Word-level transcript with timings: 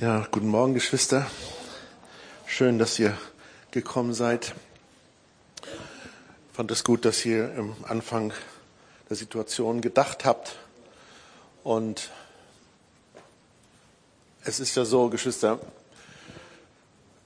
Ja, 0.00 0.26
guten 0.32 0.48
Morgen, 0.48 0.74
Geschwister. 0.74 1.24
Schön, 2.46 2.80
dass 2.80 2.98
ihr 2.98 3.16
gekommen 3.70 4.12
seid. 4.12 4.52
Ich 5.62 6.56
fand 6.56 6.72
es 6.72 6.82
gut, 6.82 7.04
dass 7.04 7.24
ihr 7.24 7.54
im 7.54 7.76
Anfang 7.84 8.32
der 9.08 9.16
Situation 9.16 9.80
gedacht 9.80 10.24
habt. 10.24 10.56
Und 11.62 12.10
es 14.42 14.58
ist 14.58 14.74
ja 14.74 14.84
so, 14.84 15.10
Geschwister, 15.10 15.60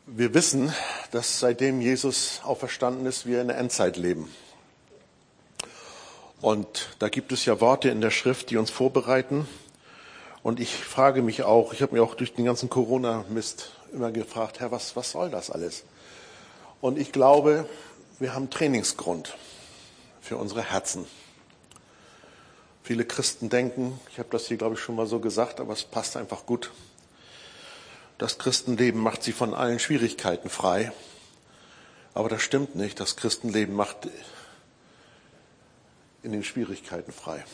wir 0.04 0.34
wissen, 0.34 0.70
dass 1.10 1.40
seitdem 1.40 1.80
Jesus 1.80 2.42
auferstanden 2.44 3.06
ist, 3.06 3.24
wir 3.24 3.40
in 3.40 3.48
der 3.48 3.56
Endzeit 3.56 3.96
leben. 3.96 4.30
Und 6.42 6.90
da 6.98 7.08
gibt 7.08 7.32
es 7.32 7.46
ja 7.46 7.62
Worte 7.62 7.88
in 7.88 8.02
der 8.02 8.10
Schrift, 8.10 8.50
die 8.50 8.58
uns 8.58 8.70
vorbereiten. 8.70 9.48
Und 10.42 10.60
ich 10.60 10.74
frage 10.76 11.22
mich 11.22 11.42
auch, 11.42 11.72
ich 11.72 11.82
habe 11.82 11.94
mir 11.94 12.02
auch 12.02 12.14
durch 12.14 12.34
den 12.34 12.44
ganzen 12.44 12.68
Corona-Mist 12.68 13.72
immer 13.92 14.12
gefragt, 14.12 14.60
Herr, 14.60 14.70
was, 14.70 14.94
was 14.96 15.10
soll 15.10 15.30
das 15.30 15.50
alles? 15.50 15.84
Und 16.80 16.98
ich 16.98 17.12
glaube, 17.12 17.68
wir 18.18 18.34
haben 18.34 18.50
Trainingsgrund 18.50 19.36
für 20.20 20.36
unsere 20.36 20.62
Herzen. 20.62 21.06
Viele 22.82 23.04
Christen 23.04 23.50
denken, 23.50 24.00
ich 24.10 24.18
habe 24.18 24.28
das 24.30 24.46
hier, 24.46 24.56
glaube 24.56 24.74
ich, 24.74 24.80
schon 24.80 24.94
mal 24.94 25.06
so 25.06 25.18
gesagt, 25.18 25.60
aber 25.60 25.72
es 25.72 25.84
passt 25.84 26.16
einfach 26.16 26.46
gut. 26.46 26.70
Das 28.16 28.38
Christenleben 28.38 29.00
macht 29.00 29.22
sie 29.22 29.32
von 29.32 29.54
allen 29.54 29.78
Schwierigkeiten 29.78 30.48
frei. 30.48 30.92
Aber 32.14 32.28
das 32.28 32.42
stimmt 32.42 32.74
nicht. 32.74 32.98
Das 32.98 33.16
Christenleben 33.16 33.74
macht 33.74 34.08
in 36.22 36.32
den 36.32 36.42
Schwierigkeiten 36.42 37.12
frei. 37.12 37.44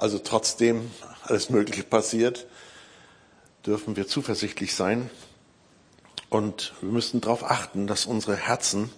Also 0.00 0.18
trotzdem 0.18 0.90
alles 1.24 1.50
Mögliche 1.50 1.82
passiert, 1.82 2.46
dürfen 3.66 3.96
wir 3.96 4.08
zuversichtlich 4.08 4.74
sein. 4.74 5.10
Und 6.30 6.72
wir 6.80 6.90
müssen 6.90 7.20
darauf 7.20 7.44
achten, 7.44 7.86
dass 7.86 8.06
unsere 8.06 8.34
Herzen 8.34 8.90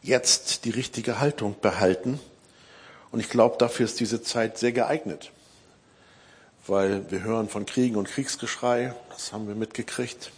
jetzt 0.00 0.64
die 0.64 0.70
richtige 0.70 1.20
Haltung 1.20 1.56
behalten. 1.60 2.18
Und 3.10 3.20
ich 3.20 3.28
glaube, 3.28 3.56
dafür 3.58 3.84
ist 3.84 4.00
diese 4.00 4.22
Zeit 4.22 4.56
sehr 4.56 4.72
geeignet. 4.72 5.32
Weil 6.66 7.10
wir 7.10 7.22
hören 7.22 7.50
von 7.50 7.66
Kriegen 7.66 7.96
und 7.96 8.08
Kriegsgeschrei, 8.08 8.94
das 9.10 9.34
haben 9.34 9.48
wir 9.48 9.54
mitgekriegt. 9.54 10.32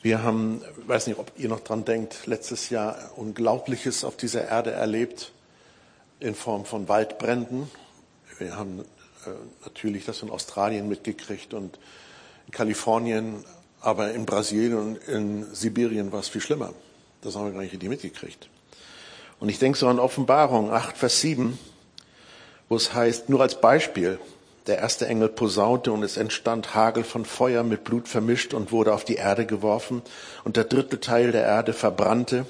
Wir 0.00 0.22
haben, 0.22 0.62
ich 0.80 0.88
weiß 0.88 1.06
nicht, 1.08 1.18
ob 1.18 1.32
ihr 1.36 1.50
noch 1.50 1.60
dran 1.60 1.84
denkt, 1.84 2.26
letztes 2.26 2.70
Jahr 2.70 3.10
Unglaubliches 3.16 4.04
auf 4.04 4.16
dieser 4.16 4.48
Erde 4.48 4.70
erlebt 4.70 5.32
in 6.18 6.34
Form 6.34 6.64
von 6.64 6.88
Waldbränden 6.88 7.70
wir 8.38 8.56
haben 8.56 8.80
äh, 8.80 9.30
natürlich 9.64 10.04
das 10.04 10.22
in 10.22 10.30
Australien 10.30 10.88
mitgekriegt 10.88 11.54
und 11.54 11.78
in 12.46 12.52
Kalifornien, 12.52 13.44
aber 13.80 14.12
in 14.12 14.26
Brasilien 14.26 14.78
und 14.78 14.96
in 15.08 15.54
Sibirien 15.54 16.12
war 16.12 16.20
es 16.20 16.28
viel 16.28 16.40
schlimmer. 16.40 16.72
Das 17.22 17.36
haben 17.36 17.46
wir 17.46 17.52
gar 17.52 17.60
nicht 17.60 17.72
richtig 17.72 17.88
mitgekriegt. 17.88 18.48
Und 19.40 19.48
ich 19.48 19.58
denke 19.58 19.78
so 19.78 19.88
an 19.88 19.98
Offenbarung 19.98 20.70
8, 20.70 20.96
Vers 20.96 21.20
7, 21.20 21.58
wo 22.68 22.76
es 22.76 22.94
heißt, 22.94 23.28
nur 23.28 23.40
als 23.40 23.60
Beispiel, 23.60 24.18
der 24.66 24.78
erste 24.78 25.06
Engel 25.06 25.28
posaunte 25.28 25.92
und 25.92 26.02
es 26.02 26.16
entstand 26.16 26.74
Hagel 26.74 27.04
von 27.04 27.26
Feuer 27.26 27.62
mit 27.62 27.84
Blut 27.84 28.08
vermischt 28.08 28.54
und 28.54 28.72
wurde 28.72 28.94
auf 28.94 29.04
die 29.04 29.16
Erde 29.16 29.44
geworfen 29.44 30.02
und 30.44 30.56
der 30.56 30.64
dritte 30.64 31.00
Teil 31.00 31.32
der 31.32 31.42
Erde 31.42 31.74
verbrannte 31.74 32.46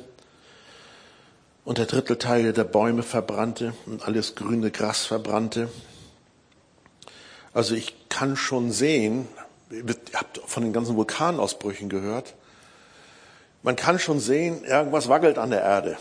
und 1.65 1.79
der 1.79 1.87
dritte 1.87 2.19
Teil 2.19 2.53
der 2.53 2.65
Bäume 2.65 3.03
verbrannte 3.03 3.75
und 3.87 4.07
alles 4.07 4.35
grüne 4.35 4.71
Gras 4.71 5.07
verbrannte. 5.07 5.69
Also 7.53 7.75
ich 7.75 7.95
kann 8.09 8.37
schon 8.37 8.71
sehen, 8.73 9.29
ihr 9.71 9.97
habt 10.15 10.41
von 10.47 10.63
den 10.63 10.73
ganzen 10.73 10.97
Vulkanausbrüchen 10.97 11.89
gehört, 11.89 12.35
man 13.63 13.77
kann 13.77 13.99
schon 13.99 14.21
sehen, 14.21 14.63
irgendwas 14.65 15.09
wackelt 15.09 15.39
an 15.39 15.51
der 15.51 15.63
Erde. 15.63 15.97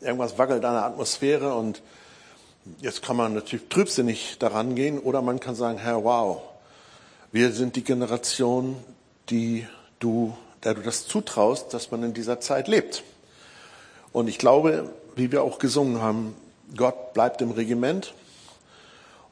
Irgendwas 0.00 0.38
wackelt 0.38 0.64
an 0.64 0.74
der 0.74 0.84
Atmosphäre 0.84 1.54
und 1.54 1.82
jetzt 2.80 3.02
kann 3.02 3.16
man 3.16 3.34
natürlich 3.34 3.68
trübsinnig 3.68 4.36
daran 4.38 4.74
gehen 4.74 4.98
oder 4.98 5.20
man 5.20 5.40
kann 5.40 5.54
sagen, 5.54 5.76
Herr, 5.76 6.04
wow, 6.04 6.40
wir 7.32 7.52
sind 7.52 7.76
die 7.76 7.84
Generation, 7.84 8.76
die 9.28 9.66
du, 9.98 10.34
der 10.64 10.72
du 10.72 10.80
das 10.80 11.06
zutraust, 11.06 11.74
dass 11.74 11.90
man 11.90 12.02
in 12.02 12.14
dieser 12.14 12.40
Zeit 12.40 12.66
lebt. 12.66 13.04
Und 14.12 14.28
ich 14.28 14.38
glaube, 14.38 14.90
wie 15.16 15.32
wir 15.32 15.42
auch 15.42 15.58
gesungen 15.58 16.02
haben, 16.02 16.34
Gott 16.76 17.14
bleibt 17.14 17.42
im 17.42 17.50
Regiment. 17.50 18.14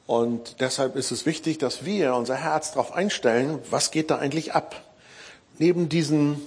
Und 0.07 0.61
deshalb 0.61 0.97
ist 0.97 1.11
es 1.11 1.27
wichtig, 1.27 1.59
dass 1.59 1.85
wir 1.85 2.15
unser 2.15 2.37
Herz 2.37 2.73
darauf 2.73 2.93
einstellen, 2.93 3.59
was 3.71 3.91
geht 3.91 4.11
da 4.11 4.19
eigentlich 4.19 4.55
ab. 4.55 4.83
Neben 5.59 5.89
diesen 5.89 6.41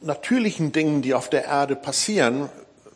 natürlichen 0.00 0.72
Dingen, 0.72 1.02
die 1.02 1.14
auf 1.14 1.28
der 1.28 1.44
Erde 1.44 1.76
passieren, 1.76 2.48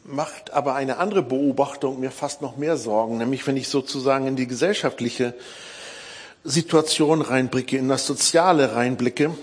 macht 0.04 0.52
aber 0.52 0.74
eine 0.74 0.98
andere 0.98 1.22
Beobachtung 1.22 2.00
mir 2.00 2.10
fast 2.10 2.42
noch 2.42 2.56
mehr 2.56 2.76
Sorgen, 2.76 3.18
nämlich 3.18 3.46
wenn 3.46 3.56
ich 3.56 3.68
sozusagen 3.68 4.26
in 4.26 4.36
die 4.36 4.46
gesellschaftliche 4.46 5.34
Situation 6.44 7.22
reinblicke, 7.22 7.78
in 7.78 7.88
das 7.88 8.06
Soziale 8.06 8.74
reinblicke. 8.74 9.34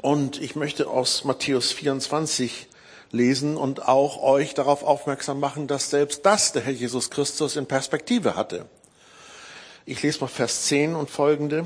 Und 0.00 0.40
ich 0.40 0.56
möchte 0.56 0.88
aus 0.88 1.24
Matthäus 1.24 1.72
24 1.72 2.67
lesen 3.10 3.56
und 3.56 3.88
auch 3.88 4.22
euch 4.22 4.54
darauf 4.54 4.82
aufmerksam 4.82 5.40
machen, 5.40 5.66
dass 5.66 5.90
selbst 5.90 6.26
das 6.26 6.52
der 6.52 6.62
Herr 6.62 6.72
Jesus 6.72 7.10
Christus 7.10 7.56
in 7.56 7.66
Perspektive 7.66 8.36
hatte. 8.36 8.66
Ich 9.86 10.02
lese 10.02 10.20
mal 10.20 10.28
Vers 10.28 10.64
10 10.66 10.94
und 10.94 11.10
folgende. 11.10 11.64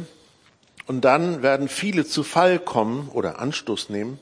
Und 0.86 1.02
dann 1.04 1.42
werden 1.42 1.68
viele 1.68 2.04
zu 2.06 2.22
Fall 2.22 2.58
kommen 2.58 3.08
oder 3.08 3.38
Anstoß 3.38 3.88
nehmen 3.88 4.18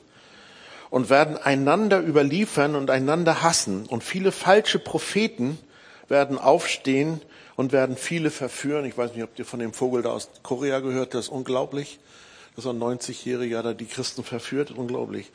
und 0.89 1.09
werden 1.09 1.37
einander 1.37 1.99
überliefern 1.99 2.75
und 2.75 2.89
einander 2.89 3.41
hassen. 3.41 3.85
Und 3.87 4.03
viele 4.03 4.31
falsche 4.31 4.79
Propheten 4.79 5.57
werden 6.07 6.37
aufstehen 6.37 7.21
und 7.55 7.71
werden 7.71 7.97
viele 7.97 8.29
verführen. 8.29 8.85
Ich 8.85 8.97
weiß 8.97 9.13
nicht, 9.13 9.23
ob 9.23 9.37
ihr 9.37 9.45
von 9.45 9.59
dem 9.59 9.73
Vogel 9.73 10.03
da 10.03 10.11
aus 10.11 10.29
Korea 10.43 10.79
gehört, 10.79 11.13
das 11.13 11.25
ist 11.25 11.31
unglaublich 11.31 11.99
dass 12.55 12.67
ein 12.67 12.79
90-Jähriger 12.79 13.61
da 13.61 13.73
die 13.73 13.85
Christen 13.85 14.23
verführt. 14.23 14.71
Unglaublich. 14.71 15.31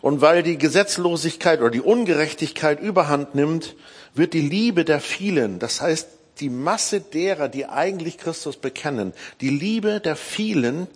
Und 0.00 0.20
weil 0.20 0.42
die 0.42 0.58
Gesetzlosigkeit 0.58 1.60
oder 1.60 1.70
die 1.70 1.80
Ungerechtigkeit 1.80 2.80
überhand 2.80 3.34
nimmt, 3.34 3.76
wird 4.14 4.34
die 4.34 4.40
Liebe 4.40 4.84
der 4.84 5.00
vielen, 5.00 5.58
das 5.58 5.80
heißt 5.80 6.08
die 6.40 6.50
Masse 6.50 7.00
derer, 7.00 7.48
die 7.48 7.66
eigentlich 7.66 8.18
Christus 8.18 8.56
bekennen, 8.56 9.12
die 9.40 9.50
Liebe 9.50 10.00
der 10.00 10.16
vielen 10.16 10.86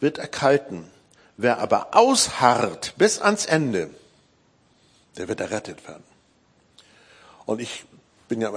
wird 0.00 0.18
erkalten. 0.18 0.84
Wer 1.36 1.58
aber 1.58 1.96
ausharrt 1.96 2.94
bis 2.96 3.20
ans 3.20 3.44
Ende, 3.46 3.90
der 5.16 5.26
wird 5.26 5.40
errettet 5.40 5.86
werden. 5.88 6.04
Und 7.44 7.60
ich 7.60 7.84
bin 8.28 8.40
ja 8.40 8.52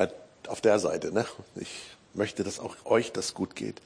auf 0.47 0.61
der 0.61 0.79
Seite, 0.79 1.11
ne? 1.11 1.25
Ich 1.55 1.69
möchte, 2.13 2.43
dass 2.43 2.59
auch 2.59 2.75
euch 2.85 3.11
das 3.11 3.33
gut 3.33 3.55
geht. 3.55 3.81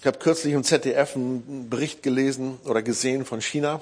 Ich 0.00 0.06
habe 0.06 0.18
kürzlich 0.18 0.54
im 0.54 0.64
ZDF 0.64 1.16
einen 1.16 1.68
Bericht 1.70 2.02
gelesen 2.02 2.58
oder 2.64 2.82
gesehen 2.82 3.24
von 3.24 3.40
China, 3.40 3.80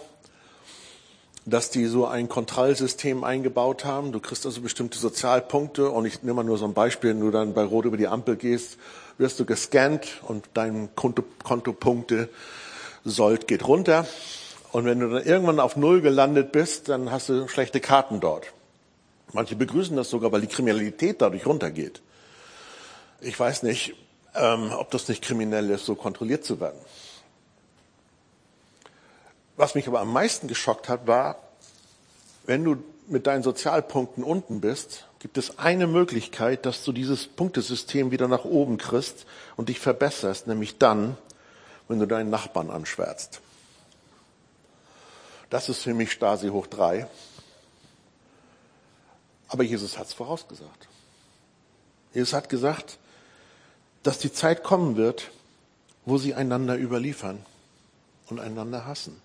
dass 1.47 1.71
die 1.71 1.87
so 1.87 2.07
ein 2.07 2.29
Kontrollsystem 2.29 3.23
eingebaut 3.23 3.85
haben. 3.85 4.13
Du 4.13 4.21
kriegst 4.21 4.47
also 4.47 4.61
bestimmte 4.61 4.99
Sozialpunkte 4.99 5.91
und 5.91 6.07
ich 6.07 6.23
nehme 6.23 6.35
mal 6.35 6.45
nur 6.45 6.57
so 6.57 6.65
ein 6.65 6.73
Beispiel, 6.73 7.11
wenn 7.11 7.21
du 7.21 7.31
dann 7.31 7.53
bei 7.53 7.65
Rot 7.65 7.85
über 7.85 7.97
die 7.97 8.09
Ampel 8.09 8.37
gehst, 8.37 8.79
wirst 9.19 9.39
du 9.39 9.45
gescannt 9.45 10.23
und 10.23 10.49
dein 10.55 10.95
Konto, 10.95 11.23
Kontopunkte 11.43 12.29
Sold 13.05 13.47
geht 13.47 13.67
runter. 13.67 14.07
Und 14.73 14.87
wenn 14.87 14.99
du 14.99 15.11
dann 15.11 15.25
irgendwann 15.25 15.61
auf 15.61 15.77
Null 15.77 16.01
gelandet 16.01 16.51
bist, 16.51 16.89
dann 16.89 17.11
hast 17.11 17.29
du 17.29 17.47
schlechte 17.49 17.81
Karten 17.81 18.21
dort. 18.21 18.47
Manche 19.33 19.57
begrüßen 19.57 19.97
das 19.97 20.11
sogar, 20.11 20.33
weil 20.33 20.41
die 20.41 20.47
Kriminalität 20.47 21.21
dadurch 21.21 21.47
runtergeht. 21.47 22.01
Ich 23.21 23.39
weiß 23.39 23.63
nicht, 23.63 23.95
ähm, 24.35 24.73
ob 24.77 24.91
das 24.91 25.09
nicht 25.09 25.23
kriminell 25.23 25.71
ist, 25.71 25.85
so 25.85 25.95
kontrolliert 25.95 26.45
zu 26.45 26.61
werden. 26.61 26.79
Was 29.57 29.75
mich 29.75 29.87
aber 29.87 30.01
am 30.01 30.13
meisten 30.13 30.49
geschockt 30.49 30.89
hat, 30.89 31.07
war, 31.07 31.37
wenn 32.47 32.65
du 32.65 32.83
mit 33.07 33.27
deinen 33.27 33.43
Sozialpunkten 33.43 34.25
unten 34.25 34.61
bist, 34.61 35.07
gibt 35.19 35.39
es 35.39 35.59
eine 35.59 35.87
Möglichkeit, 35.87 36.67
dass 36.67 36.85
du 36.85 36.93
dieses 36.93 37.27
Punktesystem 37.27 38.11
wieder 38.11 38.29
nach 38.29 38.45
oben 38.45 38.79
kriegst 38.79 39.27
und 39.57 39.69
dich 39.69 39.81
verbesserst, 39.81 40.47
nämlich 40.47 40.79
dann, 40.79 41.17
wenn 41.89 41.99
du 41.99 42.07
deinen 42.07 42.31
Nachbarn 42.31 42.71
anschwärzt. 42.71 43.41
Das 45.51 45.69
ist 45.69 45.83
für 45.83 45.95
mich 45.95 46.13
Stasi 46.13 46.49
hoch 46.49 46.67
drei. 46.67 47.07
Aber 49.49 49.63
Jesus 49.63 49.99
hat 49.99 50.09
es 50.09 50.13
vorausgesagt. 50.13 50.89
Jesus 52.13 52.33
hat 52.33 52.49
gesagt, 52.49 52.99
dass 54.03 54.19
die 54.19 54.33
Zeit 54.33 54.65
kommen 54.65 54.97
wird, 54.97 55.31
wo 56.05 56.19
sie 56.19 56.35
einander 56.35 56.77
überliefern 56.77 57.45
und 58.29 58.41
einander 58.41 58.85
hassen. 58.85 59.21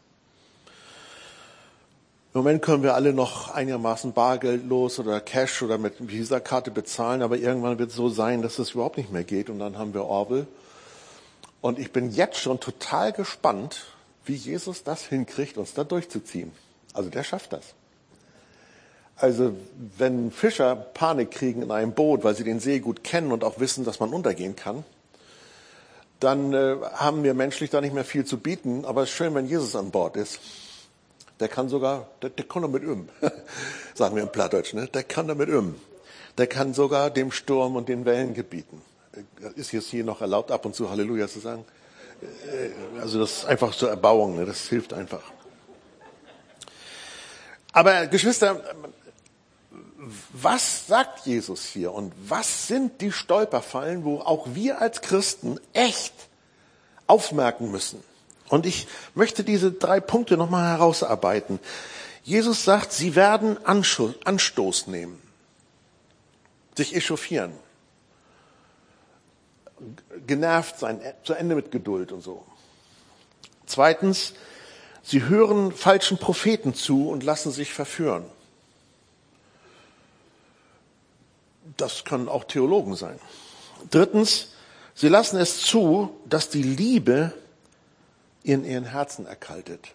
Im 2.31 2.41
Moment 2.41 2.61
können 2.61 2.83
wir 2.83 2.93
alle 2.93 3.11
noch 3.11 3.49
einigermaßen 3.49 4.13
bargeldlos 4.13 4.99
oder 4.99 5.19
Cash 5.19 5.63
oder 5.63 5.79
mit 5.79 5.95
Visa-Karte 5.97 6.69
bezahlen, 6.69 7.23
aber 7.23 7.37
irgendwann 7.37 7.79
wird 7.79 7.89
es 7.89 7.95
so 7.95 8.07
sein, 8.09 8.43
dass 8.43 8.59
es 8.59 8.71
überhaupt 8.71 8.97
nicht 8.97 9.11
mehr 9.11 9.23
geht 9.23 9.49
und 9.49 9.57
dann 9.57 9.79
haben 9.79 9.95
wir 9.95 10.05
Orwell 10.05 10.45
Und 11.61 11.79
ich 11.79 11.91
bin 11.91 12.11
jetzt 12.11 12.37
schon 12.37 12.59
total 12.59 13.13
gespannt, 13.13 13.87
wie 14.25 14.35
Jesus 14.35 14.83
das 14.83 15.05
hinkriegt, 15.05 15.57
uns 15.57 15.73
da 15.73 15.83
durchzuziehen. 15.83 16.51
Also 16.93 17.09
der 17.09 17.23
schafft 17.23 17.51
das. 17.51 17.73
Also 19.15 19.55
wenn 19.97 20.31
Fischer 20.31 20.75
Panik 20.75 21.31
kriegen 21.31 21.63
in 21.63 21.71
einem 21.71 21.93
Boot, 21.93 22.23
weil 22.23 22.35
sie 22.35 22.43
den 22.43 22.59
See 22.59 22.79
gut 22.79 23.03
kennen 23.03 23.31
und 23.31 23.43
auch 23.43 23.59
wissen, 23.59 23.85
dass 23.85 23.99
man 23.99 24.13
untergehen 24.13 24.55
kann, 24.55 24.83
dann 26.19 26.53
äh, 26.53 26.75
haben 26.93 27.23
wir 27.23 27.33
menschlich 27.33 27.71
da 27.71 27.81
nicht 27.81 27.95
mehr 27.95 28.05
viel 28.05 28.23
zu 28.23 28.37
bieten. 28.37 28.85
Aber 28.85 29.01
es 29.01 29.09
ist 29.09 29.15
schön, 29.15 29.33
wenn 29.33 29.47
Jesus 29.47 29.75
an 29.75 29.89
Bord 29.89 30.15
ist. 30.15 30.39
Der 31.39 31.47
kann 31.47 31.69
sogar, 31.69 32.07
der, 32.21 32.29
der 32.29 32.45
kann 32.45 32.63
damit 32.63 32.83
um, 32.83 33.07
sagen 33.93 34.15
wir 34.15 34.23
im 34.23 34.31
Plattdeutsch, 34.31 34.73
ne? 34.73 34.87
der 34.87 35.03
kann 35.03 35.27
damit 35.27 35.49
um. 35.49 35.75
Der 36.37 36.47
kann 36.47 36.73
sogar 36.73 37.09
dem 37.09 37.31
Sturm 37.31 37.75
und 37.75 37.89
den 37.89 38.05
Wellen 38.05 38.33
gebieten. 38.33 38.81
Äh, 39.13 39.59
ist 39.59 39.71
jetzt 39.71 39.87
hier 39.87 40.03
noch 40.03 40.21
erlaubt, 40.21 40.51
ab 40.51 40.65
und 40.65 40.75
zu 40.75 40.89
Halleluja 40.89 41.27
zu 41.27 41.39
sagen? 41.39 41.65
Äh, 42.21 42.99
also 42.99 43.19
das 43.19 43.39
ist 43.39 43.45
einfach 43.45 43.75
zur 43.75 43.89
Erbauung, 43.89 44.35
ne? 44.35 44.45
das 44.45 44.67
hilft 44.67 44.93
einfach. 44.93 45.23
Aber 47.71 48.07
Geschwister, 48.07 48.61
was 50.33 50.87
sagt 50.87 51.25
Jesus 51.25 51.65
hier 51.65 51.93
und 51.93 52.13
was 52.27 52.67
sind 52.67 53.01
die 53.01 53.11
Stolperfallen, 53.11 54.03
wo 54.03 54.19
auch 54.19 54.47
wir 54.53 54.81
als 54.81 55.01
Christen 55.01 55.59
echt 55.73 56.13
aufmerken 57.07 57.71
müssen? 57.71 58.03
Und 58.49 58.65
ich 58.65 58.87
möchte 59.13 59.43
diese 59.43 59.71
drei 59.71 59.99
Punkte 59.99 60.35
nochmal 60.35 60.71
herausarbeiten. 60.71 61.59
Jesus 62.23 62.63
sagt, 62.65 62.91
sie 62.91 63.15
werden 63.15 63.57
Anstoß 63.65 64.87
nehmen, 64.87 65.21
sich 66.75 66.95
echauffieren, 66.95 67.53
genervt 70.27 70.79
sein, 70.79 70.99
zu 71.23 71.33
Ende 71.33 71.55
mit 71.55 71.71
Geduld 71.71 72.11
und 72.11 72.21
so. 72.21 72.43
Zweitens, 73.65 74.33
sie 75.03 75.23
hören 75.23 75.71
falschen 75.71 76.17
Propheten 76.17 76.73
zu 76.73 77.07
und 77.09 77.23
lassen 77.23 77.51
sich 77.51 77.71
verführen. 77.71 78.25
Das 81.77 82.03
können 82.03 82.27
auch 82.27 82.43
Theologen 82.43 82.95
sein. 82.95 83.19
Drittens, 83.91 84.49
sie 84.95 85.07
lassen 85.07 85.37
es 85.37 85.61
zu, 85.61 86.19
dass 86.25 86.49
die 86.49 86.63
Liebe 86.63 87.33
in 88.43 88.65
ihren 88.65 88.85
Herzen 88.85 89.25
erkaltet. 89.25 89.89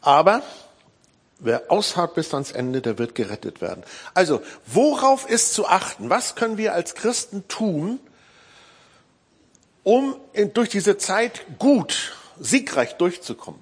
Aber 0.00 0.42
wer 1.38 1.70
ausharrt 1.70 2.14
bis 2.14 2.32
ans 2.34 2.52
Ende, 2.52 2.80
der 2.80 2.98
wird 2.98 3.14
gerettet 3.14 3.60
werden. 3.60 3.84
Also, 4.14 4.42
worauf 4.66 5.28
ist 5.28 5.54
zu 5.54 5.66
achten? 5.66 6.08
Was 6.10 6.34
können 6.34 6.56
wir 6.56 6.72
als 6.72 6.94
Christen 6.94 7.46
tun, 7.48 7.98
um 9.82 10.16
durch 10.54 10.68
diese 10.68 10.98
Zeit 10.98 11.44
gut, 11.58 12.16
siegreich 12.38 12.94
durchzukommen? 12.94 13.60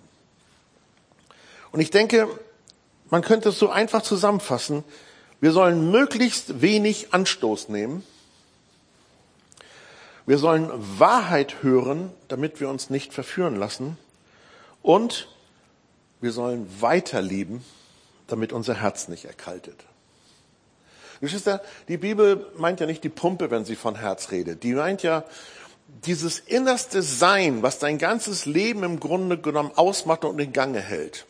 Und 1.72 1.80
ich 1.80 1.90
denke, 1.90 2.28
man 3.08 3.22
könnte 3.22 3.50
es 3.50 3.58
so 3.58 3.70
einfach 3.70 4.02
zusammenfassen. 4.02 4.84
Wir 5.40 5.52
sollen 5.52 5.90
möglichst 5.90 6.60
wenig 6.60 7.14
Anstoß 7.14 7.68
nehmen 7.70 8.04
wir 10.30 10.38
sollen 10.38 10.70
Wahrheit 11.00 11.64
hören, 11.64 12.12
damit 12.28 12.60
wir 12.60 12.68
uns 12.68 12.88
nicht 12.88 13.12
verführen 13.12 13.56
lassen. 13.56 13.98
Und 14.80 15.26
wir 16.20 16.30
sollen 16.30 16.68
weiterlieben, 16.80 17.64
damit 18.28 18.52
unser 18.52 18.74
Herz 18.74 19.08
nicht 19.08 19.24
erkaltet. 19.24 19.74
Geschwister, 21.20 21.60
die 21.88 21.96
Bibel 21.96 22.46
meint 22.56 22.78
ja 22.78 22.86
nicht 22.86 23.02
die 23.02 23.08
Pumpe, 23.08 23.50
wenn 23.50 23.64
sie 23.64 23.74
von 23.74 23.96
Herz 23.96 24.30
redet. 24.30 24.62
Die 24.62 24.74
meint 24.74 25.02
ja 25.02 25.24
dieses 26.04 26.38
innerste 26.38 27.02
Sein, 27.02 27.64
was 27.64 27.80
dein 27.80 27.98
ganzes 27.98 28.46
Leben 28.46 28.84
im 28.84 29.00
Grunde 29.00 29.36
genommen 29.36 29.72
ausmacht 29.74 30.24
und 30.24 30.38
in 30.38 30.52
Gange 30.52 30.78
hält. 30.78 31.26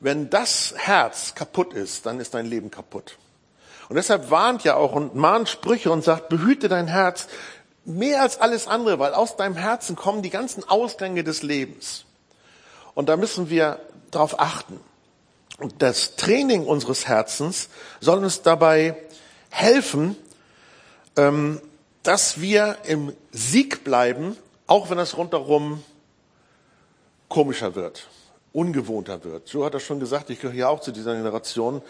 Wenn 0.00 0.30
das 0.30 0.74
Herz 0.76 1.36
kaputt 1.36 1.74
ist, 1.74 2.06
dann 2.06 2.18
ist 2.18 2.34
dein 2.34 2.46
Leben 2.46 2.72
kaputt. 2.72 3.18
Und 3.88 3.94
deshalb 3.94 4.30
warnt 4.30 4.64
ja 4.64 4.74
auch 4.74 4.92
und 4.92 5.14
mahnt 5.14 5.48
Sprüche 5.48 5.92
und 5.92 6.02
sagt, 6.02 6.28
behüte 6.28 6.68
dein 6.68 6.88
Herz, 6.88 7.28
Mehr 7.86 8.20
als 8.20 8.40
alles 8.40 8.66
andere, 8.66 8.98
weil 8.98 9.14
aus 9.14 9.36
deinem 9.36 9.54
Herzen 9.54 9.94
kommen 9.94 10.20
die 10.20 10.30
ganzen 10.30 10.68
Ausgänge 10.68 11.22
des 11.22 11.42
Lebens. 11.42 12.04
Und 12.94 13.08
da 13.08 13.16
müssen 13.16 13.48
wir 13.48 13.78
darauf 14.10 14.40
achten. 14.40 14.80
Und 15.58 15.80
das 15.82 16.16
Training 16.16 16.66
unseres 16.66 17.06
Herzens 17.06 17.68
soll 18.00 18.18
uns 18.18 18.42
dabei 18.42 18.96
helfen, 19.50 20.16
ähm, 21.16 21.60
dass 22.02 22.40
wir 22.40 22.78
im 22.84 23.12
Sieg 23.30 23.84
bleiben, 23.84 24.36
auch 24.66 24.90
wenn 24.90 24.98
es 24.98 25.16
rundherum 25.16 25.82
komischer 27.28 27.74
wird, 27.74 28.08
ungewohnter 28.52 29.22
wird. 29.24 29.48
Joe 29.52 29.64
hat 29.64 29.74
das 29.74 29.82
schon 29.82 30.00
gesagt, 30.00 30.30
ich 30.30 30.40
gehöre 30.40 30.56
ja 30.56 30.68
auch 30.68 30.80
zu 30.80 30.92
dieser 30.92 31.14
Generation, 31.14 31.82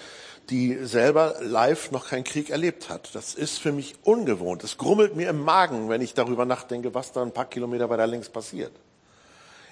die 0.51 0.79
selber 0.85 1.37
live 1.41 1.91
noch 1.91 2.09
keinen 2.09 2.25
Krieg 2.25 2.51
erlebt 2.51 2.89
hat. 2.89 3.15
Das 3.15 3.35
ist 3.35 3.59
für 3.59 3.73
mich 3.73 3.95
ungewohnt. 4.03 4.63
Es 4.65 4.79
grummelt 4.79 5.17
mir 5.17 5.31
im 5.31 5.43
Magen, 5.43 5.89
wenn 5.89 6.01
ich 6.01 6.15
darüber 6.15 6.45
nachdenke, 6.45 6.95
was 6.95 7.13
da 7.13 7.23
ein 7.23 7.33
paar 7.33 7.47
Kilometer 7.47 7.91
weiter 7.91 8.07
links 8.07 8.29
passiert. 8.29 8.73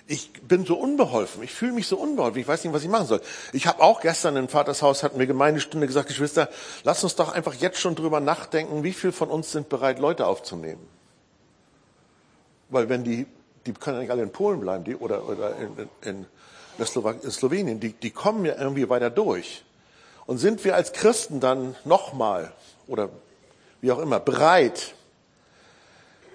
Ich 0.07 0.33
bin 0.43 0.67
so 0.67 0.75
unbeholfen. 0.77 1.43
Ich 1.43 1.53
fühle 1.53 1.73
mich 1.73 1.87
so 1.87 1.97
unbeholfen. 1.97 2.41
Ich 2.41 2.49
weiß 2.49 2.63
nicht, 2.65 2.75
was 2.75 2.83
ich 2.83 2.91
machen 2.91 3.07
soll. 3.07 3.23
Ich 3.53 3.67
habe 3.67 3.83
auch 3.83 4.01
gestern 4.01 4.37
im 4.37 4.49
Vatershaus, 4.49 5.03
hatten 5.03 5.19
wir 5.19 5.27
Gemeindestunde 5.27 5.87
gesagt, 5.87 6.09
Geschwister, 6.09 6.51
lass 6.83 7.03
uns 7.05 7.15
doch 7.15 7.33
einfach 7.33 7.55
jetzt 7.55 7.81
schon 7.81 7.95
drüber 7.95 8.21
nachdenken, 8.21 8.85
wie 8.85 8.93
viel 8.93 9.13
von 9.13 9.31
uns 9.31 9.53
sind 9.53 9.69
bereit, 9.69 9.99
Leute 9.99 10.27
aufzunehmen. 10.27 10.87
Weil 12.69 12.89
wenn 12.89 13.05
die, 13.05 13.27
die 13.65 13.73
können 13.73 13.97
ja 13.97 14.03
nicht 14.03 14.11
alle 14.11 14.23
in 14.23 14.33
Polen 14.33 14.61
bleiben, 14.61 14.85
die, 14.85 14.97
oder, 14.97 15.27
oder 15.27 15.57
in, 15.57 15.89
in, 16.03 16.27
in 16.79 17.31
Slowenien, 17.31 17.81
die, 17.81 17.93
die 17.93 18.11
kommen 18.11 18.45
ja 18.45 18.57
irgendwie 18.59 18.89
weiter 18.89 19.09
durch. 19.09 19.65
Und 20.27 20.39
sind 20.39 20.65
wir 20.65 20.75
als 20.75 20.93
Christen 20.93 21.41
dann 21.41 21.77
nochmal 21.85 22.53
oder 22.87 23.11
wie 23.81 23.93
auch 23.93 23.99
immer 23.99 24.21
bereit? 24.21 24.95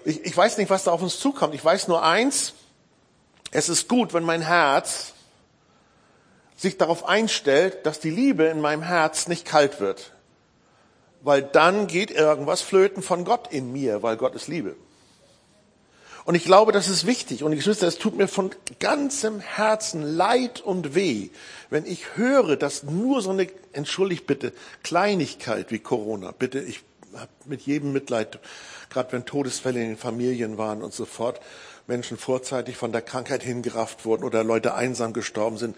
Ich, 0.04 0.24
ich 0.24 0.36
weiß 0.36 0.58
nicht, 0.58 0.70
was 0.70 0.84
da 0.84 0.92
auf 0.92 1.02
uns 1.02 1.18
zukommt. 1.18 1.54
Ich 1.54 1.64
weiß 1.64 1.88
nur 1.88 2.02
eins. 2.02 2.54
Es 3.50 3.68
ist 3.68 3.88
gut, 3.88 4.14
wenn 4.14 4.22
mein 4.22 4.42
Herz 4.42 5.12
sich 6.56 6.76
darauf 6.76 7.04
einstellt, 7.04 7.84
dass 7.86 8.00
die 8.00 8.10
Liebe 8.10 8.44
in 8.44 8.60
meinem 8.60 8.82
Herz 8.82 9.28
nicht 9.28 9.46
kalt 9.46 9.80
wird. 9.80 10.12
Weil 11.22 11.42
dann 11.42 11.86
geht 11.86 12.10
irgendwas 12.10 12.62
flöten 12.62 13.02
von 13.02 13.24
Gott 13.24 13.52
in 13.52 13.72
mir, 13.72 14.02
weil 14.02 14.16
Gott 14.16 14.34
ist 14.34 14.46
Liebe. 14.46 14.76
Und 16.30 16.36
ich 16.36 16.44
glaube, 16.44 16.70
das 16.70 16.86
ist 16.86 17.08
wichtig. 17.08 17.42
Und 17.42 17.52
ich 17.52 17.66
wüsste, 17.66 17.86
es 17.86 17.98
tut 17.98 18.16
mir 18.16 18.28
von 18.28 18.52
ganzem 18.78 19.40
Herzen 19.40 20.00
leid 20.00 20.60
und 20.60 20.94
weh, 20.94 21.30
wenn 21.70 21.84
ich 21.84 22.14
höre, 22.14 22.54
dass 22.54 22.84
nur 22.84 23.20
so 23.20 23.30
eine, 23.30 23.48
entschuldigt 23.72 24.28
bitte, 24.28 24.52
Kleinigkeit 24.84 25.72
wie 25.72 25.80
Corona, 25.80 26.30
bitte, 26.30 26.60
ich 26.60 26.84
habe 27.16 27.32
mit 27.46 27.62
jedem 27.62 27.92
Mitleid, 27.92 28.38
gerade 28.90 29.10
wenn 29.10 29.24
Todesfälle 29.24 29.82
in 29.82 29.88
den 29.88 29.96
Familien 29.96 30.56
waren 30.56 30.82
und 30.82 30.94
so 30.94 31.04
fort, 31.04 31.40
Menschen 31.88 32.16
vorzeitig 32.16 32.76
von 32.76 32.92
der 32.92 33.02
Krankheit 33.02 33.42
hingerafft 33.42 34.04
wurden 34.04 34.22
oder 34.22 34.44
Leute 34.44 34.74
einsam 34.74 35.12
gestorben 35.12 35.58
sind, 35.58 35.76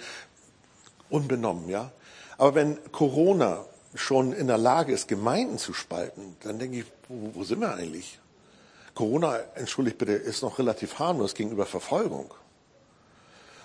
unbenommen, 1.08 1.70
ja. 1.70 1.92
Aber 2.36 2.54
wenn 2.56 2.78
Corona 2.92 3.64
schon 3.94 4.34
in 4.34 4.48
der 4.48 4.58
Lage 4.58 4.92
ist, 4.92 5.08
Gemeinden 5.08 5.56
zu 5.56 5.72
spalten, 5.72 6.36
dann 6.42 6.58
denke 6.58 6.80
ich, 6.80 6.84
wo, 7.08 7.30
wo 7.40 7.42
sind 7.42 7.60
wir 7.60 7.74
eigentlich? 7.74 8.18
Corona, 8.94 9.38
entschuldigt 9.54 9.98
bitte, 9.98 10.12
ist 10.12 10.42
noch 10.42 10.58
relativ 10.58 10.98
harmlos 10.98 11.34
gegenüber 11.34 11.66
Verfolgung. 11.66 12.32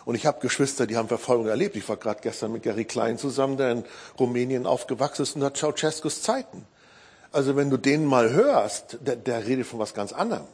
Und 0.05 0.15
ich 0.15 0.25
habe 0.25 0.39
Geschwister, 0.39 0.87
die 0.87 0.95
haben 0.95 1.09
Verfolgung 1.09 1.47
erlebt. 1.47 1.75
Ich 1.75 1.87
war 1.89 1.97
gerade 1.97 2.21
gestern 2.21 2.53
mit 2.53 2.63
Gary 2.63 2.85
Klein 2.85 3.17
zusammen, 3.17 3.57
der 3.57 3.71
in 3.71 3.83
Rumänien 4.17 4.65
aufgewachsen 4.65 5.23
ist 5.23 5.35
und 5.35 5.43
hat 5.43 5.57
Ceausescus 5.57 6.21
Zeiten. 6.21 6.65
Also 7.33 7.57
wenn 7.57 7.69
du 7.69 7.75
den 7.75 8.05
mal 8.05 8.31
hörst, 8.31 8.99
der, 9.01 9.17
der 9.17 9.45
redet 9.45 9.67
von 9.67 9.79
was 9.79 9.93
ganz 9.93 10.13
anderem. 10.13 10.47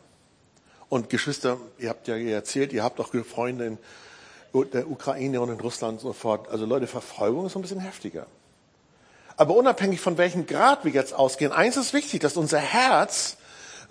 Und 0.90 1.10
Geschwister, 1.10 1.58
ihr 1.78 1.90
habt 1.90 2.08
ja 2.08 2.16
erzählt, 2.18 2.74
ihr 2.74 2.84
habt 2.84 3.00
auch 3.00 3.14
Freunde 3.24 3.66
in 3.66 3.78
der 4.74 4.90
Ukraine 4.90 5.40
und 5.40 5.50
in 5.50 5.60
Russland 5.60 5.94
und 5.94 6.08
so 6.08 6.14
fort. 6.14 6.50
Also 6.50 6.66
Leute, 6.66 6.88
Verfolgung 6.88 7.46
ist 7.46 7.56
ein 7.56 7.62
bisschen 7.62 7.80
heftiger. 7.80 8.26
Aber 9.38 9.56
unabhängig 9.56 10.02
von 10.02 10.18
welchem 10.18 10.48
Grad 10.48 10.84
wir 10.84 10.92
jetzt 10.92 11.14
ausgehen, 11.14 11.52
eins 11.52 11.78
ist 11.78 11.94
wichtig, 11.94 12.22
dass 12.22 12.38
unser 12.38 12.60
Herz 12.60 13.38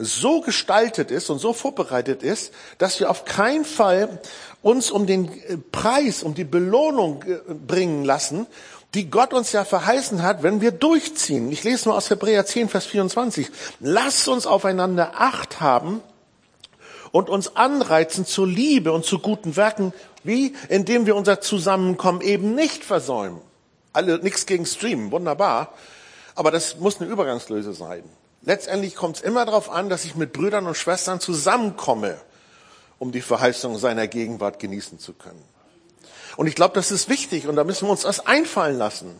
so 0.05 0.41
gestaltet 0.41 1.11
ist 1.11 1.31
und 1.31 1.39
so 1.39 1.53
vorbereitet 1.53 2.23
ist, 2.23 2.53
dass 2.79 2.99
wir 3.01 3.11
auf 3.11 3.25
keinen 3.25 3.65
Fall 3.65 4.21
uns 4.63 4.91
um 4.91 5.07
den 5.07 5.29
äh, 5.29 5.57
Preis, 5.57 6.23
um 6.23 6.35
die 6.35 6.45
Belohnung 6.45 7.23
äh, 7.23 7.55
bringen 7.55 8.05
lassen, 8.05 8.47
die 8.95 9.11
Gott 9.11 9.33
uns 9.33 9.53
ja 9.53 9.65
verheißen 9.65 10.23
hat, 10.23 10.43
wenn 10.43 10.61
wir 10.61 10.71
durchziehen. 10.71 11.51
Ich 11.51 11.65
lese 11.65 11.89
nur 11.89 11.97
aus 11.97 12.11
Hebräer 12.11 12.45
10, 12.45 12.69
Vers 12.69 12.87
24. 12.87 13.49
Lasst 13.81 14.29
uns 14.29 14.47
aufeinander 14.47 15.13
Acht 15.17 15.61
haben 15.61 16.03
und 17.11 17.31
uns 17.31 17.57
anreizen 17.57 18.27
zur 18.27 18.47
Liebe 18.47 18.93
und 18.93 19.05
zu 19.05 19.19
guten 19.19 19.57
Werken, 19.57 19.93
wie 20.25 20.55
indem 20.69 21.07
wir 21.07 21.17
unser 21.17 21.41
Zusammenkommen 21.41 22.21
eben 22.21 22.55
nicht 22.55 22.85
versäumen. 22.85 23.41
Alle 23.93 24.19
nichts 24.19 24.47
gegen 24.47 24.67
Streamen, 24.67 25.11
wunderbar, 25.11 25.75
aber 26.35 26.51
das 26.51 26.79
muss 26.79 27.01
eine 27.01 27.11
Übergangslöse 27.11 27.73
sein. 27.73 28.05
Letztendlich 28.45 28.97
kommt 28.97 29.17
es 29.17 29.23
immer 29.23 29.45
darauf 29.45 29.71
an, 29.71 29.89
dass 29.89 30.05
ich 30.05 30.17
mit 30.17 30.33
Brüdern 30.33 30.67
und 30.67 30.77
Schwestern 30.77 31.21
zusammenkomme, 31.21 32.17
um 32.99 33.13
die 33.13 33.21
Verheißung 33.21 33.79
seiner 33.79 34.09
Gegenwart 34.09 34.59
genießen 34.59 34.99
zu 34.99 35.13
können. 35.13 35.43
Und 36.37 36.47
ich 36.47 36.55
glaube, 36.55 36.75
das 36.75 36.91
ist 36.91 37.09
wichtig 37.09 37.47
und 37.47 37.57
da 37.57 37.65
müssen 37.65 37.87
wir 37.87 37.93
uns 37.93 38.03
das 38.03 38.27
einfallen 38.27 38.79
lassen. 38.79 39.15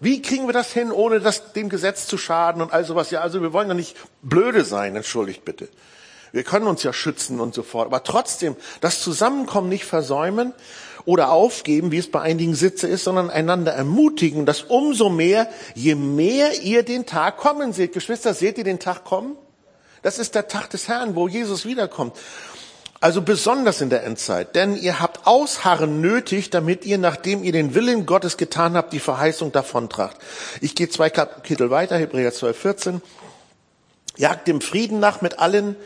Wie 0.00 0.22
kriegen 0.22 0.46
wir 0.46 0.52
das 0.52 0.72
hin, 0.72 0.92
ohne 0.92 1.20
das, 1.20 1.52
dem 1.52 1.68
Gesetz 1.68 2.06
zu 2.06 2.18
schaden 2.18 2.62
und 2.62 2.72
all 2.72 2.84
sowas? 2.84 3.10
Ja, 3.10 3.20
also 3.20 3.42
wir 3.42 3.52
wollen 3.52 3.68
ja 3.68 3.74
nicht 3.74 3.96
blöde 4.22 4.64
sein, 4.64 4.94
entschuldigt 4.96 5.44
bitte. 5.44 5.68
Wir 6.32 6.44
können 6.44 6.66
uns 6.66 6.82
ja 6.82 6.92
schützen 6.92 7.40
und 7.40 7.54
so 7.54 7.62
fort. 7.62 7.86
Aber 7.86 8.02
trotzdem, 8.02 8.56
das 8.80 9.00
Zusammenkommen 9.02 9.68
nicht 9.68 9.84
versäumen 9.84 10.52
oder 11.04 11.30
aufgeben, 11.30 11.90
wie 11.90 11.98
es 11.98 12.10
bei 12.10 12.20
einigen 12.20 12.54
Sitze 12.54 12.86
ist, 12.86 13.04
sondern 13.04 13.30
einander 13.30 13.72
ermutigen, 13.72 14.44
dass 14.44 14.62
umso 14.62 15.08
mehr, 15.08 15.48
je 15.74 15.94
mehr 15.94 16.62
ihr 16.62 16.82
den 16.82 17.06
Tag 17.06 17.38
kommen 17.38 17.72
seht. 17.72 17.92
Geschwister, 17.92 18.34
seht 18.34 18.58
ihr 18.58 18.64
den 18.64 18.78
Tag 18.78 19.04
kommen? 19.04 19.36
Das 20.02 20.18
ist 20.18 20.34
der 20.34 20.48
Tag 20.48 20.70
des 20.70 20.86
Herrn, 20.88 21.16
wo 21.16 21.26
Jesus 21.26 21.64
wiederkommt. 21.64 22.14
Also 23.00 23.22
besonders 23.22 23.80
in 23.80 23.90
der 23.90 24.02
Endzeit, 24.02 24.56
denn 24.56 24.74
ihr 24.76 24.98
habt 24.98 25.24
Ausharren 25.24 26.00
nötig, 26.00 26.50
damit 26.50 26.84
ihr, 26.84 26.98
nachdem 26.98 27.44
ihr 27.44 27.52
den 27.52 27.74
Willen 27.74 28.06
Gottes 28.06 28.36
getan 28.36 28.76
habt, 28.76 28.92
die 28.92 28.98
Verheißung 28.98 29.52
davontragt. 29.52 30.16
Ich 30.60 30.74
gehe 30.74 30.88
zwei 30.88 31.08
Kapitel 31.08 31.70
weiter, 31.70 31.96
Hebräer 31.96 32.32
12, 32.32 32.58
14. 32.58 33.02
Jagt 34.16 34.48
dem 34.48 34.60
Frieden 34.60 34.98
nach 34.98 35.20
mit 35.20 35.38
allen 35.38 35.76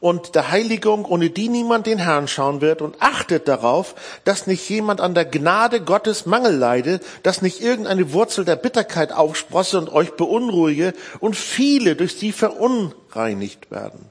und 0.00 0.34
der 0.34 0.50
Heiligung, 0.50 1.04
ohne 1.04 1.30
die 1.30 1.48
niemand 1.48 1.86
den 1.86 1.98
Herrn 1.98 2.28
schauen 2.28 2.60
wird 2.60 2.82
und 2.82 3.00
achtet 3.00 3.48
darauf, 3.48 3.94
dass 4.24 4.46
nicht 4.46 4.68
jemand 4.68 5.00
an 5.00 5.14
der 5.14 5.24
Gnade 5.24 5.80
Gottes 5.80 6.26
Mangel 6.26 6.54
leide, 6.54 7.00
dass 7.22 7.42
nicht 7.42 7.60
irgendeine 7.60 8.12
Wurzel 8.12 8.44
der 8.44 8.56
Bitterkeit 8.56 9.12
aufsprosse 9.12 9.78
und 9.78 9.90
euch 9.90 10.12
beunruhige 10.16 10.92
und 11.20 11.36
viele 11.36 11.96
durch 11.96 12.16
sie 12.16 12.32
verunreinigt 12.32 13.70
werden. 13.70 14.10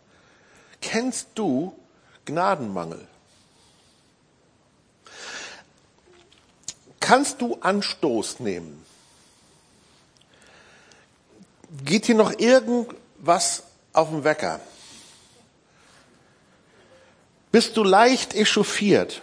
Kennst 0.81 1.29
du 1.35 1.73
Gnadenmangel. 2.25 3.07
Kannst 6.99 7.39
du 7.39 7.57
Anstoß 7.61 8.39
nehmen? 8.39 8.83
Geht 11.83 12.07
hier 12.07 12.15
noch 12.15 12.39
irgendwas 12.39 13.63
auf 13.93 14.09
den 14.09 14.23
Wecker? 14.23 14.59
Bist 17.55 17.77
du 17.77 17.85
leicht 17.85 18.33
echauffiert? 18.35 19.21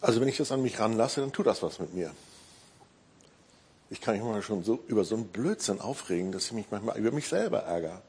Also 0.00 0.20
wenn 0.20 0.28
ich 0.28 0.36
das 0.36 0.52
an 0.52 0.62
mich 0.62 0.78
ranlasse, 0.78 1.22
dann 1.22 1.32
tut 1.32 1.48
das 1.48 1.60
was 1.64 1.80
mit 1.80 1.92
mir. 1.92 2.14
Ich 3.90 4.00
kann 4.00 4.14
mich 4.14 4.22
manchmal 4.22 4.42
schon 4.42 4.62
so 4.62 4.78
über 4.86 5.02
so 5.02 5.16
einen 5.16 5.26
Blödsinn 5.26 5.80
aufregen, 5.80 6.30
dass 6.30 6.44
ich 6.44 6.52
mich 6.52 6.66
manchmal 6.70 6.96
über 6.98 7.10
mich 7.10 7.26
selber 7.26 7.64
ärgere. 7.64 8.00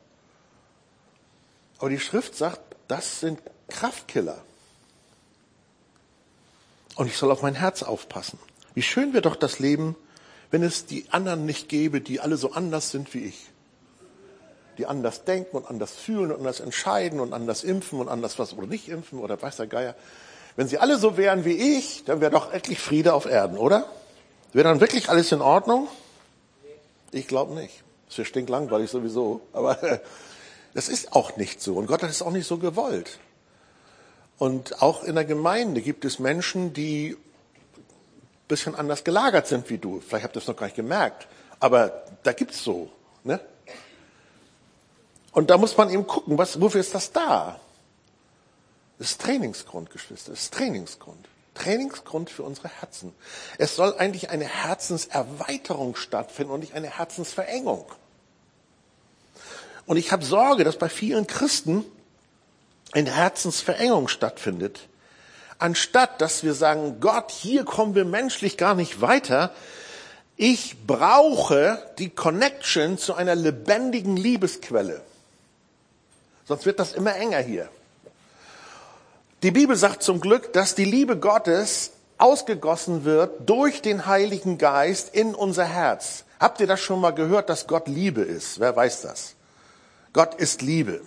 Aber 1.79 1.89
die 1.89 1.99
Schrift 1.99 2.35
sagt, 2.35 2.75
das 2.87 3.21
sind 3.21 3.41
Kraftkiller. 3.69 4.43
Und 6.93 7.07
ich 7.07 7.17
soll 7.17 7.31
auf 7.31 7.41
mein 7.41 7.55
Herz 7.55 7.81
aufpassen. 7.81 8.37
Wie 8.77 8.83
schön 8.83 9.11
wäre 9.11 9.23
doch 9.23 9.35
das 9.35 9.57
Leben, 9.57 9.95
wenn 10.51 10.61
es 10.61 10.85
die 10.85 11.07
anderen 11.09 11.47
nicht 11.47 11.67
gäbe, 11.67 11.99
die 11.99 12.19
alle 12.19 12.37
so 12.37 12.51
anders 12.51 12.91
sind 12.91 13.11
wie 13.15 13.25
ich. 13.25 13.47
Die 14.77 14.85
anders 14.85 15.23
denken 15.23 15.57
und 15.57 15.67
anders 15.67 15.95
fühlen 15.95 16.29
und 16.29 16.37
anders 16.37 16.59
entscheiden 16.59 17.19
und 17.19 17.33
anders 17.33 17.63
impfen 17.63 17.99
und 17.99 18.07
anders 18.07 18.37
was 18.37 18.53
oder 18.53 18.67
nicht 18.67 18.87
impfen 18.87 19.17
oder 19.17 19.41
weiß 19.41 19.55
der 19.55 19.65
Geier. 19.65 19.95
Wenn 20.57 20.67
sie 20.67 20.77
alle 20.77 20.99
so 20.99 21.17
wären 21.17 21.43
wie 21.43 21.75
ich, 21.75 22.03
dann 22.03 22.21
wäre 22.21 22.29
doch 22.29 22.53
endlich 22.53 22.79
Friede 22.79 23.15
auf 23.15 23.25
Erden, 23.25 23.57
oder? 23.57 23.87
Wäre 24.53 24.69
dann 24.69 24.79
wirklich 24.79 25.09
alles 25.09 25.31
in 25.31 25.41
Ordnung? 25.41 25.87
Ich 27.11 27.25
glaube 27.25 27.55
nicht. 27.55 27.81
Es 28.07 28.19
wäre 28.19 28.27
stinklangweilig 28.27 28.91
sowieso. 28.91 29.41
Aber 29.53 29.79
das 30.75 30.87
ist 30.87 31.13
auch 31.13 31.35
nicht 31.35 31.63
so. 31.63 31.77
Und 31.77 31.87
Gott 31.87 32.03
hat 32.03 32.11
es 32.11 32.21
auch 32.21 32.29
nicht 32.29 32.45
so 32.45 32.59
gewollt. 32.59 33.17
Und 34.37 34.83
auch 34.83 35.03
in 35.03 35.15
der 35.15 35.25
Gemeinde 35.25 35.81
gibt 35.81 36.05
es 36.05 36.19
Menschen, 36.19 36.73
die 36.73 37.17
bisschen 38.47 38.75
anders 38.75 39.03
gelagert 39.03 39.47
sind 39.47 39.69
wie 39.69 39.77
du. 39.77 40.01
Vielleicht 40.01 40.23
habt 40.23 40.35
ihr 40.35 40.41
es 40.41 40.47
noch 40.47 40.55
gar 40.55 40.67
nicht 40.67 40.75
gemerkt. 40.75 41.27
Aber 41.59 42.03
da 42.23 42.33
gibt's 42.33 42.63
so. 42.63 42.89
Ne? 43.23 43.39
Und 45.31 45.49
da 45.49 45.57
muss 45.57 45.77
man 45.77 45.89
eben 45.89 46.07
gucken, 46.07 46.37
was, 46.37 46.59
wofür 46.59 46.81
ist 46.81 46.95
das 46.95 47.11
da? 47.11 47.59
Das 48.97 49.11
ist 49.11 49.21
Trainingsgrund, 49.21 49.91
Geschwister. 49.91 50.31
Das 50.31 50.41
ist 50.41 50.53
Trainingsgrund. 50.53 51.27
Trainingsgrund 51.53 52.29
für 52.29 52.43
unsere 52.43 52.69
Herzen. 52.69 53.13
Es 53.57 53.75
soll 53.75 53.95
eigentlich 53.97 54.29
eine 54.29 54.45
Herzenserweiterung 54.45 55.95
stattfinden 55.95 56.53
und 56.53 56.59
nicht 56.59 56.73
eine 56.73 56.97
Herzensverengung. 56.97 57.85
Und 59.85 59.97
ich 59.97 60.11
habe 60.11 60.23
Sorge, 60.23 60.63
dass 60.63 60.77
bei 60.77 60.89
vielen 60.89 61.27
Christen 61.27 61.85
eine 62.91 63.11
Herzensverengung 63.15 64.07
stattfindet. 64.07 64.87
Anstatt 65.59 66.21
dass 66.21 66.43
wir 66.43 66.53
sagen, 66.53 66.99
Gott, 66.99 67.31
hier 67.31 67.65
kommen 67.65 67.95
wir 67.95 68.05
menschlich 68.05 68.57
gar 68.57 68.75
nicht 68.75 69.01
weiter. 69.01 69.51
Ich 70.35 70.75
brauche 70.85 71.83
die 71.97 72.09
Connection 72.09 72.97
zu 72.97 73.15
einer 73.15 73.35
lebendigen 73.35 74.17
Liebesquelle. 74.17 75.01
Sonst 76.45 76.65
wird 76.65 76.79
das 76.79 76.93
immer 76.93 77.15
enger 77.15 77.39
hier. 77.39 77.69
Die 79.43 79.51
Bibel 79.51 79.75
sagt 79.75 80.03
zum 80.03 80.21
Glück, 80.21 80.53
dass 80.53 80.75
die 80.75 80.85
Liebe 80.85 81.17
Gottes 81.17 81.91
ausgegossen 82.17 83.03
wird 83.03 83.49
durch 83.49 83.81
den 83.81 84.05
Heiligen 84.05 84.57
Geist 84.57 85.13
in 85.13 85.35
unser 85.35 85.65
Herz. 85.65 86.23
Habt 86.39 86.59
ihr 86.59 86.67
das 86.67 86.79
schon 86.79 87.01
mal 87.01 87.11
gehört, 87.11 87.49
dass 87.49 87.67
Gott 87.67 87.87
Liebe 87.87 88.21
ist? 88.21 88.59
Wer 88.59 88.75
weiß 88.75 89.01
das? 89.01 89.35
Gott 90.13 90.35
ist 90.35 90.61
Liebe. 90.61 91.01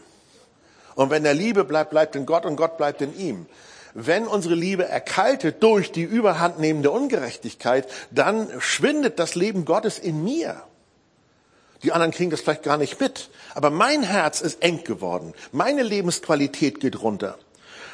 Und 0.95 1.11
wenn 1.11 1.25
er 1.25 1.35
Liebe 1.35 1.65
bleibt, 1.65 1.91
bleibt 1.91 2.17
in 2.17 2.27
Gott 2.27 2.45
und 2.45 2.57
Gott 2.57 2.77
bleibt 2.77 3.01
in 3.01 3.17
ihm. 3.17 3.47
Wenn 3.95 4.27
unsere 4.27 4.55
Liebe 4.55 4.87
erkaltet 4.87 5.63
durch 5.63 5.93
die 5.93 6.03
überhandnehmende 6.03 6.91
Ungerechtigkeit, 6.91 7.89
dann 8.11 8.49
schwindet 8.61 9.19
das 9.19 9.35
Leben 9.35 9.65
Gottes 9.65 9.99
in 9.99 10.23
mir. 10.23 10.63
Die 11.83 11.93
anderen 11.93 12.13
kriegen 12.13 12.31
das 12.31 12.41
vielleicht 12.41 12.63
gar 12.63 12.77
nicht 12.77 13.01
mit. 13.01 13.31
Aber 13.55 13.71
mein 13.71 14.03
Herz 14.03 14.41
ist 14.41 14.63
eng 14.63 14.85
geworden. 14.85 15.35
Meine 15.53 15.83
Lebensqualität 15.83 16.81
geht 16.81 17.03
runter. 17.03 17.39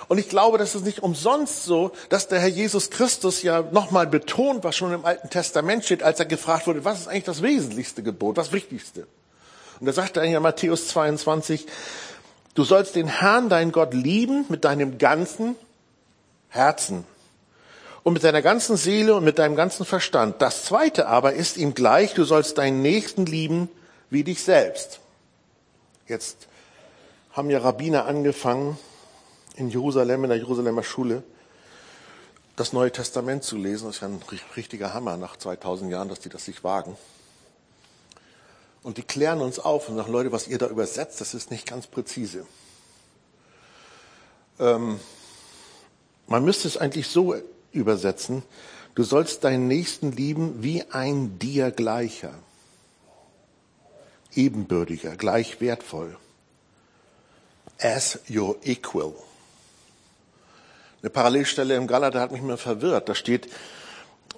Und 0.09 0.19
ich 0.19 0.29
glaube, 0.29 0.59
das 0.59 0.75
ist 0.75 0.85
nicht 0.85 1.01
umsonst 1.01 1.65
so, 1.65 1.91
dass 2.09 2.29
der 2.29 2.39
Herr 2.39 2.49
Jesus 2.49 2.91
Christus 2.91 3.43
ja 3.43 3.63
nochmal 3.63 4.07
betont, 4.07 4.63
was 4.63 4.77
schon 4.77 4.93
im 4.93 5.05
Alten 5.05 5.31
Testament 5.31 5.85
steht, 5.85 6.03
als 6.03 6.21
er 6.21 6.27
gefragt 6.27 6.67
wurde, 6.67 6.85
was 6.85 7.01
ist 7.01 7.09
eigentlich 7.09 7.25
das 7.25 7.43
wesentlichste 7.43 8.03
Gebot, 8.03 8.39
das 8.39 8.53
Wichtigste? 8.53 9.07
Und 9.81 9.87
da 9.87 9.93
sagt 9.93 10.17
er 10.17 10.23
in 10.23 10.41
Matthäus 10.41 10.89
22, 10.89 11.67
du 12.55 12.65
sollst 12.65 12.95
den 12.95 13.09
Herrn, 13.09 13.49
deinen 13.49 13.73
Gott, 13.73 13.95
lieben 13.95 14.47
mit 14.49 14.65
deinem 14.65 14.99
ganzen 14.99 15.57
Herzen 16.49 17.05
und 18.03 18.13
mit 18.13 18.25
deiner 18.25 18.43
ganzen 18.43 18.77
Seele 18.77 19.17
und 19.17 19.25
mit 19.25 19.39
deinem 19.39 19.57
ganzen 19.57 19.85
Verstand. 19.85 20.41
Das 20.41 20.65
zweite 20.65 21.09
aber 21.09 21.33
ist 21.33 21.57
ihm 21.57 21.75
gleich, 21.75 22.15
du 22.15 22.25
sollst 22.25 22.59
deinen 22.59 22.83
Nächsten 22.83 23.27
lieben 23.27 23.69
wie 24.11 24.23
dich 24.23 24.43
selbst. 24.43 25.01
Jetzt 26.07 26.47
haben 27.33 27.51
ja 27.51 27.59
Rabbiner 27.59 28.07
angefangen, 28.07 28.79
in 29.57 29.71
Jerusalem, 29.71 30.25
in 30.25 30.31
der 30.31 30.39
Jerusalemer 30.39 30.83
Schule, 30.83 31.23
das 32.57 32.73
Neue 32.73 32.93
Testament 32.93 33.43
zu 33.43 33.57
lesen. 33.57 33.87
Das 33.87 33.97
ist 33.97 34.03
ja 34.03 34.09
ein 34.09 34.21
richtiger 34.57 34.95
Hammer 34.95 35.17
nach 35.17 35.37
2000 35.37 35.91
Jahren, 35.91 36.09
dass 36.09 36.21
die 36.21 36.29
das 36.29 36.45
sich 36.45 36.63
wagen. 36.63 36.97
Und 38.83 38.99
die 38.99 39.03
klären 39.03 39.41
uns 39.41 39.59
auf 39.59 39.89
und 39.89 39.97
sagen, 39.97 40.13
Leute, 40.13 40.31
was 40.31 40.47
ihr 40.47 40.59
da 40.59 40.69
übersetzt, 40.69 41.21
das 41.21 41.35
ist 41.35 41.51
nicht 41.51 41.67
ganz 41.67 41.89
präzise. 41.89 42.47
Ähm, 44.61 45.01
man 46.27 46.45
müsste 46.45 46.69
es 46.69 46.77
eigentlich 46.77 47.09
so 47.09 47.35
übersetzen, 47.73 48.43
du 48.95 49.03
sollst 49.03 49.45
deinen 49.45 49.69
Nächsten 49.69 50.13
lieben 50.13 50.63
wie 50.63 50.85
ein 50.91 51.39
dir 51.39 51.71
gleicher, 51.71 52.35
ebenbürtiger, 54.35 55.17
gleich 55.17 55.61
wertvoll. 55.61 56.17
As 57.79 58.21
your 58.31 58.57
equal. 58.65 59.13
Eine 61.03 61.11
Parallelstelle 61.11 61.77
im 61.77 61.87
Galater 61.87 62.21
hat 62.21 62.33
mich 62.33 62.41
mal 62.41 62.57
verwirrt. 62.57 63.09
Da 63.09 63.15
steht, 63.15 63.49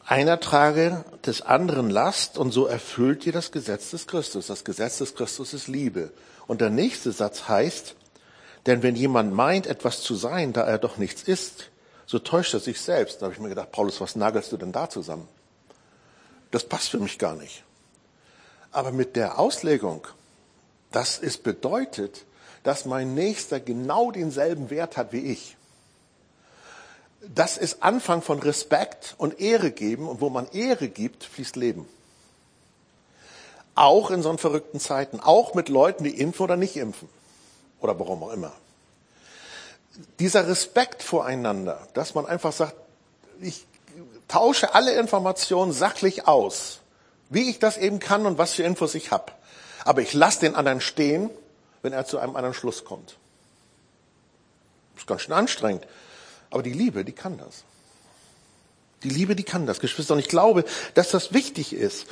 einer 0.04 0.40
trage 0.40 1.04
des 1.24 1.42
anderen 1.42 1.88
Last 1.90 2.36
und 2.36 2.50
so 2.50 2.66
erfüllt 2.66 3.26
ihr 3.26 3.32
das 3.32 3.52
Gesetz 3.52 3.90
des 3.90 4.06
Christus. 4.06 4.48
Das 4.48 4.64
Gesetz 4.64 4.98
des 4.98 5.14
Christus 5.14 5.54
ist 5.54 5.68
Liebe. 5.68 6.10
Und 6.46 6.60
der 6.60 6.70
nächste 6.70 7.12
Satz 7.12 7.46
heißt, 7.48 7.94
denn 8.66 8.82
wenn 8.82 8.96
jemand 8.96 9.32
meint, 9.32 9.66
etwas 9.66 10.02
zu 10.02 10.14
sein, 10.14 10.52
da 10.52 10.62
er 10.62 10.78
doch 10.78 10.96
nichts 10.96 11.22
ist, 11.22 11.70
so 12.08 12.18
täuscht 12.18 12.54
er 12.54 12.60
sich 12.60 12.80
selbst. 12.80 13.22
Da 13.22 13.26
habe 13.26 13.34
ich 13.34 13.40
mir 13.40 13.50
gedacht, 13.50 13.70
Paulus, 13.70 14.00
was 14.00 14.16
nagelst 14.16 14.50
du 14.50 14.56
denn 14.56 14.72
da 14.72 14.90
zusammen? 14.90 15.28
Das 16.50 16.64
passt 16.64 16.88
für 16.88 16.98
mich 16.98 17.20
gar 17.20 17.36
nicht. 17.36 17.62
Aber 18.72 18.90
mit 18.90 19.14
der 19.14 19.38
Auslegung, 19.38 20.08
dass 20.90 21.20
es 21.20 21.38
bedeutet, 21.38 22.24
dass 22.64 22.84
mein 22.84 23.14
Nächster 23.14 23.60
genau 23.60 24.10
denselben 24.10 24.70
Wert 24.70 24.96
hat 24.96 25.12
wie 25.12 25.20
ich 25.20 25.56
das 27.20 27.56
ist 27.56 27.82
Anfang 27.82 28.22
von 28.22 28.38
Respekt 28.38 29.14
und 29.18 29.40
Ehre 29.40 29.70
geben. 29.70 30.08
Und 30.08 30.20
wo 30.20 30.30
man 30.30 30.48
Ehre 30.52 30.88
gibt, 30.88 31.24
fließt 31.24 31.56
Leben. 31.56 31.88
Auch 33.74 34.10
in 34.10 34.22
so 34.22 34.36
verrückten 34.36 34.80
Zeiten. 34.80 35.20
Auch 35.20 35.54
mit 35.54 35.68
Leuten, 35.68 36.04
die 36.04 36.18
impfen 36.18 36.44
oder 36.44 36.56
nicht 36.56 36.76
impfen. 36.76 37.08
Oder 37.80 37.98
warum 37.98 38.22
auch 38.22 38.32
immer. 38.32 38.52
Dieser 40.18 40.46
Respekt 40.46 41.02
voreinander, 41.02 41.86
dass 41.94 42.14
man 42.14 42.26
einfach 42.26 42.52
sagt, 42.52 42.74
ich 43.40 43.66
tausche 44.28 44.74
alle 44.74 44.92
Informationen 44.98 45.72
sachlich 45.72 46.28
aus, 46.28 46.80
wie 47.30 47.50
ich 47.50 47.58
das 47.58 47.76
eben 47.76 47.98
kann 47.98 48.26
und 48.26 48.38
was 48.38 48.54
für 48.54 48.62
Infos 48.62 48.94
ich 48.94 49.10
habe. 49.10 49.32
Aber 49.84 50.02
ich 50.02 50.12
lasse 50.12 50.40
den 50.40 50.54
anderen 50.54 50.80
stehen, 50.80 51.30
wenn 51.82 51.92
er 51.92 52.06
zu 52.06 52.18
einem 52.18 52.36
anderen 52.36 52.54
Schluss 52.54 52.84
kommt. 52.84 53.16
Das 54.94 55.02
ist 55.02 55.06
ganz 55.06 55.22
schön 55.22 55.34
anstrengend. 55.34 55.86
Aber 56.50 56.62
die 56.62 56.72
Liebe, 56.72 57.04
die 57.04 57.12
kann 57.12 57.38
das. 57.38 57.64
Die 59.02 59.10
Liebe, 59.10 59.36
die 59.36 59.44
kann 59.44 59.66
das, 59.66 59.80
Geschwister. 59.80 60.14
Und 60.14 60.20
ich 60.20 60.28
glaube, 60.28 60.64
dass 60.94 61.10
das 61.10 61.32
wichtig 61.32 61.72
ist. 61.72 62.06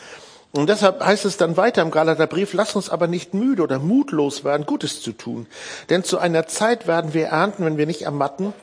Und 0.53 0.69
deshalb 0.69 1.05
heißt 1.05 1.25
es 1.25 1.37
dann 1.37 1.57
weiter 1.57 1.83
im 1.83 1.91
Galaterbrief, 1.91 2.55
lass 2.55 2.77
uns 2.77 2.89
aber 2.89 3.09
nicht 3.09 3.35
müde 3.35 3.63
oder 3.63 3.79
mutlos 3.79 4.43
werden, 4.45 4.65
Gutes 4.65 5.03
zu 5.03 5.13
tun. 5.13 5.47
Denn 5.91 6.03
zu 6.03 6.19
einer 6.19 6.47
Zeit 6.47 6.87
werden 6.87 7.13
wir 7.13 7.27
ernten, 7.27 7.65
wenn 7.65 7.77
wir 7.77 7.87
nicht 7.87 8.03
ermatten. 8.03 8.55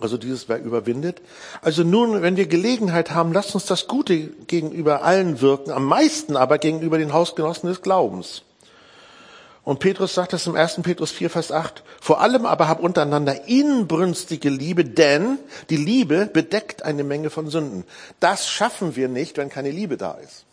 Also 0.00 0.16
dieses 0.16 0.48
wer 0.48 0.62
überwindet. 0.62 1.20
Also 1.60 1.82
nun, 1.82 2.22
wenn 2.22 2.36
wir 2.36 2.46
Gelegenheit 2.46 3.10
haben, 3.10 3.32
lasst 3.32 3.54
uns 3.54 3.66
das 3.66 3.88
Gute 3.88 4.28
gegenüber 4.46 5.02
allen 5.02 5.40
wirken, 5.40 5.72
am 5.72 5.84
meisten 5.84 6.36
aber 6.36 6.58
gegenüber 6.58 6.98
den 6.98 7.12
Hausgenossen 7.12 7.68
des 7.68 7.82
Glaubens. 7.82 8.42
Und 9.64 9.80
Petrus 9.80 10.14
sagt 10.14 10.32
das 10.32 10.46
im 10.46 10.54
1. 10.54 10.80
Petrus 10.82 11.10
4, 11.10 11.28
Vers 11.28 11.52
8. 11.52 11.82
Vor 12.00 12.22
allem 12.22 12.46
aber 12.46 12.68
hab 12.68 12.80
untereinander 12.80 13.48
inbrünstige 13.48 14.48
Liebe, 14.48 14.84
denn 14.84 15.38
die 15.68 15.76
Liebe 15.76 16.24
bedeckt 16.24 16.84
eine 16.84 17.04
Menge 17.04 17.28
von 17.28 17.50
Sünden. 17.50 17.84
Das 18.18 18.48
schaffen 18.48 18.96
wir 18.96 19.08
nicht, 19.08 19.36
wenn 19.36 19.50
keine 19.50 19.70
Liebe 19.70 19.98
da 19.98 20.12
ist. 20.12 20.46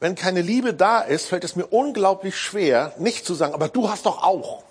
Wenn 0.00 0.14
keine 0.14 0.42
Liebe 0.42 0.74
da 0.74 1.00
ist, 1.00 1.26
fällt 1.26 1.44
es 1.44 1.56
mir 1.56 1.66
unglaublich 1.66 2.36
schwer, 2.36 2.94
nicht 2.98 3.26
zu 3.26 3.34
sagen, 3.34 3.54
aber 3.54 3.68
du 3.68 3.90
hast 3.90 4.06
doch 4.06 4.22
auch. 4.22 4.62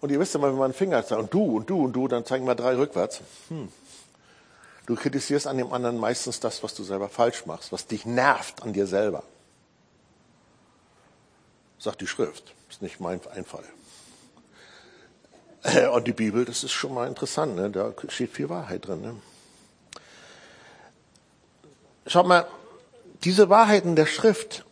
Und 0.00 0.10
ihr 0.10 0.20
wisst 0.20 0.34
ja 0.34 0.40
mal, 0.40 0.50
wenn 0.50 0.58
man 0.58 0.66
einen 0.66 0.74
Finger 0.74 1.04
zeigt, 1.04 1.20
und 1.20 1.34
du, 1.34 1.56
und 1.56 1.68
du, 1.68 1.84
und 1.84 1.92
du, 1.92 2.08
dann 2.08 2.24
zeigen 2.24 2.46
wir 2.46 2.54
drei 2.54 2.76
rückwärts. 2.76 3.20
Hm. 3.48 3.70
Du 4.86 4.94
kritisierst 4.94 5.46
an 5.46 5.58
dem 5.58 5.72
anderen 5.72 5.98
meistens 5.98 6.40
das, 6.40 6.62
was 6.62 6.74
du 6.74 6.84
selber 6.84 7.08
falsch 7.08 7.46
machst, 7.46 7.72
was 7.72 7.86
dich 7.86 8.06
nervt 8.06 8.62
an 8.62 8.72
dir 8.72 8.86
selber 8.86 9.22
sagt 11.80 12.00
die 12.00 12.06
Schrift. 12.06 12.54
Ist 12.68 12.82
nicht 12.82 13.00
mein 13.00 13.20
Einfall. 13.28 13.64
Äh, 15.62 15.88
und 15.88 16.06
die 16.06 16.12
Bibel, 16.12 16.44
das 16.44 16.62
ist 16.62 16.72
schon 16.72 16.94
mal 16.94 17.08
interessant, 17.08 17.56
ne? 17.56 17.70
da 17.70 17.92
steht 18.08 18.30
viel 18.30 18.48
Wahrheit 18.48 18.86
drin. 18.86 19.00
Ne? 19.00 19.16
Schaut 22.06 22.26
mal, 22.26 22.46
diese 23.24 23.48
Wahrheiten 23.48 23.96
der 23.96 24.06
Schrift, 24.06 24.64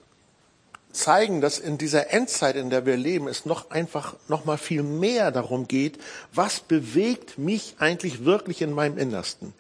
zeigen, 0.99 1.40
dass 1.40 1.59
in 1.59 1.78
dieser 1.78 2.12
Endzeit, 2.12 2.57
in 2.57 2.71
der 2.71 2.87
wir 2.87 2.97
leben, 2.97 3.28
es 3.28 3.47
noch 3.47 3.71
einfach 3.71 4.17
noch 4.26 4.45
mal 4.45 4.59
viel 4.59 4.83
mehr 4.83 5.31
darum 5.31 5.69
geht, 5.69 5.99
was 6.33 6.61
bewegt 6.61 7.38
mich 7.38 7.76
eigentlich 7.78 8.25
wirklich 8.25 8.62
in 8.62 8.73
meinem 8.73 8.99
Innersten? 8.99 9.55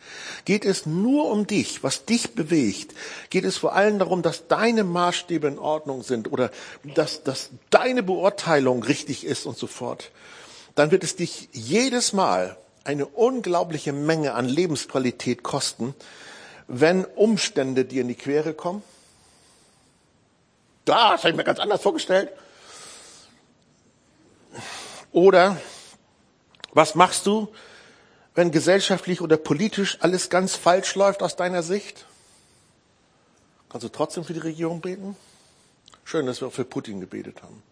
Geht 0.44 0.64
es 0.64 0.86
nur 0.86 1.30
um 1.30 1.46
dich, 1.46 1.82
was 1.82 2.04
dich 2.04 2.34
bewegt? 2.34 2.94
Geht 3.30 3.44
es 3.44 3.56
vor 3.56 3.74
allem 3.74 3.98
darum, 3.98 4.22
dass 4.22 4.48
deine 4.48 4.84
Maßstäbe 4.84 5.46
in 5.46 5.58
Ordnung 5.58 6.02
sind 6.02 6.32
oder 6.32 6.50
dass, 6.94 7.22
dass 7.22 7.50
deine 7.70 8.02
Beurteilung 8.02 8.82
richtig 8.82 9.24
ist 9.24 9.46
und 9.46 9.56
so 9.56 9.66
fort? 9.66 10.10
Dann 10.74 10.90
wird 10.90 11.04
es 11.04 11.16
dich 11.16 11.48
jedes 11.52 12.12
Mal 12.12 12.56
eine 12.84 13.06
unglaubliche 13.06 13.92
Menge 13.92 14.34
an 14.34 14.46
Lebensqualität 14.46 15.42
kosten, 15.42 15.94
wenn 16.68 17.04
Umstände 17.04 17.84
dir 17.84 18.02
in 18.02 18.08
die 18.08 18.14
Quere 18.14 18.54
kommen 18.54 18.82
das 20.88 21.20
habe 21.20 21.30
ich 21.30 21.36
mir 21.36 21.44
ganz 21.44 21.58
anders 21.58 21.82
vorgestellt. 21.82 22.30
Oder 25.12 25.60
was 26.72 26.94
machst 26.94 27.26
du, 27.26 27.48
wenn 28.34 28.50
gesellschaftlich 28.50 29.20
oder 29.20 29.36
politisch 29.36 29.98
alles 30.00 30.30
ganz 30.30 30.56
falsch 30.56 30.94
läuft 30.94 31.22
aus 31.22 31.36
deiner 31.36 31.62
Sicht? 31.62 32.06
Kannst 33.68 33.84
du 33.84 33.90
trotzdem 33.90 34.24
für 34.24 34.32
die 34.32 34.38
Regierung 34.38 34.80
beten? 34.80 35.14
Schön, 36.04 36.24
dass 36.24 36.40
wir 36.40 36.48
auch 36.48 36.52
für 36.52 36.64
Putin 36.64 37.00
gebetet 37.00 37.42
haben. 37.42 37.62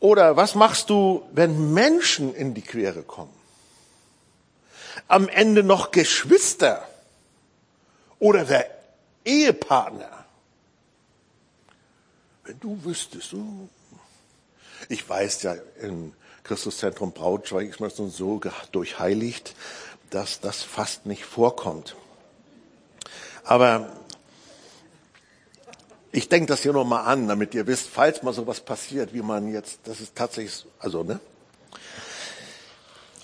Oder 0.00 0.36
was 0.36 0.56
machst 0.56 0.90
du, 0.90 1.22
wenn 1.32 1.72
Menschen 1.72 2.34
in 2.34 2.52
die 2.54 2.62
Quere 2.62 3.02
kommen? 3.02 3.35
Am 5.08 5.28
Ende 5.28 5.62
noch 5.62 5.90
Geschwister 5.90 6.86
oder 8.18 8.44
der 8.44 8.70
Ehepartner. 9.24 10.24
Wenn 12.44 12.60
du 12.60 12.84
wüsstest, 12.84 13.32
du. 13.32 13.68
Ich 14.88 15.08
weiß 15.08 15.42
ja, 15.42 15.56
im 15.80 16.12
Christuszentrum 16.44 17.12
Braunschweig 17.12 17.68
ist 17.68 17.80
man 17.80 17.90
so 17.90 18.40
durchheiligt, 18.70 19.54
dass 20.10 20.40
das 20.40 20.62
fast 20.62 21.06
nicht 21.06 21.24
vorkommt. 21.24 21.96
Aber 23.42 23.90
ich 26.12 26.28
denke 26.28 26.46
das 26.46 26.62
hier 26.62 26.72
nochmal 26.72 27.06
an, 27.06 27.26
damit 27.28 27.54
ihr 27.54 27.66
wisst, 27.66 27.88
falls 27.88 28.22
mal 28.22 28.32
sowas 28.32 28.60
passiert, 28.60 29.12
wie 29.12 29.22
man 29.22 29.52
jetzt, 29.52 29.80
das 29.84 30.00
ist 30.00 30.14
tatsächlich, 30.14 30.64
also, 30.78 31.02
ne? 31.02 31.20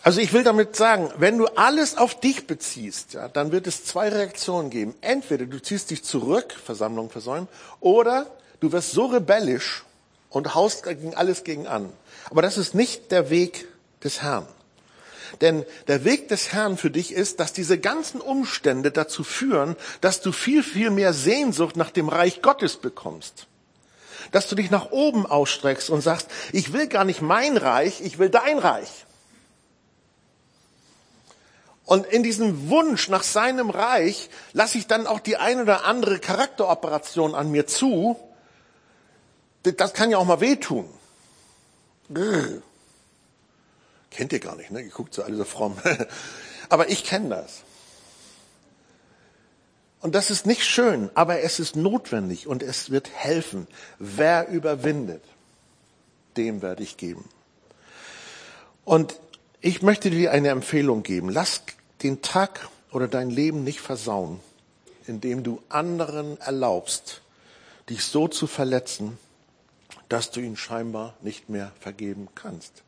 Also 0.03 0.21
ich 0.21 0.33
will 0.33 0.43
damit 0.43 0.75
sagen, 0.75 1.11
wenn 1.17 1.39
du 1.39 1.47
alles 1.47 1.97
auf 1.97 2.19
dich 2.19 2.47
beziehst, 2.47 3.15
ja, 3.15 3.29
dann 3.29 3.53
wird 3.53 3.67
es 3.67 3.85
zwei 3.85 4.09
Reaktionen 4.09 4.71
geben. 4.71 4.95
Entweder 5.01 5.47
du 5.47 5.63
ziehst 5.63 5.91
dich 5.91 6.03
zurück, 6.03 6.53
Versammlung 6.65 7.09
versäumen, 7.11 7.49
oder 7.81 8.27
Du 8.63 8.71
wirst 8.71 8.93
so 8.93 9.07
rebellisch 9.07 9.83
und 10.31 10.55
haust 10.55 10.85
gegen 10.85 11.17
alles 11.17 11.43
gegen 11.43 11.67
an. 11.67 11.93
Aber 12.31 12.43
das 12.43 12.57
ist 12.57 12.77
nicht 12.77 13.11
der 13.11 13.29
Weg 13.29 13.67
des 14.05 14.23
Herrn. 14.23 14.47
Denn 15.41 15.67
der 15.89 16.05
Weg 16.05 16.29
des 16.29 16.53
Herrn 16.53 16.77
für 16.77 16.91
dich 16.91 17.13
ist, 17.13 17.41
dass 17.41 17.53
diese 17.53 17.77
ganzen 17.77 18.21
Umstände 18.21 18.93
dazu 18.93 19.25
führen, 19.25 19.75
dass 20.01 20.21
du 20.21 20.31
viel, 20.31 20.63
viel 20.63 20.91
mehr 20.91 21.13
Sehnsucht 21.13 21.75
nach 21.75 21.91
dem 21.91 22.09
Reich 22.09 22.41
Gottes 22.41 22.77
bekommst. 22.77 23.49
Dass 24.31 24.47
du 24.47 24.55
dich 24.55 24.71
nach 24.71 24.93
oben 24.93 25.27
ausstreckst 25.27 25.91
und 25.91 26.01
sagst, 26.01 26.29
ich 26.53 26.73
will 26.73 26.87
gar 26.87 27.03
nicht 27.03 27.21
mein 27.21 27.57
Reich, 27.57 28.01
ich 28.01 28.21
will 28.21 28.31
dein 28.31 28.61
Reich. 28.61 29.07
Und 31.85 32.07
in 32.07 32.23
diesem 32.23 32.69
Wunsch 32.69 33.09
nach 33.09 33.23
seinem 33.23 33.71
Reich 33.71 34.31
lasse 34.53 34.79
ich 34.79 34.87
dann 34.87 35.07
auch 35.07 35.21
die 35.21 35.37
ein 35.37 35.61
oder 35.61 35.85
andere 35.85 36.19
Charakteroperation 36.19 37.35
an 37.35 37.51
mir 37.51 37.67
zu, 37.67 38.17
das 39.63 39.93
kann 39.93 40.11
ja 40.11 40.19
auch 40.19 40.25
mal 40.25 40.41
wehtun. 40.41 40.89
Grrr. 42.13 42.63
Kennt 44.11 44.33
ihr 44.33 44.41
gar 44.41 44.57
nicht, 44.57 44.71
ne? 44.71 44.83
Ihr 44.83 44.91
guckt 44.91 45.15
so 45.15 45.23
alle 45.23 45.37
so 45.37 45.45
fromm. 45.45 45.77
aber 46.69 46.91
ich 46.91 47.05
kenne 47.05 47.31
das. 47.31 47.63
Und 50.01 50.15
das 50.15 50.31
ist 50.31 50.47
nicht 50.47 50.65
schön, 50.65 51.11
aber 51.15 51.41
es 51.41 51.61
ist 51.61 51.77
notwendig 51.77 52.47
und 52.47 52.63
es 52.63 52.91
wird 52.91 53.09
helfen. 53.15 53.69
Wer 53.99 54.49
überwindet, 54.49 55.23
dem 56.37 56.61
werde 56.61 56.83
ich 56.83 56.97
geben. 56.97 57.29
Und 58.85 59.21
ich 59.63 59.81
möchte 59.81 60.11
dir 60.11 60.33
eine 60.33 60.49
Empfehlung 60.49 61.05
geben. 61.05 61.29
Lass 61.31 61.63
den 62.03 62.21
Tag 62.21 62.69
oder 62.91 63.07
dein 63.07 63.31
Leben 63.31 63.63
nicht 63.63 63.81
versauen, 63.81 64.41
indem 65.07 65.45
du 65.45 65.63
anderen 65.69 66.39
erlaubst, 66.41 67.23
dich 67.89 68.05
so 68.05 68.27
zu 68.27 68.49
verletzen, 68.49 69.19
dass 70.09 70.33
du 70.33 70.41
ihn 70.41 70.57
scheinbar 70.57 71.15
nicht 71.23 71.49
mehr 71.49 71.73
vergeben 71.79 72.29
kannst. 72.35 72.83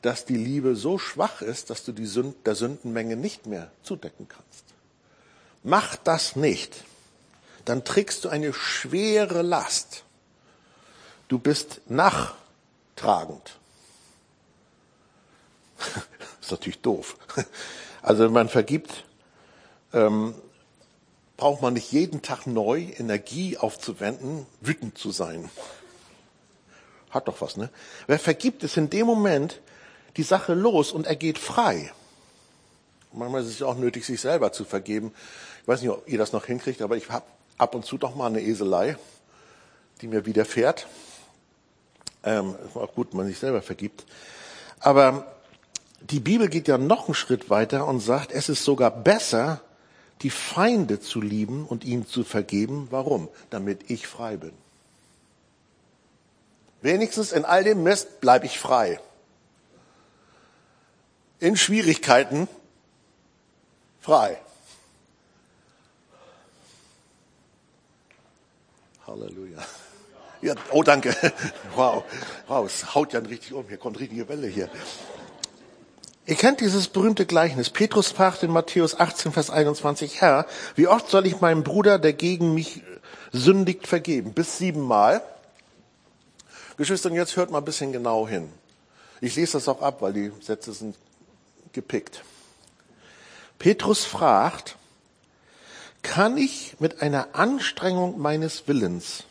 Dass 0.00 0.24
die 0.24 0.38
Liebe 0.38 0.74
so 0.74 0.98
schwach 0.98 1.42
ist, 1.42 1.68
dass 1.68 1.84
du 1.84 1.92
die 1.92 2.06
Sünd, 2.06 2.46
der 2.46 2.54
Sündenmenge 2.54 3.16
nicht 3.16 3.44
mehr 3.46 3.70
zudecken 3.82 4.26
kannst. 4.26 4.64
Mach 5.62 5.96
das 5.96 6.34
nicht, 6.34 6.84
dann 7.66 7.84
trägst 7.84 8.24
du 8.24 8.30
eine 8.30 8.54
schwere 8.54 9.42
Last. 9.42 10.04
Du 11.28 11.38
bist 11.38 11.82
nachtragend. 11.88 13.59
ist 16.40 16.50
natürlich 16.50 16.80
doof. 16.80 17.16
Also 18.02 18.24
wenn 18.24 18.32
man 18.32 18.48
vergibt, 18.48 19.04
ähm, 19.92 20.34
braucht 21.36 21.62
man 21.62 21.74
nicht 21.74 21.90
jeden 21.92 22.22
Tag 22.22 22.46
neu 22.46 22.86
Energie 22.98 23.56
aufzuwenden, 23.56 24.46
wütend 24.60 24.98
zu 24.98 25.10
sein. 25.10 25.50
Hat 27.10 27.28
doch 27.28 27.40
was, 27.40 27.56
ne? 27.56 27.70
Wer 28.06 28.18
vergibt, 28.18 28.62
ist 28.62 28.76
in 28.76 28.90
dem 28.90 29.06
Moment 29.06 29.60
die 30.16 30.22
Sache 30.22 30.54
los 30.54 30.92
und 30.92 31.06
er 31.06 31.16
geht 31.16 31.38
frei. 31.38 31.92
Manchmal 33.12 33.42
ist 33.42 33.48
es 33.48 33.58
ja 33.58 33.66
auch 33.66 33.76
nötig, 33.76 34.04
sich 34.06 34.20
selber 34.20 34.52
zu 34.52 34.64
vergeben. 34.64 35.12
Ich 35.62 35.68
weiß 35.68 35.80
nicht, 35.80 35.90
ob 35.90 36.08
ihr 36.08 36.18
das 36.18 36.32
noch 36.32 36.46
hinkriegt, 36.46 36.82
aber 36.82 36.96
ich 36.96 37.10
habe 37.10 37.24
ab 37.58 37.74
und 37.74 37.84
zu 37.84 37.98
doch 37.98 38.14
mal 38.14 38.26
eine 38.26 38.40
Eselei, 38.40 38.96
die 40.00 40.06
mir 40.06 40.26
widerfährt. 40.26 40.86
Ähm, 42.22 42.54
ist 42.66 42.76
auch 42.76 42.94
gut, 42.94 43.08
wenn 43.10 43.18
man 43.18 43.26
sich 43.26 43.38
selber 43.38 43.62
vergibt. 43.62 44.04
Aber 44.78 45.39
die 46.00 46.20
Bibel 46.20 46.48
geht 46.48 46.68
ja 46.68 46.78
noch 46.78 47.06
einen 47.06 47.14
Schritt 47.14 47.50
weiter 47.50 47.86
und 47.86 48.00
sagt, 48.00 48.32
es 48.32 48.48
ist 48.48 48.64
sogar 48.64 48.90
besser, 48.90 49.60
die 50.22 50.30
Feinde 50.30 51.00
zu 51.00 51.20
lieben 51.20 51.66
und 51.66 51.84
ihnen 51.84 52.06
zu 52.06 52.24
vergeben. 52.24 52.88
Warum? 52.90 53.28
Damit 53.50 53.90
ich 53.90 54.06
frei 54.06 54.36
bin. 54.36 54.52
Wenigstens 56.82 57.32
in 57.32 57.44
all 57.44 57.64
dem 57.64 57.82
Mist 57.82 58.20
bleibe 58.20 58.46
ich 58.46 58.58
frei. 58.58 59.00
In 61.38 61.56
Schwierigkeiten 61.56 62.48
frei. 64.00 64.40
Halleluja. 69.06 69.58
Ja, 70.42 70.54
oh, 70.70 70.82
danke. 70.82 71.14
Wow. 71.76 72.04
Wow, 72.46 72.66
es 72.66 72.94
haut 72.94 73.12
ja 73.12 73.20
richtig 73.20 73.52
um. 73.52 73.66
Hier 73.68 73.76
kommt 73.76 74.00
richtige 74.00 74.28
Welle 74.28 74.48
hier. 74.48 74.68
Ihr 76.30 76.36
kennt 76.36 76.60
dieses 76.60 76.86
berühmte 76.86 77.26
Gleichnis. 77.26 77.70
Petrus 77.70 78.12
fragt 78.12 78.44
in 78.44 78.52
Matthäus 78.52 79.00
18, 79.00 79.32
Vers 79.32 79.50
21, 79.50 80.20
Herr, 80.20 80.46
wie 80.76 80.86
oft 80.86 81.10
soll 81.10 81.26
ich 81.26 81.40
meinem 81.40 81.64
Bruder, 81.64 81.98
der 81.98 82.12
gegen 82.12 82.54
mich 82.54 82.82
sündigt, 83.32 83.88
vergeben? 83.88 84.32
Bis 84.32 84.56
siebenmal. 84.56 85.22
Geschwister, 86.76 87.10
jetzt 87.10 87.34
hört 87.34 87.50
mal 87.50 87.58
ein 87.58 87.64
bisschen 87.64 87.90
genau 87.90 88.28
hin. 88.28 88.48
Ich 89.20 89.34
lese 89.34 89.54
das 89.54 89.66
auch 89.66 89.82
ab, 89.82 90.02
weil 90.02 90.12
die 90.12 90.30
Sätze 90.40 90.72
sind 90.72 90.94
gepickt. 91.72 92.22
Petrus 93.58 94.04
fragt, 94.04 94.76
kann 96.02 96.36
ich 96.36 96.76
mit 96.78 97.02
einer 97.02 97.30
Anstrengung 97.32 98.20
meines 98.20 98.68
Willens 98.68 99.24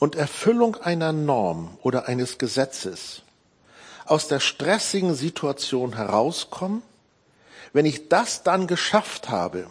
und 0.00 0.16
Erfüllung 0.16 0.74
einer 0.74 1.12
Norm 1.12 1.78
oder 1.82 2.08
eines 2.08 2.36
Gesetzes 2.36 3.22
aus 4.10 4.28
der 4.28 4.40
stressigen 4.40 5.14
Situation 5.14 5.94
herauskommen? 5.94 6.82
Wenn 7.72 7.86
ich 7.86 8.08
das 8.08 8.42
dann 8.42 8.66
geschafft 8.66 9.28
habe, 9.28 9.70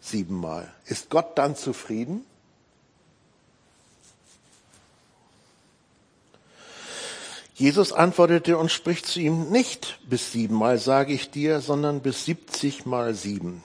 siebenmal, 0.00 0.72
ist 0.86 1.10
Gott 1.10 1.36
dann 1.38 1.56
zufrieden? 1.56 2.24
Jesus 7.54 7.92
antwortete 7.92 8.56
und 8.56 8.72
spricht 8.72 9.06
zu 9.06 9.20
ihm, 9.20 9.50
nicht 9.50 10.00
bis 10.08 10.32
siebenmal 10.32 10.78
sage 10.78 11.12
ich 11.12 11.30
dir, 11.30 11.60
sondern 11.60 12.00
bis 12.00 12.24
siebzig 12.24 12.86
mal 12.86 13.14
sieben. 13.14 13.62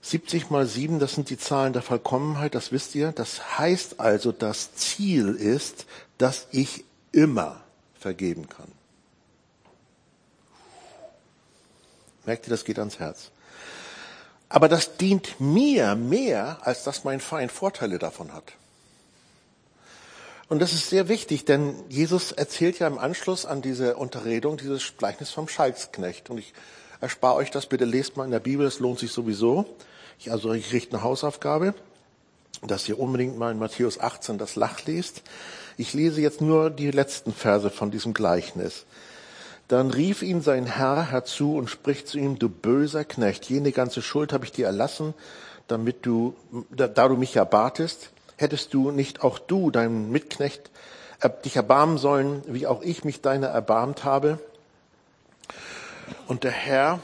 70 0.00 0.48
mal 0.50 0.66
7, 0.66 1.00
das 1.00 1.14
sind 1.14 1.28
die 1.28 1.36
Zahlen 1.36 1.72
der 1.72 1.82
Vollkommenheit, 1.82 2.54
das 2.54 2.72
wisst 2.72 2.94
ihr. 2.94 3.12
Das 3.12 3.58
heißt 3.58 4.00
also, 4.00 4.32
das 4.32 4.74
Ziel 4.74 5.34
ist, 5.34 5.86
dass 6.16 6.46
ich 6.50 6.84
immer 7.12 7.60
vergeben 7.98 8.48
kann. 8.48 8.70
Merkt 12.24 12.46
ihr, 12.46 12.50
das 12.50 12.64
geht 12.64 12.78
ans 12.78 12.98
Herz. 12.98 13.30
Aber 14.48 14.68
das 14.68 14.96
dient 14.96 15.40
mir 15.40 15.94
mehr, 15.94 16.58
als 16.62 16.84
dass 16.84 17.04
mein 17.04 17.20
Feind 17.20 17.52
Vorteile 17.52 17.98
davon 17.98 18.32
hat. 18.32 18.52
Und 20.48 20.60
das 20.60 20.72
ist 20.72 20.88
sehr 20.88 21.08
wichtig, 21.08 21.44
denn 21.44 21.74
Jesus 21.90 22.32
erzählt 22.32 22.78
ja 22.78 22.86
im 22.86 22.98
Anschluss 22.98 23.44
an 23.44 23.60
diese 23.60 23.96
Unterredung 23.96 24.56
dieses 24.56 24.96
Gleichnis 24.96 25.30
vom 25.30 25.46
Schalksknecht. 25.46 26.30
Und 26.30 26.38
ich 26.38 26.54
erspare 27.02 27.34
euch 27.34 27.50
das, 27.50 27.66
bitte 27.66 27.84
lest 27.84 28.16
mal 28.16 28.24
in 28.24 28.30
der 28.30 28.40
Bibel, 28.40 28.66
es 28.66 28.78
lohnt 28.78 28.98
sich 28.98 29.12
sowieso. 29.12 29.66
Ich, 30.18 30.32
also 30.32 30.52
ich 30.54 30.72
richte 30.72 30.96
eine 30.96 31.02
Hausaufgabe, 31.02 31.74
dass 32.62 32.88
ihr 32.88 32.98
unbedingt 32.98 33.38
mal 33.38 33.52
in 33.52 33.58
Matthäus 33.58 34.00
18 34.00 34.38
das 34.38 34.56
Lach 34.56 34.84
liest. 34.86 35.22
Ich 35.80 35.94
lese 35.94 36.20
jetzt 36.20 36.40
nur 36.40 36.70
die 36.70 36.90
letzten 36.90 37.32
Verse 37.32 37.70
von 37.70 37.92
diesem 37.92 38.12
Gleichnis. 38.12 38.84
Dann 39.68 39.92
rief 39.92 40.22
ihn 40.22 40.40
sein 40.40 40.66
Herr 40.66 41.08
herzu 41.08 41.56
und 41.56 41.70
spricht 41.70 42.08
zu 42.08 42.18
ihm, 42.18 42.36
du 42.36 42.48
böser 42.48 43.04
Knecht, 43.04 43.44
jene 43.44 43.70
ganze 43.70 44.02
Schuld 44.02 44.32
habe 44.32 44.44
ich 44.44 44.50
dir 44.50 44.66
erlassen, 44.66 45.14
damit 45.68 46.04
du, 46.04 46.34
da, 46.70 46.88
da 46.88 47.06
du 47.06 47.16
mich 47.16 47.36
erbatest, 47.36 48.10
hättest 48.36 48.74
du 48.74 48.90
nicht 48.90 49.22
auch 49.22 49.38
du, 49.38 49.70
deinem 49.70 50.10
Mitknecht, 50.10 50.72
dich 51.44 51.54
erbarmen 51.54 51.96
sollen, 51.96 52.42
wie 52.48 52.66
auch 52.66 52.82
ich 52.82 53.04
mich 53.04 53.20
deiner 53.20 53.46
erbarmt 53.46 54.02
habe? 54.02 54.40
Und 56.26 56.42
der 56.42 56.50
Herr 56.50 56.98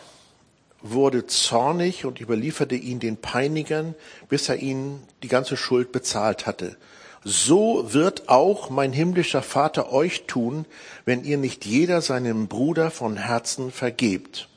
wurde 0.81 1.29
zornig 1.29 2.07
und 2.07 2.21
überlieferte 2.21 2.75
ihn 2.75 2.99
den 2.99 3.19
Peinigern, 3.19 3.95
bis 4.29 4.49
er 4.49 4.57
ihnen 4.57 5.01
die 5.23 5.29
ganze 5.29 5.57
Schuld 5.57 5.93
bezahlt 5.93 6.47
hatte. 6.47 6.77
So 7.25 7.93
wird 7.93 8.29
auch 8.29 8.71
mein 8.71 8.93
himmlischer 8.93 9.43
Vater 9.43 9.91
euch 9.91 10.27
tun, 10.27 10.67
wenn 11.05 11.25
ihr 11.25 11.39
nicht 11.39 11.65
jeder 11.65 12.03
seinem 12.03 12.49
Bruder 12.49 12.91
von 12.91 13.17
Herzen 13.17 13.73
vergebt. 13.73 14.49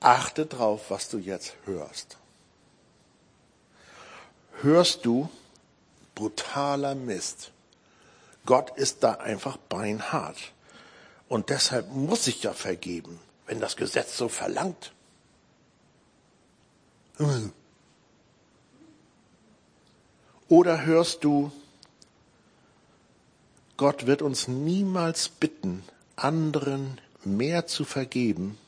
Achte 0.00 0.46
drauf, 0.46 0.90
was 0.90 1.08
du 1.08 1.18
jetzt 1.18 1.54
hörst. 1.64 2.16
Hörst 4.62 5.04
du 5.04 5.28
brutaler 6.14 6.94
Mist? 6.94 7.50
Gott 8.46 8.70
ist 8.76 9.02
da 9.02 9.12
einfach 9.14 9.56
beinhart. 9.56 10.38
Und 11.28 11.50
deshalb 11.50 11.90
muss 11.90 12.28
ich 12.28 12.44
ja 12.44 12.52
vergeben 12.52 13.18
wenn 13.46 13.60
das 13.60 13.76
Gesetz 13.76 14.16
so 14.16 14.28
verlangt. 14.28 14.92
Oder 20.48 20.84
hörst 20.84 21.24
du, 21.24 21.50
Gott 23.76 24.06
wird 24.06 24.22
uns 24.22 24.48
niemals 24.48 25.28
bitten, 25.28 25.82
anderen 26.14 27.00
mehr 27.24 27.66
zu 27.66 27.84
vergeben, 27.84 28.58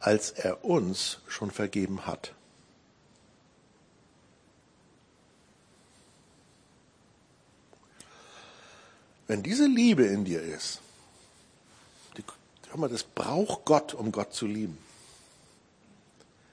als 0.00 0.30
er 0.30 0.64
uns 0.64 1.18
schon 1.28 1.50
vergeben 1.50 2.06
hat. 2.06 2.32
Wenn 9.28 9.42
diese 9.42 9.66
Liebe 9.66 10.04
in 10.04 10.24
dir 10.24 10.42
ist, 10.42 10.80
Hör 12.76 12.80
mal, 12.82 12.88
das 12.88 13.04
braucht 13.04 13.64
Gott, 13.64 13.94
um 13.94 14.12
Gott 14.12 14.34
zu 14.34 14.46
lieben. 14.46 14.76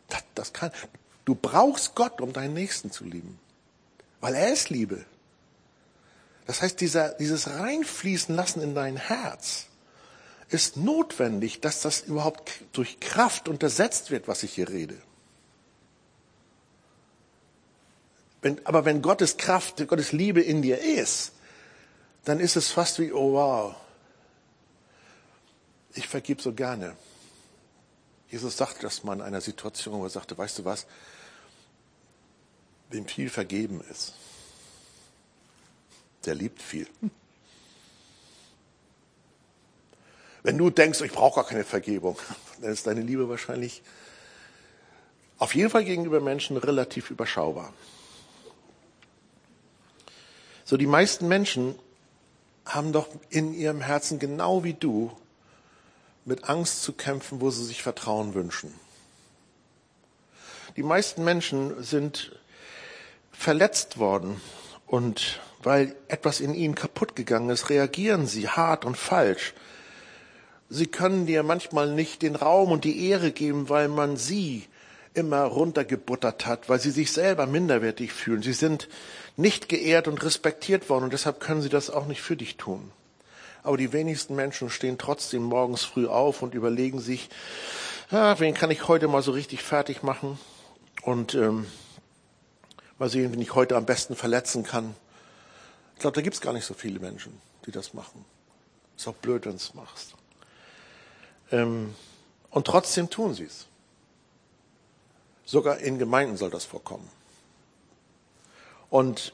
Das, 0.07 0.23
das 0.35 0.53
kann, 0.53 0.71
du 1.25 1.35
brauchst 1.35 1.95
Gott, 1.95 2.21
um 2.21 2.31
deinen 2.31 2.53
Nächsten 2.53 2.91
zu 2.91 3.03
lieben. 3.03 3.39
Weil 4.23 4.35
er 4.35 4.53
ist 4.53 4.69
Liebe. 4.69 5.03
Das 6.45 6.61
heißt, 6.61 6.79
dieser, 6.79 7.09
dieses 7.09 7.49
Reinfließen 7.49 8.33
lassen 8.33 8.61
in 8.61 8.73
dein 8.73 8.95
Herz 8.95 9.65
ist 10.47 10.77
notwendig, 10.77 11.59
dass 11.59 11.81
das 11.81 11.99
überhaupt 12.03 12.61
durch 12.71 13.01
Kraft 13.01 13.49
untersetzt 13.49 14.11
wird, 14.11 14.29
was 14.29 14.43
ich 14.43 14.53
hier 14.53 14.69
rede. 14.69 14.97
Wenn, 18.41 18.65
aber 18.65 18.85
wenn 18.85 19.01
Gottes 19.01 19.35
Kraft, 19.35 19.85
Gottes 19.89 20.13
Liebe 20.13 20.39
in 20.39 20.61
dir 20.61 20.79
ist, 20.79 21.33
dann 22.23 22.39
ist 22.39 22.55
es 22.55 22.69
fast 22.69 22.99
wie, 22.99 23.11
oh 23.11 23.33
wow, 23.33 23.75
ich 25.95 26.07
vergib 26.07 26.41
so 26.41 26.53
gerne. 26.53 26.95
Jesus 28.29 28.55
sagte 28.55 28.83
das 28.83 29.03
mal 29.03 29.15
in 29.15 29.21
einer 29.21 29.41
Situation, 29.41 29.99
wo 29.99 30.05
er 30.05 30.09
sagte, 30.09 30.37
weißt 30.37 30.59
du 30.59 30.63
was, 30.63 30.85
wem 32.93 33.07
viel 33.07 33.29
vergeben 33.29 33.81
ist, 33.89 34.13
der 36.25 36.35
liebt 36.35 36.61
viel. 36.61 36.87
Wenn 40.43 40.57
du 40.57 40.69
denkst, 40.69 41.01
ich 41.01 41.11
brauche 41.11 41.35
gar 41.35 41.47
keine 41.47 41.63
Vergebung, 41.63 42.17
dann 42.61 42.71
ist 42.71 42.85
deine 42.85 43.01
Liebe 43.01 43.29
wahrscheinlich 43.29 43.81
auf 45.39 45.55
jeden 45.55 45.69
Fall 45.69 45.83
gegenüber 45.83 46.21
Menschen 46.21 46.57
relativ 46.57 47.09
überschaubar. 47.09 47.73
So, 50.65 50.77
die 50.77 50.87
meisten 50.87 51.27
Menschen 51.27 51.75
haben 52.65 52.93
doch 52.93 53.09
in 53.29 53.53
ihrem 53.53 53.81
Herzen 53.81 54.19
genau 54.19 54.63
wie 54.63 54.73
du 54.73 55.11
mit 56.25 56.45
Angst 56.49 56.83
zu 56.83 56.93
kämpfen, 56.93 57.41
wo 57.41 57.49
sie 57.49 57.65
sich 57.65 57.83
Vertrauen 57.83 58.33
wünschen. 58.33 58.73
Die 60.77 60.83
meisten 60.83 61.23
Menschen 61.23 61.83
sind 61.83 62.39
verletzt 63.33 63.99
worden 63.99 64.39
und 64.87 65.41
weil 65.61 65.95
etwas 66.07 66.39
in 66.39 66.53
ihnen 66.53 66.75
kaputt 66.75 67.15
gegangen 67.15 67.49
ist, 67.49 67.69
reagieren 67.69 68.27
sie 68.27 68.47
hart 68.47 68.85
und 68.85 68.97
falsch. 68.97 69.53
Sie 70.69 70.87
können 70.87 71.25
dir 71.25 71.43
manchmal 71.43 71.91
nicht 71.93 72.21
den 72.21 72.35
Raum 72.35 72.71
und 72.71 72.83
die 72.83 73.07
Ehre 73.07 73.31
geben, 73.31 73.69
weil 73.69 73.87
man 73.87 74.17
sie 74.17 74.67
immer 75.13 75.43
runtergebuttert 75.43 76.45
hat, 76.45 76.69
weil 76.69 76.79
sie 76.79 76.91
sich 76.91 77.11
selber 77.11 77.45
minderwertig 77.45 78.11
fühlen. 78.11 78.41
Sie 78.41 78.53
sind 78.53 78.89
nicht 79.37 79.69
geehrt 79.69 80.07
und 80.07 80.23
respektiert 80.23 80.89
worden 80.89 81.05
und 81.05 81.13
deshalb 81.13 81.39
können 81.39 81.61
sie 81.61 81.69
das 81.69 81.89
auch 81.89 82.07
nicht 82.07 82.21
für 82.21 82.35
dich 82.35 82.57
tun. 82.57 82.91
Aber 83.61 83.77
die 83.77 83.93
wenigsten 83.93 84.35
Menschen 84.35 84.69
stehen 84.69 84.97
trotzdem 84.97 85.43
morgens 85.43 85.83
früh 85.83 86.07
auf 86.07 86.41
und 86.41 86.53
überlegen 86.53 86.99
sich, 86.99 87.29
ja, 88.11 88.39
wen 88.39 88.53
kann 88.53 88.71
ich 88.71 88.87
heute 88.87 89.07
mal 89.07 89.21
so 89.21 89.31
richtig 89.31 89.61
fertig 89.63 90.03
machen 90.03 90.39
und 91.03 91.35
ähm, 91.35 91.65
mal 92.99 93.09
sehen, 93.09 93.31
wen 93.31 93.41
ich 93.41 93.55
heute 93.55 93.75
am 93.75 93.85
besten 93.85 94.15
verletzen 94.15 94.63
kann. 94.63 94.95
Ich 95.95 96.01
glaube, 96.01 96.15
da 96.15 96.21
gibt 96.21 96.35
es 96.35 96.41
gar 96.41 96.53
nicht 96.53 96.65
so 96.65 96.73
viele 96.73 96.99
Menschen, 96.99 97.39
die 97.65 97.71
das 97.71 97.93
machen. 97.93 98.25
Ist 98.97 99.07
auch 99.07 99.15
blöd, 99.15 99.45
wenn 99.45 99.53
du 99.53 99.57
es 99.57 99.73
machst. 99.73 100.15
Ähm, 101.51 101.95
und 102.49 102.67
trotzdem 102.67 103.09
tun 103.09 103.33
sie 103.33 103.45
es. 103.45 103.67
Sogar 105.45 105.79
in 105.79 105.99
Gemeinden 105.99 106.37
soll 106.37 106.49
das 106.49 106.65
vorkommen. 106.65 107.09
Und 108.89 109.33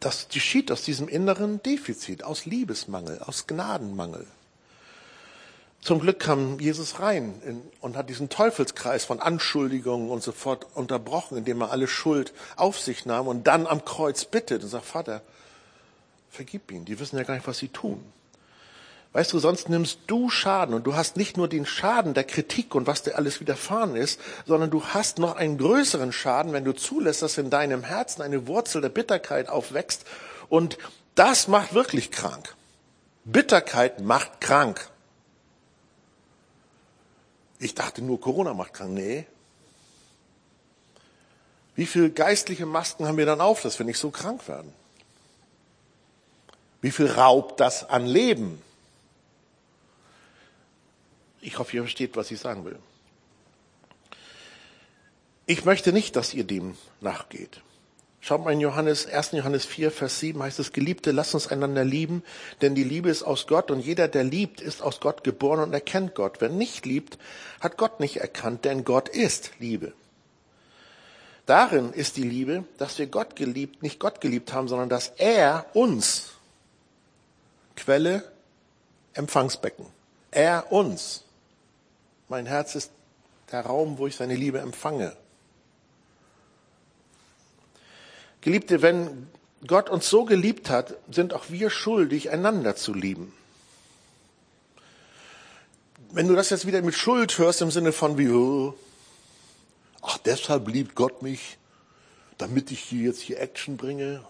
das 0.00 0.28
geschieht 0.28 0.70
aus 0.70 0.82
diesem 0.82 1.08
inneren 1.08 1.62
Defizit, 1.62 2.24
aus 2.24 2.44
Liebesmangel, 2.44 3.20
aus 3.20 3.46
Gnadenmangel. 3.46 4.26
Zum 5.82 5.98
Glück 5.98 6.20
kam 6.20 6.60
Jesus 6.60 7.00
rein 7.00 7.34
und 7.80 7.96
hat 7.96 8.08
diesen 8.08 8.28
Teufelskreis 8.28 9.04
von 9.04 9.18
Anschuldigungen 9.18 10.10
und 10.10 10.22
so 10.22 10.30
fort 10.30 10.64
unterbrochen, 10.74 11.36
indem 11.36 11.60
er 11.60 11.72
alle 11.72 11.88
Schuld 11.88 12.32
auf 12.54 12.78
sich 12.78 13.04
nahm 13.04 13.26
und 13.26 13.48
dann 13.48 13.66
am 13.66 13.84
Kreuz 13.84 14.24
bittet 14.24 14.62
und 14.62 14.68
sagt, 14.68 14.84
Vater, 14.84 15.22
vergib 16.30 16.70
ihnen, 16.70 16.84
die 16.84 17.00
wissen 17.00 17.16
ja 17.18 17.24
gar 17.24 17.34
nicht, 17.34 17.48
was 17.48 17.58
sie 17.58 17.66
tun. 17.66 18.00
Weißt 19.12 19.32
du, 19.32 19.40
sonst 19.40 19.68
nimmst 19.68 19.98
du 20.06 20.30
Schaden 20.30 20.72
und 20.72 20.86
du 20.86 20.94
hast 20.94 21.16
nicht 21.16 21.36
nur 21.36 21.48
den 21.48 21.66
Schaden 21.66 22.14
der 22.14 22.24
Kritik 22.24 22.76
und 22.76 22.86
was 22.86 23.02
dir 23.02 23.16
alles 23.16 23.40
widerfahren 23.40 23.96
ist, 23.96 24.20
sondern 24.46 24.70
du 24.70 24.84
hast 24.84 25.18
noch 25.18 25.34
einen 25.34 25.58
größeren 25.58 26.12
Schaden, 26.12 26.52
wenn 26.52 26.64
du 26.64 26.72
zulässt, 26.72 27.22
dass 27.22 27.38
in 27.38 27.50
deinem 27.50 27.82
Herzen 27.82 28.22
eine 28.22 28.46
Wurzel 28.46 28.82
der 28.82 28.88
Bitterkeit 28.88 29.48
aufwächst 29.48 30.04
und 30.48 30.78
das 31.16 31.48
macht 31.48 31.74
wirklich 31.74 32.12
krank. 32.12 32.54
Bitterkeit 33.24 34.00
macht 34.00 34.40
krank. 34.40 34.91
Ich 37.62 37.76
dachte 37.76 38.02
nur, 38.02 38.20
Corona 38.20 38.54
macht 38.54 38.74
krank. 38.74 38.90
Nee. 38.90 39.24
Wie 41.76 41.86
viele 41.86 42.10
geistliche 42.10 42.66
Masken 42.66 43.06
haben 43.06 43.16
wir 43.16 43.24
dann 43.24 43.40
auf, 43.40 43.62
dass 43.62 43.78
wir 43.78 43.86
nicht 43.86 43.98
so 43.98 44.10
krank 44.10 44.48
werden? 44.48 44.72
Wie 46.80 46.90
viel 46.90 47.06
raubt 47.06 47.60
das 47.60 47.88
an 47.88 48.04
Leben? 48.04 48.60
Ich 51.40 51.56
hoffe, 51.60 51.76
ihr 51.76 51.82
versteht, 51.82 52.16
was 52.16 52.32
ich 52.32 52.40
sagen 52.40 52.64
will. 52.64 52.80
Ich 55.46 55.64
möchte 55.64 55.92
nicht, 55.92 56.16
dass 56.16 56.34
ihr 56.34 56.44
dem 56.44 56.76
nachgeht. 57.00 57.60
Schaut 58.24 58.44
mal 58.44 58.52
in 58.52 58.60
Johannes, 58.60 59.08
1. 59.08 59.32
Johannes 59.32 59.64
4, 59.64 59.90
Vers 59.90 60.20
7 60.20 60.40
heißt 60.40 60.60
es, 60.60 60.72
Geliebte, 60.72 61.10
lasst 61.10 61.34
uns 61.34 61.48
einander 61.48 61.84
lieben, 61.84 62.22
denn 62.60 62.76
die 62.76 62.84
Liebe 62.84 63.10
ist 63.10 63.24
aus 63.24 63.48
Gott 63.48 63.72
und 63.72 63.80
jeder, 63.80 64.06
der 64.06 64.22
liebt, 64.22 64.60
ist 64.60 64.80
aus 64.80 65.00
Gott 65.00 65.24
geboren 65.24 65.58
und 65.58 65.72
erkennt 65.72 66.14
Gott. 66.14 66.36
Wer 66.38 66.48
nicht 66.48 66.86
liebt, 66.86 67.18
hat 67.58 67.76
Gott 67.76 67.98
nicht 67.98 68.18
erkannt, 68.18 68.64
denn 68.64 68.84
Gott 68.84 69.08
ist 69.08 69.50
Liebe. 69.58 69.92
Darin 71.46 71.92
ist 71.92 72.16
die 72.16 72.22
Liebe, 72.22 72.62
dass 72.78 72.96
wir 72.96 73.08
Gott 73.08 73.34
geliebt, 73.34 73.82
nicht 73.82 73.98
Gott 73.98 74.20
geliebt 74.20 74.52
haben, 74.52 74.68
sondern 74.68 74.88
dass 74.88 75.08
er 75.16 75.66
uns, 75.72 76.30
Quelle, 77.74 78.22
Empfangsbecken, 79.14 79.86
er 80.30 80.70
uns, 80.70 81.24
mein 82.28 82.46
Herz 82.46 82.76
ist 82.76 82.92
der 83.50 83.66
Raum, 83.66 83.98
wo 83.98 84.06
ich 84.06 84.14
seine 84.14 84.36
Liebe 84.36 84.60
empfange. 84.60 85.16
Geliebte, 88.42 88.82
wenn 88.82 89.28
Gott 89.66 89.88
uns 89.88 90.10
so 90.10 90.24
geliebt 90.24 90.68
hat, 90.68 90.96
sind 91.10 91.32
auch 91.32 91.44
wir 91.48 91.70
schuldig, 91.70 92.30
einander 92.30 92.76
zu 92.76 92.92
lieben. 92.92 93.32
Wenn 96.10 96.28
du 96.28 96.34
das 96.34 96.50
jetzt 96.50 96.66
wieder 96.66 96.82
mit 96.82 96.94
Schuld 96.94 97.38
hörst 97.38 97.62
im 97.62 97.70
Sinne 97.70 97.92
von 97.92 98.18
wie, 98.18 98.28
oh, 98.28 98.74
ach, 100.02 100.18
deshalb 100.18 100.68
liebt 100.68 100.94
Gott 100.94 101.22
mich, 101.22 101.56
damit 102.36 102.70
ich 102.72 102.80
hier 102.80 103.06
jetzt 103.06 103.20
hier 103.20 103.40
Action 103.40 103.76
bringe, 103.76 104.22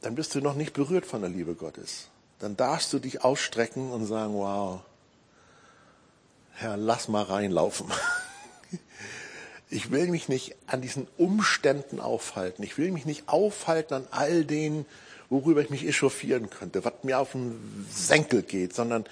dann 0.00 0.14
bist 0.14 0.34
du 0.34 0.40
noch 0.40 0.54
nicht 0.54 0.72
berührt 0.72 1.06
von 1.06 1.20
der 1.20 1.30
Liebe 1.30 1.54
Gottes. 1.54 2.08
Dann 2.38 2.56
darfst 2.56 2.92
du 2.92 2.98
dich 2.98 3.22
ausstrecken 3.22 3.92
und 3.92 4.06
sagen, 4.06 4.34
wow, 4.34 4.80
Herr, 6.54 6.76
lass 6.76 7.08
mal 7.08 7.22
reinlaufen. 7.22 7.86
Ich 9.72 9.90
will 9.90 10.08
mich 10.08 10.28
nicht 10.28 10.54
an 10.66 10.82
diesen 10.82 11.06
Umständen 11.16 11.98
aufhalten. 11.98 12.62
Ich 12.62 12.76
will 12.76 12.92
mich 12.92 13.06
nicht 13.06 13.28
aufhalten 13.28 13.94
an 13.94 14.06
all 14.10 14.44
den, 14.44 14.84
worüber 15.30 15.62
ich 15.62 15.70
mich 15.70 15.86
echauffieren 15.86 16.50
könnte, 16.50 16.84
was 16.84 16.92
mir 17.04 17.18
auf 17.18 17.32
den 17.32 17.86
Senkel 17.90 18.42
geht, 18.42 18.74
sondern 18.74 19.06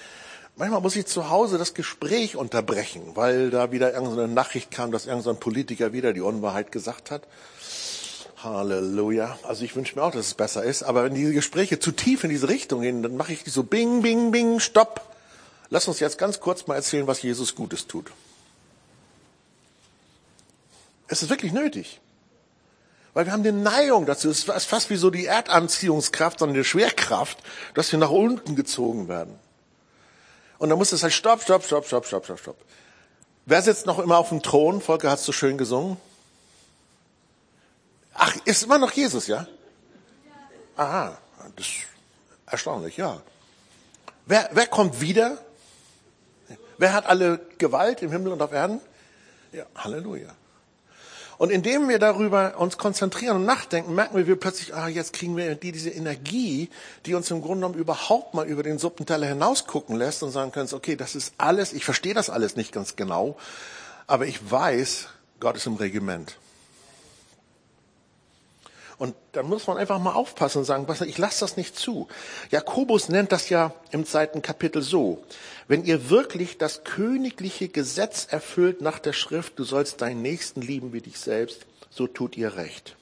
manchmal 0.57 0.83
muss 0.83 0.96
ich 0.96 1.07
zu 1.07 1.31
Hause 1.31 1.57
das 1.57 1.73
Gespräch 1.73 2.37
unterbrechen, 2.37 3.03
weil 3.14 3.49
da 3.49 3.73
wieder 3.73 3.94
irgendeine 3.94 4.29
Nachricht 4.29 4.70
kam, 4.70 4.92
dass 4.92 5.07
irgendein 5.07 5.40
Politiker 5.40 5.94
wieder 5.94 6.12
die 6.12 6.20
Unwahrheit 6.20 6.73
gesagt 6.73 7.11
hat. 7.11 7.23
Halleluja. 8.37 9.38
Also 9.44 9.64
ich 9.64 9.75
wünsche 9.75 9.96
mir 9.96 10.03
auch, 10.03 10.12
dass 10.12 10.27
es 10.27 10.35
besser 10.35 10.62
ist, 10.62 10.83
aber 10.83 11.05
wenn 11.05 11.14
diese 11.14 11.33
Gespräche 11.33 11.79
zu 11.79 11.90
tief 11.90 12.23
in 12.23 12.31
diese 12.31 12.51
Richtung 12.51 12.83
gehen, 12.83 13.03
dann 13.03 13.16
mache 13.16 13.33
ich 13.33 13.44
die 13.44 13.51
so 13.51 13.62
bing, 13.62 14.03
bing, 14.03 14.31
bing, 14.31 14.61
stopp. 14.61 15.01
Lass 15.70 15.88
uns 15.88 16.01
jetzt 16.01 16.18
ganz 16.18 16.38
kurz 16.38 16.66
mal 16.66 16.75
erzählen, 16.75 17.07
was 17.07 17.23
Jesus 17.23 17.55
Gutes 17.55 17.87
tut. 17.87 18.11
Es 21.11 21.23
ist 21.23 21.29
wirklich 21.29 21.53
nötig. 21.53 22.01
Weil 23.14 23.27
wir 23.27 23.33
haben 23.33 23.40
eine 23.40 23.53
Neigung 23.53 24.07
dazu. 24.07 24.31
Es 24.31 24.44
ist 24.44 24.66
fast 24.66 24.90
wie 24.90 24.96
so 24.96 25.11
die 25.11 25.27
Erdanziehungskraft, 25.27 26.38
sondern 26.38 26.57
die 26.57 26.64
Schwerkraft, 26.64 27.37
dass 27.75 27.90
wir 27.90 27.99
nach 27.99 28.11
unten 28.11 28.55
gezogen 28.55 29.09
werden. 29.09 29.37
Und 30.59 30.68
dann 30.68 30.79
muss 30.79 30.92
es 30.92 31.03
halt 31.03 31.12
stopp, 31.12 31.42
stopp, 31.42 31.64
stopp, 31.64 31.85
stopp, 31.85 32.07
stopp, 32.07 32.25
stopp, 32.25 32.38
stopp. 32.38 32.57
Wer 33.44 33.61
sitzt 33.61 33.87
noch 33.87 33.99
immer 33.99 34.18
auf 34.18 34.29
dem 34.29 34.40
Thron? 34.40 34.81
Volker 34.81 35.11
hat 35.11 35.18
es 35.18 35.25
so 35.25 35.33
schön 35.33 35.59
gesungen. 35.59 35.96
Ach, 38.14 38.37
ist 38.44 38.62
immer 38.62 38.79
noch 38.79 38.92
Jesus, 38.92 39.27
ja? 39.27 39.49
Aha, 40.77 41.18
das 41.57 41.66
ist 41.66 41.75
erstaunlich, 42.46 42.96
ja. 42.96 43.20
Wer, 44.27 44.51
wer 44.53 44.68
kommt 44.68 45.01
wieder? 45.01 45.38
Wer 46.79 46.92
hat 46.92 47.07
alle 47.07 47.40
Gewalt 47.59 48.01
im 48.03 48.12
Himmel 48.12 48.33
und 48.33 48.42
auf 48.42 48.53
Erden? 48.53 48.81
Ja, 49.53 49.66
Halleluja. 49.75 50.37
Und 51.40 51.48
indem 51.48 51.88
wir 51.88 51.98
darüber 51.98 52.59
uns 52.59 52.76
konzentrieren 52.76 53.37
und 53.37 53.46
nachdenken, 53.46 53.94
merken 53.94 54.14
wir, 54.14 54.26
wir 54.26 54.37
plötzlich, 54.37 54.74
ah, 54.74 54.88
jetzt 54.88 55.14
kriegen 55.14 55.38
wir 55.38 55.55
die, 55.55 55.72
diese 55.72 55.88
Energie, 55.88 56.68
die 57.07 57.14
uns 57.14 57.31
im 57.31 57.40
Grunde 57.40 57.61
genommen 57.61 57.76
überhaupt 57.76 58.35
mal 58.35 58.46
über 58.46 58.62
den 58.62 58.79
Suppenteller 58.79 59.26
hinaus 59.26 59.66
gucken 59.66 59.96
lässt 59.96 60.22
und 60.22 60.33
sagen 60.33 60.53
können, 60.53 60.68
okay, 60.70 60.96
das 60.96 61.14
ist 61.14 61.33
alles, 61.38 61.72
ich 61.72 61.87
verstehe 61.87 62.12
das 62.12 62.29
alles 62.29 62.57
nicht 62.57 62.72
ganz 62.72 62.94
genau, 62.94 63.38
aber 64.07 64.26
ich 64.26 64.50
weiß, 64.50 65.09
Gott 65.40 65.57
ist 65.57 65.66
im 65.66 65.76
Regiment. 65.76 66.37
Und 69.00 69.14
dann 69.32 69.46
muss 69.46 69.66
man 69.66 69.78
einfach 69.78 69.98
mal 69.98 70.12
aufpassen 70.12 70.58
und 70.58 70.64
sagen, 70.66 70.86
ich 71.06 71.16
lasse 71.16 71.40
das 71.40 71.56
nicht 71.56 71.74
zu. 71.74 72.06
Jakobus 72.50 73.08
nennt 73.08 73.32
das 73.32 73.48
ja 73.48 73.72
im 73.92 74.04
zweiten 74.04 74.42
Kapitel 74.42 74.82
so. 74.82 75.24
Wenn 75.68 75.86
ihr 75.86 76.10
wirklich 76.10 76.58
das 76.58 76.84
königliche 76.84 77.68
Gesetz 77.68 78.26
erfüllt 78.28 78.82
nach 78.82 78.98
der 78.98 79.14
Schrift, 79.14 79.58
du 79.58 79.64
sollst 79.64 80.02
deinen 80.02 80.20
Nächsten 80.20 80.60
lieben 80.60 80.92
wie 80.92 81.00
dich 81.00 81.18
selbst, 81.18 81.64
so 81.88 82.06
tut 82.08 82.36
ihr 82.36 82.56
recht. 82.56 82.94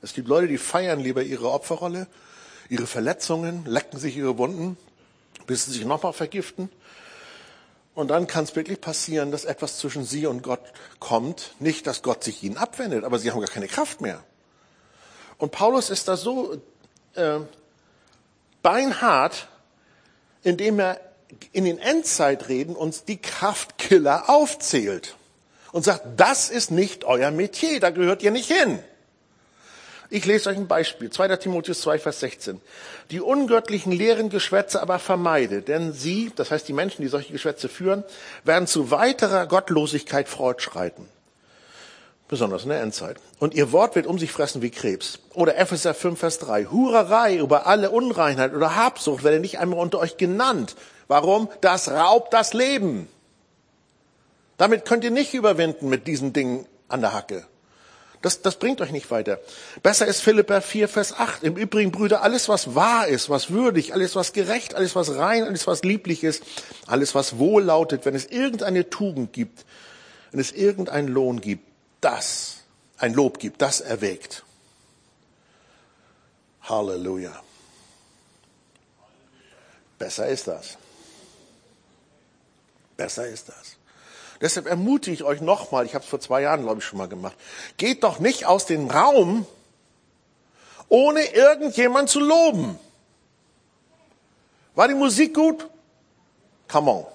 Es 0.00 0.14
gibt 0.14 0.26
Leute, 0.26 0.48
die 0.48 0.56
feiern 0.56 1.00
lieber 1.00 1.22
ihre 1.22 1.50
Opferrolle, 1.50 2.06
ihre 2.70 2.86
Verletzungen, 2.86 3.66
lecken 3.66 3.98
sich 3.98 4.16
ihre 4.16 4.38
Wunden, 4.38 4.78
bis 5.46 5.66
sie 5.66 5.72
sich 5.72 5.84
nochmal 5.84 6.14
vergiften. 6.14 6.70
Und 7.94 8.08
dann 8.08 8.26
kann 8.26 8.44
es 8.44 8.56
wirklich 8.56 8.80
passieren, 8.80 9.30
dass 9.30 9.44
etwas 9.44 9.78
zwischen 9.78 10.04
sie 10.04 10.26
und 10.26 10.42
Gott 10.42 10.60
kommt. 10.98 11.54
Nicht, 11.60 11.86
dass 11.86 12.02
Gott 12.02 12.24
sich 12.24 12.42
ihnen 12.42 12.56
abwendet, 12.56 13.04
aber 13.04 13.18
sie 13.18 13.30
haben 13.30 13.40
gar 13.40 13.48
keine 13.48 13.68
Kraft 13.68 14.00
mehr. 14.00 14.22
Und 15.38 15.52
Paulus 15.52 15.90
ist 15.90 16.08
da 16.08 16.16
so 16.16 16.60
äh, 17.14 17.38
beinhart, 18.62 19.48
indem 20.42 20.80
er 20.80 21.00
in 21.52 21.64
den 21.64 21.78
Endzeitreden 21.78 22.76
uns 22.76 23.04
die 23.04 23.18
Kraftkiller 23.18 24.28
aufzählt 24.28 25.16
und 25.72 25.84
sagt, 25.84 26.06
das 26.16 26.50
ist 26.50 26.70
nicht 26.70 27.04
euer 27.04 27.30
Metier, 27.30 27.80
da 27.80 27.90
gehört 27.90 28.22
ihr 28.22 28.30
nicht 28.30 28.50
hin. 28.50 28.78
Ich 30.14 30.26
lese 30.26 30.48
euch 30.48 30.56
ein 30.56 30.68
Beispiel. 30.68 31.10
2. 31.10 31.38
Timotheus 31.38 31.80
2, 31.80 31.98
Vers 31.98 32.20
16. 32.20 32.60
Die 33.10 33.20
ungöttlichen 33.20 33.90
leeren 33.90 34.30
Geschwätze 34.30 34.80
aber 34.80 35.00
vermeide, 35.00 35.60
denn 35.60 35.92
sie, 35.92 36.30
das 36.36 36.52
heißt 36.52 36.68
die 36.68 36.72
Menschen, 36.72 37.02
die 37.02 37.08
solche 37.08 37.32
Geschwätze 37.32 37.68
führen, 37.68 38.04
werden 38.44 38.68
zu 38.68 38.92
weiterer 38.92 39.48
Gottlosigkeit 39.48 40.28
fortschreiten. 40.28 41.08
Besonders 42.28 42.62
in 42.62 42.68
der 42.68 42.80
Endzeit. 42.80 43.16
Und 43.40 43.54
ihr 43.54 43.72
Wort 43.72 43.96
wird 43.96 44.06
um 44.06 44.20
sich 44.20 44.30
fressen 44.30 44.62
wie 44.62 44.70
Krebs. 44.70 45.18
Oder 45.32 45.58
Epheser 45.58 45.94
5, 45.94 46.16
Vers 46.16 46.38
3. 46.38 46.66
Hurerei 46.66 47.36
über 47.36 47.66
alle 47.66 47.90
Unreinheit 47.90 48.54
oder 48.54 48.76
Habsucht 48.76 49.24
werde 49.24 49.40
nicht 49.40 49.58
einmal 49.58 49.80
unter 49.80 49.98
euch 49.98 50.16
genannt. 50.16 50.76
Warum? 51.08 51.48
Das 51.60 51.90
raubt 51.90 52.32
das 52.32 52.54
Leben. 52.54 53.08
Damit 54.58 54.84
könnt 54.84 55.02
ihr 55.02 55.10
nicht 55.10 55.34
überwinden 55.34 55.88
mit 55.88 56.06
diesen 56.06 56.32
Dingen 56.32 56.66
an 56.86 57.00
der 57.00 57.14
Hacke. 57.14 57.48
Das, 58.24 58.40
das 58.40 58.56
bringt 58.58 58.80
euch 58.80 58.90
nicht 58.90 59.10
weiter. 59.10 59.38
Besser 59.82 60.06
ist 60.06 60.22
Philippa 60.22 60.62
4, 60.62 60.88
Vers 60.88 61.12
8. 61.12 61.42
Im 61.42 61.58
Übrigen, 61.58 61.92
Brüder, 61.92 62.22
alles, 62.22 62.48
was 62.48 62.74
wahr 62.74 63.06
ist, 63.06 63.28
was 63.28 63.50
würdig, 63.50 63.92
alles, 63.92 64.16
was 64.16 64.32
gerecht, 64.32 64.74
alles, 64.74 64.96
was 64.96 65.16
rein, 65.16 65.44
alles, 65.44 65.66
was 65.66 65.82
lieblich 65.82 66.24
ist, 66.24 66.42
alles, 66.86 67.14
was 67.14 67.36
wohl 67.36 67.64
lautet, 67.64 68.06
wenn 68.06 68.14
es 68.14 68.24
irgendeine 68.24 68.88
Tugend 68.88 69.34
gibt, 69.34 69.66
wenn 70.30 70.40
es 70.40 70.52
irgendeinen 70.52 71.08
Lohn 71.08 71.42
gibt, 71.42 71.68
das, 72.00 72.60
ein 72.96 73.12
Lob 73.12 73.38
gibt, 73.40 73.60
das 73.60 73.82
erwägt. 73.82 74.42
Halleluja. 76.62 77.42
Besser 79.98 80.28
ist 80.28 80.48
das. 80.48 80.78
Besser 82.96 83.28
ist 83.28 83.50
das. 83.50 83.76
Deshalb 84.44 84.66
ermutige 84.66 85.14
ich 85.14 85.24
euch 85.24 85.40
nochmal, 85.40 85.86
ich 85.86 85.94
habe 85.94 86.04
es 86.04 86.10
vor 86.10 86.20
zwei 86.20 86.42
Jahren, 86.42 86.64
glaube 86.64 86.80
ich, 86.80 86.84
schon 86.84 86.98
mal 86.98 87.08
gemacht, 87.08 87.34
geht 87.78 88.04
doch 88.04 88.18
nicht 88.18 88.44
aus 88.44 88.66
dem 88.66 88.90
Raum, 88.90 89.46
ohne 90.90 91.24
irgendjemand 91.32 92.10
zu 92.10 92.20
loben. 92.20 92.78
War 94.74 94.86
die 94.86 94.92
Musik 94.92 95.32
gut? 95.32 95.66
Come 96.70 96.90
on. 96.90 97.06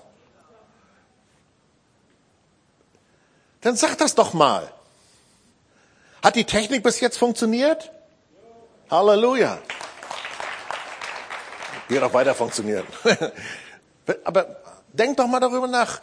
Dann 3.62 3.76
sag 3.76 3.96
das 4.00 4.16
doch 4.16 4.34
mal. 4.34 4.74
Hat 6.24 6.36
die 6.36 6.46
Technik 6.46 6.82
bis 6.82 7.00
jetzt 7.00 7.20
funktioniert? 7.20 7.92
Halleluja. 8.90 9.60
Wird 11.90 12.04
auch 12.04 12.14
weiter 12.14 12.34
funktionieren. 12.34 12.88
Aber 14.24 14.48
denk 14.94 15.18
doch 15.18 15.28
mal 15.28 15.40
darüber 15.40 15.68
nach. 15.68 16.02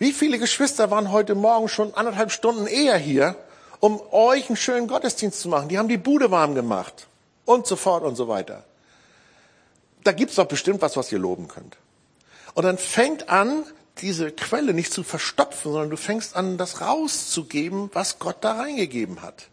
Wie 0.00 0.14
viele 0.14 0.38
Geschwister 0.38 0.90
waren 0.90 1.12
heute 1.12 1.34
Morgen 1.34 1.68
schon 1.68 1.92
anderthalb 1.92 2.32
Stunden 2.32 2.66
eher 2.66 2.96
hier, 2.96 3.36
um 3.80 4.00
euch 4.12 4.48
einen 4.48 4.56
schönen 4.56 4.88
Gottesdienst 4.88 5.38
zu 5.38 5.50
machen? 5.50 5.68
Die 5.68 5.76
haben 5.76 5.88
die 5.88 5.98
Bude 5.98 6.30
warm 6.30 6.54
gemacht. 6.54 7.06
Und 7.44 7.66
so 7.66 7.76
fort 7.76 8.02
und 8.02 8.16
so 8.16 8.26
weiter. 8.26 8.64
Da 10.02 10.12
gibt's 10.12 10.36
doch 10.36 10.46
bestimmt 10.46 10.80
was, 10.80 10.96
was 10.96 11.12
ihr 11.12 11.18
loben 11.18 11.48
könnt. 11.48 11.76
Und 12.54 12.64
dann 12.64 12.78
fängt 12.78 13.28
an, 13.28 13.62
diese 13.98 14.32
Quelle 14.32 14.72
nicht 14.72 14.90
zu 14.90 15.02
verstopfen, 15.02 15.70
sondern 15.70 15.90
du 15.90 15.98
fängst 15.98 16.34
an, 16.34 16.56
das 16.56 16.80
rauszugeben, 16.80 17.90
was 17.92 18.18
Gott 18.18 18.38
da 18.40 18.52
reingegeben 18.52 19.20
hat. 19.20 19.48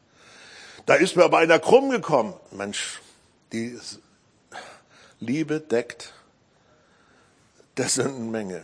Da 0.86 0.95
ist 0.95 1.17
mir 1.17 1.25
aber 1.25 1.39
einer 1.39 1.60
krumm 1.60 1.89
gekommen. 1.89 2.33
Mensch, 2.51 3.01
die 3.51 3.77
Liebe 5.19 5.60
deckt 5.60 6.13
der 7.75 7.89
Sündenmenge. 7.89 8.63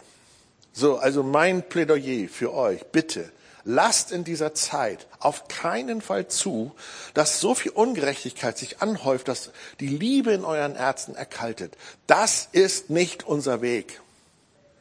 So, 0.74 0.98
also 0.98 1.22
mein 1.22 1.62
Plädoyer 1.70 2.28
für 2.28 2.54
euch, 2.54 2.84
bitte, 2.88 3.32
lasst 3.64 4.12
in 4.12 4.24
dieser 4.24 4.54
Zeit 4.56 5.08
auf 5.20 5.48
keinen 5.48 6.02
Fall 6.02 6.28
zu, 6.28 6.72
dass 7.14 7.40
so 7.40 7.54
viel 7.56 7.72
Ungerechtigkeit 7.72 8.58
sich 8.58 8.82
anhäuft, 8.82 9.28
dass 9.28 9.52
die 9.80 9.88
Liebe 9.88 10.34
in 10.34 10.44
euren 10.44 10.76
Herzen 10.76 11.16
erkaltet. 11.16 11.78
Das 12.08 12.50
ist 12.52 12.90
nicht 12.90 13.24
unser 13.24 13.62
Weg. 13.62 14.02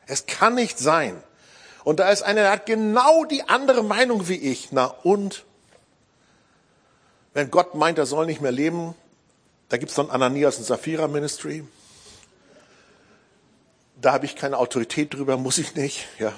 Es 0.06 0.26
kann 0.26 0.54
nicht 0.54 0.78
sein. 0.78 1.22
Und 1.84 2.00
da 2.00 2.10
ist 2.10 2.22
einer, 2.22 2.42
der 2.42 2.50
hat 2.52 2.66
genau 2.66 3.24
die 3.24 3.48
andere 3.48 3.84
Meinung 3.84 4.28
wie 4.28 4.36
ich. 4.36 4.72
Na 4.72 4.86
und? 4.86 5.44
Wenn 7.34 7.50
Gott 7.50 7.74
meint, 7.74 7.98
er 7.98 8.06
soll 8.06 8.26
nicht 8.26 8.40
mehr 8.40 8.52
leben, 8.52 8.94
da 9.68 9.78
gibt's 9.78 9.94
dann 9.94 10.10
Ananias 10.10 10.58
und 10.58 10.64
Sapphira 10.64 11.08
Ministry. 11.08 11.64
Da 14.02 14.12
habe 14.12 14.26
ich 14.26 14.34
keine 14.34 14.58
Autorität 14.58 15.14
drüber, 15.14 15.36
muss 15.36 15.58
ich 15.58 15.76
nicht, 15.76 16.08
ja. 16.18 16.32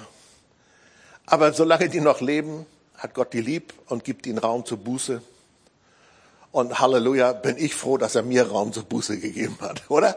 Aber 1.25 1.51
solange 1.51 1.89
die 1.89 1.99
noch 1.99 2.21
leben, 2.21 2.67
hat 2.95 3.15
Gott 3.15 3.33
die 3.33 3.41
lieb 3.41 3.73
und 3.87 4.03
gibt 4.03 4.27
ihnen 4.27 4.37
Raum 4.37 4.65
zur 4.65 4.77
Buße. 4.77 5.23
Und 6.51 6.79
Halleluja, 6.79 7.33
bin 7.33 7.57
ich 7.57 7.73
froh, 7.73 7.97
dass 7.97 8.13
er 8.13 8.21
mir 8.21 8.47
Raum 8.47 8.71
zur 8.71 8.83
Buße 8.83 9.19
gegeben 9.19 9.57
hat, 9.61 9.81
oder? 9.89 10.15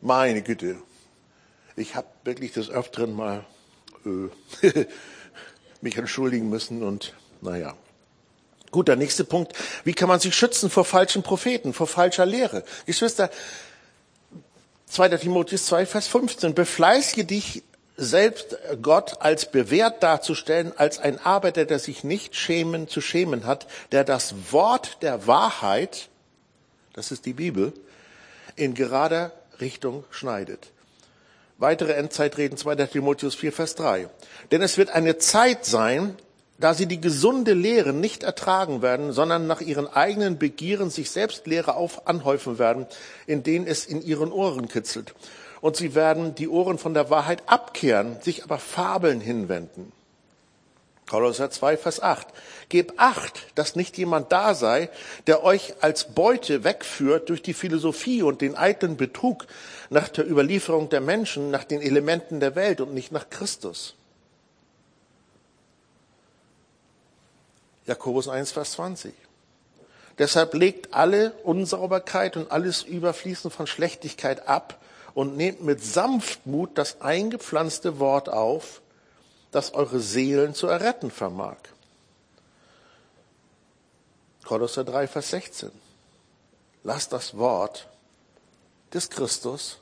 Meine 0.00 0.40
Güte. 0.40 0.76
Ich 1.76 1.94
habe 1.94 2.08
wirklich 2.24 2.52
des 2.54 2.70
Öfteren 2.70 3.12
mal 3.12 3.44
äh, 4.06 4.86
mich 5.82 5.98
entschuldigen 5.98 6.48
müssen 6.48 6.82
und 6.82 7.12
naja. 7.42 7.76
Gut, 8.70 8.88
der 8.88 8.96
nächste 8.96 9.24
Punkt. 9.24 9.52
Wie 9.84 9.92
kann 9.92 10.08
man 10.08 10.20
sich 10.20 10.34
schützen 10.34 10.70
vor 10.70 10.86
falschen 10.86 11.22
Propheten, 11.22 11.74
vor 11.74 11.86
falscher 11.86 12.24
Lehre? 12.24 12.64
Geschwister, 12.86 13.30
2. 14.88 15.08
Timotheus 15.18 15.66
2, 15.66 15.86
Vers 15.86 16.08
15. 16.08 16.54
Befleißige 16.54 17.26
dich 17.26 17.62
selbst 17.96 18.56
Gott 18.80 19.20
als 19.20 19.50
bewährt 19.50 20.02
darzustellen, 20.02 20.72
als 20.76 20.98
ein 20.98 21.18
Arbeiter, 21.18 21.64
der 21.64 21.78
sich 21.78 22.04
nicht 22.04 22.36
schämen 22.36 22.88
zu 22.88 23.00
schämen 23.00 23.44
hat, 23.44 23.66
der 23.92 24.04
das 24.04 24.34
Wort 24.52 25.02
der 25.02 25.26
Wahrheit, 25.26 26.08
das 26.92 27.10
ist 27.10 27.26
die 27.26 27.32
Bibel, 27.32 27.72
in 28.54 28.74
gerader 28.74 29.32
Richtung 29.60 30.04
schneidet. 30.10 30.70
Weitere 31.58 31.94
Endzeitreden 31.94 32.56
2. 32.56 32.76
Timotheus 32.86 33.34
4, 33.34 33.52
Vers 33.52 33.74
3. 33.74 34.08
Denn 34.52 34.62
es 34.62 34.78
wird 34.78 34.90
eine 34.90 35.18
Zeit 35.18 35.64
sein, 35.64 36.16
da 36.58 36.74
sie 36.74 36.86
die 36.86 37.00
gesunde 37.00 37.54
Lehre 37.54 37.92
nicht 37.92 38.22
ertragen 38.22 38.82
werden, 38.82 39.12
sondern 39.12 39.46
nach 39.46 39.60
ihren 39.60 39.86
eigenen 39.86 40.38
Begieren 40.38 40.90
sich 40.90 41.10
selbst 41.10 41.46
Lehre 41.46 41.76
auf 41.76 42.06
anhäufen 42.06 42.58
werden, 42.58 42.86
in 43.26 43.42
denen 43.42 43.66
es 43.66 43.86
in 43.86 44.02
ihren 44.02 44.32
Ohren 44.32 44.68
kitzelt 44.68 45.14
und 45.60 45.76
sie 45.76 45.94
werden 45.94 46.34
die 46.34 46.48
Ohren 46.48 46.78
von 46.78 46.94
der 46.94 47.10
Wahrheit 47.10 47.42
abkehren, 47.46 48.20
sich 48.20 48.44
aber 48.44 48.58
Fabeln 48.58 49.20
hinwenden. 49.20 49.92
Kolosser 51.08 51.50
2, 51.50 51.78
Vers 51.78 52.02
8. 52.02 52.26
Gebt 52.68 52.98
acht, 52.98 53.46
dass 53.54 53.76
nicht 53.76 53.96
jemand 53.96 54.30
da 54.30 54.54
sei, 54.54 54.90
der 55.26 55.42
euch 55.42 55.74
als 55.80 56.12
Beute 56.12 56.64
wegführt 56.64 57.30
durch 57.30 57.40
die 57.40 57.54
Philosophie 57.54 58.22
und 58.22 58.42
den 58.42 58.54
eitlen 58.54 58.98
Betrug 58.98 59.46
nach 59.88 60.10
der 60.10 60.30
Überlieferung 60.30 60.90
der 60.90 61.00
Menschen, 61.00 61.50
nach 61.50 61.64
den 61.64 61.80
Elementen 61.80 62.40
der 62.40 62.54
Welt 62.56 62.82
und 62.82 62.92
nicht 62.92 63.10
nach 63.10 63.30
Christus. 63.30 63.94
Jakobus 67.88 68.28
1, 68.28 68.52
Vers 68.52 68.72
20. 68.72 69.14
Deshalb 70.18 70.52
legt 70.52 70.92
alle 70.92 71.32
Unsauberkeit 71.42 72.36
und 72.36 72.52
alles 72.52 72.82
Überfließen 72.82 73.50
von 73.50 73.66
Schlechtigkeit 73.66 74.46
ab 74.46 74.78
und 75.14 75.36
nehmt 75.36 75.62
mit 75.62 75.82
Sanftmut 75.82 76.76
das 76.76 77.00
eingepflanzte 77.00 77.98
Wort 77.98 78.28
auf, 78.28 78.82
das 79.52 79.72
eure 79.72 80.00
Seelen 80.00 80.54
zu 80.54 80.66
erretten 80.66 81.10
vermag. 81.10 81.56
Kolosser 84.44 84.84
3, 84.84 85.08
Vers 85.08 85.30
16. 85.30 85.70
Lasst 86.82 87.12
das 87.14 87.38
Wort 87.38 87.88
des 88.92 89.08
Christus 89.08 89.78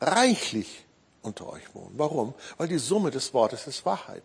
reichlich 0.00 0.86
unter 1.20 1.48
euch 1.48 1.74
wohnen. 1.74 1.92
Warum? 1.98 2.34
Weil 2.56 2.68
die 2.68 2.78
Summe 2.78 3.10
des 3.10 3.34
Wortes 3.34 3.66
ist 3.66 3.84
Wahrheit. 3.84 4.22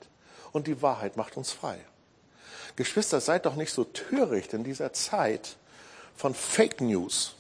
Und 0.54 0.68
die 0.68 0.82
Wahrheit 0.82 1.18
macht 1.18 1.36
uns 1.36 1.52
frei. 1.52 1.80
Geschwister, 2.76 3.22
seid 3.22 3.46
doch 3.46 3.56
nicht 3.56 3.72
so 3.72 3.84
töricht 3.84 4.54
in 4.54 4.64
dieser 4.64 4.94
Zeit 4.94 5.58
von 6.16 6.34
Fake 6.34 6.82
News 6.82 7.36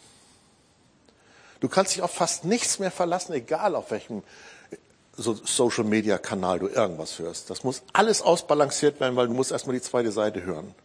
Du 1.64 1.70
kannst 1.70 1.96
dich 1.96 2.02
auf 2.02 2.12
fast 2.12 2.44
nichts 2.44 2.80
mehr 2.80 2.92
verlassen, 2.92 3.32
egal 3.32 3.78
auf 3.78 3.90
welchem 3.90 4.22
Social 5.16 5.86
Media 5.86 6.18
Kanal 6.18 6.60
du 6.60 6.68
irgendwas 6.68 7.20
hörst. 7.20 7.50
Das 7.50 7.64
muss 7.64 7.84
alles 7.94 8.22
ausbalanciert 8.22 9.00
werden, 9.00 9.16
weil 9.16 9.30
du 9.30 9.34
musst 9.34 9.54
erstmal 9.54 9.74
die 9.74 9.82
zweite 9.82 10.12
Seite 10.12 10.44
hören. 10.44 10.76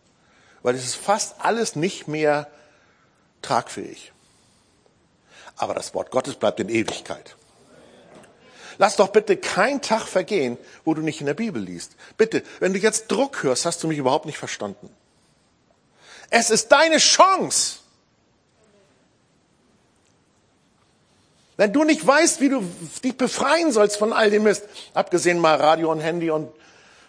Weil 0.63 0.77
es 0.77 0.85
ist 0.85 0.95
fast 0.95 1.35
alles 1.41 1.75
nicht 1.75 2.07
mehr 2.07 2.47
tragfähig. 3.43 4.13
Aber 5.57 5.75
das 5.75 5.95
Wort 5.95 6.13
Gottes 6.13 6.37
bleibt 6.37 6.61
in 6.61 6.69
Ewigkeit. 6.69 7.35
Lass 8.79 8.97
doch 8.97 9.09
bitte 9.09 9.37
kein 9.37 9.83
Tag 9.83 10.07
vergehen, 10.07 10.57
wo 10.85 10.95
du 10.95 11.03
nicht 11.03 11.21
in 11.21 11.27
der 11.27 11.35
Bibel 11.35 11.63
liest. 11.63 11.97
Bitte, 12.17 12.43
wenn 12.61 12.73
du 12.73 12.79
jetzt 12.79 13.09
Druck 13.09 13.43
hörst, 13.43 13.67
hast 13.67 13.83
du 13.83 13.89
mich 13.89 13.99
überhaupt 13.99 14.25
nicht 14.25 14.39
verstanden. 14.39 14.89
Es 16.31 16.51
ist 16.51 16.69
deine 16.71 16.99
Chance, 16.99 17.79
Wenn 21.59 21.73
du 21.73 21.83
nicht 21.83 22.07
weißt, 22.07 22.41
wie 22.41 22.51
du 22.51 22.63
dich 23.03 23.17
befreien 23.17 23.73
sollst 23.73 23.97
von 23.97 24.13
all 24.13 24.31
dem 24.31 24.45
Mist, 24.45 24.63
abgesehen 24.95 25.41
mal 25.41 25.57
Radio 25.57 25.91
und 25.91 25.99
Handy 25.99 26.31
und 26.31 26.53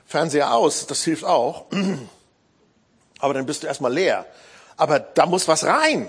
Fernseher 0.08 0.56
aus, 0.56 0.88
das 0.88 1.04
hilft 1.04 1.24
auch. 1.24 1.68
Aber 3.20 3.36
dann 3.36 3.46
bist 3.46 3.62
du 3.62 3.68
erstmal 3.68 3.94
leer. 3.94 4.26
Aber 4.76 4.98
da 5.00 5.28
muss 5.28 5.48
was 5.48 5.66
rein. 5.66 6.08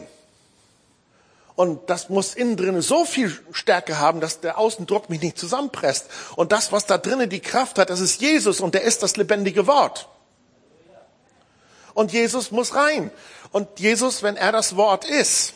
Und 1.60 1.90
das 1.90 2.08
muss 2.08 2.34
innen 2.34 2.56
drinnen 2.56 2.80
so 2.80 3.04
viel 3.04 3.38
Stärke 3.52 3.98
haben, 3.98 4.22
dass 4.22 4.40
der 4.40 4.56
Außendruck 4.56 5.10
mich 5.10 5.20
nicht 5.20 5.38
zusammenpresst. 5.38 6.06
Und 6.34 6.52
das, 6.52 6.72
was 6.72 6.86
da 6.86 6.96
drinnen 6.96 7.28
die 7.28 7.40
Kraft 7.40 7.78
hat, 7.78 7.90
das 7.90 8.00
ist 8.00 8.22
Jesus 8.22 8.60
und 8.60 8.72
der 8.72 8.80
ist 8.80 9.02
das 9.02 9.18
lebendige 9.18 9.66
Wort. 9.66 10.08
Und 11.92 12.14
Jesus 12.14 12.50
muss 12.50 12.74
rein. 12.74 13.10
Und 13.52 13.78
Jesus, 13.78 14.22
wenn 14.22 14.38
er 14.38 14.52
das 14.52 14.76
Wort 14.76 15.04
ist, 15.04 15.52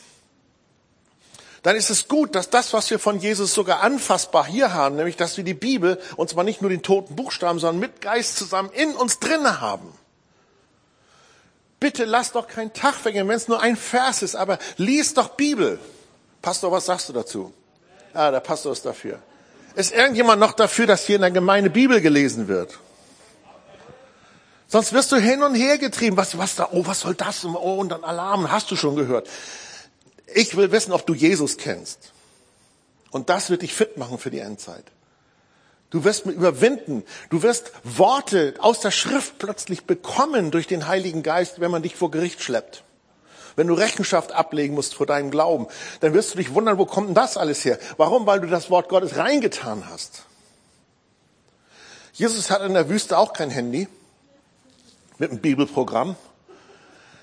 dann 1.63 1.75
ist 1.75 1.89
es 1.89 2.07
gut, 2.07 2.35
dass 2.35 2.51
das, 2.51 2.75
was 2.75 2.91
wir 2.91 2.99
von 2.99 3.19
Jesus 3.19 3.55
sogar 3.55 3.81
anfassbar 3.81 4.45
hier 4.45 4.75
haben, 4.75 4.97
nämlich 4.97 5.17
dass 5.17 5.39
wir 5.39 5.45
die 5.45 5.55
Bibel, 5.55 5.99
und 6.17 6.29
zwar 6.29 6.45
nicht 6.45 6.61
nur 6.61 6.69
den 6.69 6.83
toten 6.83 7.17
Buchstaben, 7.17 7.61
sondern 7.61 7.81
mit 7.81 8.03
Geist 8.03 8.37
zusammen 8.37 8.69
in 8.75 8.95
uns 8.95 9.21
drinne 9.21 9.63
haben. 9.63 9.91
Bitte 11.85 12.07
lass 12.07 12.33
doch 12.33 12.49
keinen 12.49 12.73
Tag 12.73 12.95
vergehen, 12.95 13.29
wenn 13.29 13.37
es 13.37 13.47
nur 13.47 13.61
ein 13.61 13.77
Vers 13.77 14.23
ist, 14.23 14.37
aber 14.37 14.59
lies 14.79 15.13
doch 15.13 15.29
Bibel. 15.29 15.79
Pastor, 16.41 16.73
was 16.73 16.87
sagst 16.87 17.11
du 17.11 17.13
dazu? 17.13 17.53
Ah, 18.15 18.31
der 18.31 18.41
Pastor 18.41 18.73
ist 18.73 18.87
dafür. 18.87 19.19
Ist 19.75 19.93
irgendjemand 19.93 20.41
noch 20.41 20.55
dafür, 20.55 20.87
dass 20.87 21.05
hier 21.05 21.17
in 21.17 21.21
der 21.21 21.31
Gemeinde 21.31 21.69
Bibel 21.69 22.01
gelesen 22.01 22.49
wird? 22.49 22.79
Sonst 24.67 24.95
wirst 24.95 25.13
du 25.13 25.17
hin 25.17 25.43
und 25.43 25.55
her 25.57 25.77
getrieben. 25.77 26.17
Was, 26.17 26.39
was 26.39 26.57
da, 26.57 26.71
oh, 26.73 26.87
was 26.87 27.01
soll 27.01 27.15
das? 27.17 27.45
Oh, 27.45 27.75
und 27.75 27.91
dann 27.91 28.03
Alarm, 28.03 28.51
hast 28.51 28.71
du 28.71 28.77
schon 28.77 28.97
gehört. 28.97 29.29
Ich 30.35 30.57
will 30.57 30.73
wissen, 30.73 30.91
ob 30.91 31.07
du 31.07 31.13
Jesus 31.13 31.59
kennst. 31.59 32.13
Und 33.11 33.29
das 33.29 33.51
wird 33.51 33.61
dich 33.61 33.75
fit 33.75 33.99
machen 33.99 34.17
für 34.17 34.31
die 34.31 34.39
Endzeit. 34.39 34.87
Du 35.95 36.03
wirst 36.03 36.27
überwinden. 36.27 37.05
Du 37.31 37.45
wirst 37.45 37.71
Worte 37.85 38.55
aus 38.59 38.81
der 38.81 38.91
Schrift 38.91 39.39
plötzlich 39.39 39.85
bekommen 39.85 40.51
durch 40.51 40.67
den 40.67 40.89
Heiligen 40.89 41.23
Geist, 41.23 41.61
wenn 41.61 41.71
man 41.71 41.85
dich 41.85 41.95
vor 41.95 42.11
Gericht 42.11 42.43
schleppt. 42.43 42.83
Wenn 43.55 43.69
du 43.69 43.75
Rechenschaft 43.75 44.33
ablegen 44.33 44.75
musst 44.75 44.97
vor 44.97 45.07
deinem 45.07 45.31
Glauben, 45.31 45.69
dann 46.01 46.13
wirst 46.13 46.35
du 46.35 46.39
dich 46.39 46.53
wundern, 46.53 46.79
wo 46.79 46.85
kommt 46.85 47.11
denn 47.11 47.15
das 47.15 47.37
alles 47.37 47.65
her? 47.65 47.79
Warum? 47.97 48.27
Weil 48.27 48.41
du 48.41 48.49
das 48.49 48.71
Wort 48.71 48.89
Gottes 48.89 49.17
reingetan 49.17 49.89
hast. 49.89 50.25
Jesus 52.13 52.51
hat 52.51 52.63
in 52.63 52.75
der 52.75 52.89
Wüste 52.89 53.17
auch 53.17 53.33
kein 53.33 53.51
Handy 53.51 53.87
mit 55.19 55.31
einem 55.31 55.39
Bibelprogramm. 55.39 56.17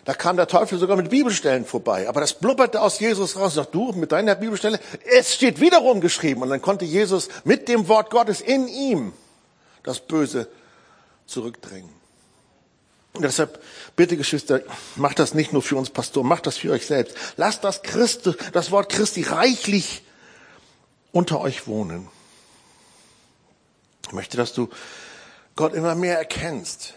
Da 0.03 0.13
kam 0.13 0.35
der 0.35 0.47
Teufel 0.47 0.79
sogar 0.79 0.97
mit 0.97 1.09
Bibelstellen 1.09 1.65
vorbei. 1.65 2.09
Aber 2.09 2.21
das 2.21 2.33
blubberte 2.33 2.81
aus 2.81 2.99
Jesus 2.99 3.35
raus. 3.35 3.53
Sagt 3.53 3.75
du 3.75 3.91
mit 3.91 4.11
deiner 4.11 4.35
Bibelstelle, 4.35 4.79
es 5.05 5.33
steht 5.33 5.59
wiederum 5.59 6.01
geschrieben. 6.01 6.41
Und 6.41 6.49
dann 6.49 6.61
konnte 6.61 6.85
Jesus 6.85 7.29
mit 7.43 7.67
dem 7.67 7.87
Wort 7.87 8.09
Gottes 8.09 8.41
in 8.41 8.67
ihm 8.67 9.13
das 9.83 9.99
Böse 9.99 10.47
zurückdrängen. 11.27 11.89
Und 13.13 13.23
deshalb, 13.23 13.61
bitte 13.95 14.17
Geschwister, 14.17 14.61
macht 14.95 15.19
das 15.19 15.33
nicht 15.33 15.53
nur 15.53 15.61
für 15.61 15.75
uns 15.75 15.89
Pastoren, 15.89 16.27
macht 16.27 16.47
das 16.47 16.57
für 16.57 16.71
euch 16.71 16.85
selbst. 16.85 17.15
Lasst 17.35 17.63
das 17.63 17.83
Christus, 17.83 18.37
das 18.53 18.71
Wort 18.71 18.89
Christi 18.91 19.23
reichlich 19.23 20.03
unter 21.11 21.41
euch 21.41 21.67
wohnen. 21.67 22.07
Ich 24.07 24.13
möchte, 24.13 24.37
dass 24.37 24.53
du 24.53 24.69
Gott 25.55 25.73
immer 25.73 25.93
mehr 25.93 26.17
erkennst 26.17 26.95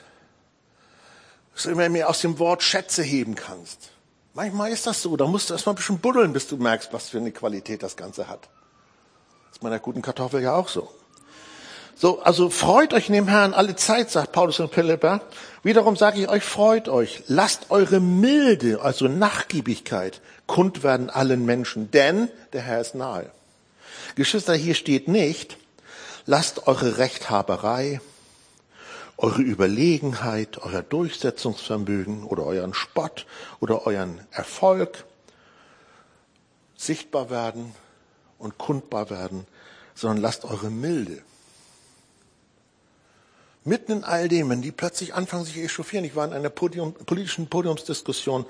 dass 1.55 1.65
du 1.65 1.71
immer 1.71 1.89
mehr 1.89 2.09
aus 2.09 2.21
dem 2.21 2.39
Wort 2.39 2.63
Schätze 2.63 3.03
heben 3.03 3.35
kannst. 3.35 3.91
Manchmal 4.35 4.73
ist 4.73 4.87
das 4.87 5.01
so, 5.01 5.17
da 5.17 5.27
musst 5.27 5.49
du 5.49 5.55
erstmal 5.55 5.75
ein 5.75 5.77
bisschen 5.77 5.99
buddeln, 5.99 6.33
bis 6.33 6.49
du 6.49 6.57
merkst, 6.57 6.93
was 6.93 7.09
für 7.09 7.19
eine 7.19 7.31
Qualität 7.31 7.83
das 7.83 7.97
Ganze 7.97 8.29
hat. 8.29 8.49
Das 9.49 9.59
ist 9.59 9.63
meiner 9.63 9.79
guten 9.79 10.03
Kartoffel 10.03 10.43
ja 10.43 10.57
auch 10.57 10.69
so. 10.69 10.91
So, 11.97 12.21
also 12.21 12.51
freut 12.51 12.93
euch 12.93 13.09
in 13.09 13.15
dem 13.15 13.29
Herrn 13.29 13.55
alle 13.55 13.77
Zeit, 13.77 14.11
sagt 14.11 14.33
Paulus 14.33 14.59
und 14.59 14.75
Philippa. 14.75 15.21
Wiederum 15.63 15.97
sage 15.97 16.21
ich 16.21 16.29
euch, 16.29 16.43
freut 16.43 16.89
euch. 16.89 17.23
Lasst 17.29 17.71
eure 17.71 18.01
Milde, 18.01 18.81
also 18.83 19.07
Nachgiebigkeit, 19.07 20.21
kund 20.49 20.83
werden 20.83 21.09
allen 21.09 21.45
Menschen, 21.45 21.93
denn 21.93 22.29
der 22.53 22.63
Herr 22.63 22.81
ist 22.81 22.97
nahe. 22.97 23.31
Geschwister, 24.17 24.55
hier 24.55 24.75
steht 24.75 25.07
nicht, 25.07 25.57
lasst 26.27 26.67
eure 26.67 26.99
Rechthaberei, 26.99 28.01
eure 29.17 29.43
Überlegenheit, 29.43 30.59
euer 30.59 30.83
Durchsetzungsvermögen 30.83 32.25
oder 32.25 32.45
euren 32.45 32.75
Spott 32.75 33.27
oder 33.61 33.87
euren 33.87 34.21
Erfolg 34.31 35.05
sichtbar 36.77 37.31
werden 37.31 37.75
und 38.39 38.59
kundbar 38.59 39.11
werden, 39.11 39.47
sondern 39.95 40.19
lasst 40.19 40.45
eure 40.45 40.71
Milde. 40.71 41.23
Mitten 43.67 43.93
in 43.93 44.05
all 44.05 44.29
dem, 44.29 44.51
wenn 44.51 44.61
die 44.61 44.73
plötzlich 44.73 45.15
anfangen, 45.15 45.47
sich 45.47 45.57
echauffieren. 45.57 46.05
Ich 46.05 46.15
war 46.15 46.27
in 46.27 46.35
einer 46.35 46.51
Podium, 46.51 46.93
politischen 46.93 47.49
Podiumsdiskussion 47.49 48.45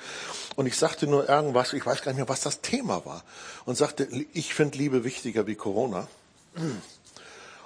und 0.56 0.66
ich 0.66 0.76
sagte 0.76 1.06
nur 1.06 1.28
irgendwas, 1.28 1.72
ich 1.72 1.86
weiß 1.86 2.02
gar 2.02 2.10
nicht 2.10 2.18
mehr, 2.18 2.28
was 2.28 2.40
das 2.40 2.62
Thema 2.62 3.06
war. 3.06 3.22
Und 3.64 3.76
sagte, 3.76 4.08
ich 4.32 4.54
finde 4.54 4.78
Liebe 4.78 5.04
wichtiger 5.04 5.46
wie 5.46 5.54
Corona. 5.54 6.08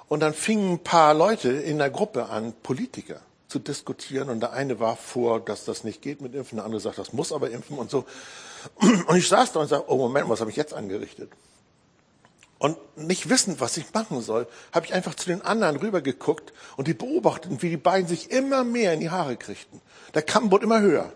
Und 0.09 0.19
dann 0.21 0.33
fingen 0.33 0.73
ein 0.73 0.83
paar 0.83 1.13
Leute 1.13 1.49
in 1.49 1.77
der 1.77 1.91
Gruppe 1.91 2.25
an, 2.29 2.53
Politiker 2.63 3.21
zu 3.47 3.59
diskutieren. 3.59 4.29
Und 4.29 4.41
der 4.41 4.53
eine 4.53 4.79
war 4.79 4.95
vor, 4.95 5.39
dass 5.39 5.65
das 5.65 5.83
nicht 5.83 6.01
geht 6.01 6.19
mit 6.19 6.35
Impfen, 6.35 6.57
der 6.57 6.65
andere 6.65 6.81
sagt, 6.81 6.97
das 6.97 7.13
muss 7.13 7.31
aber 7.31 7.51
impfen 7.51 7.77
und 7.77 7.89
so. 7.89 8.05
Und 9.07 9.15
ich 9.15 9.27
saß 9.27 9.53
da 9.53 9.61
und 9.61 9.67
sagte, 9.67 9.89
oh 9.89 9.97
Moment, 9.97 10.27
was 10.27 10.41
habe 10.41 10.49
ich 10.51 10.57
jetzt 10.57 10.73
angerichtet? 10.73 11.31
Und 12.57 12.77
nicht 12.97 13.29
wissend, 13.29 13.61
was 13.61 13.77
ich 13.77 13.93
machen 13.93 14.21
soll, 14.21 14.45
habe 14.73 14.85
ich 14.85 14.93
einfach 14.93 15.15
zu 15.15 15.27
den 15.27 15.41
anderen 15.41 15.77
rübergeguckt 15.77 16.51
und 16.75 16.87
die 16.87 16.93
beobachteten, 16.93 17.61
wie 17.61 17.69
die 17.69 17.77
beiden 17.77 18.07
sich 18.07 18.31
immer 18.31 18.65
mehr 18.65 18.93
in 18.93 18.99
die 18.99 19.09
Haare 19.09 19.37
kriegten. 19.37 19.79
Der 20.13 20.23
Kamm 20.23 20.51
wurde 20.51 20.65
immer 20.65 20.81
höher. 20.81 21.13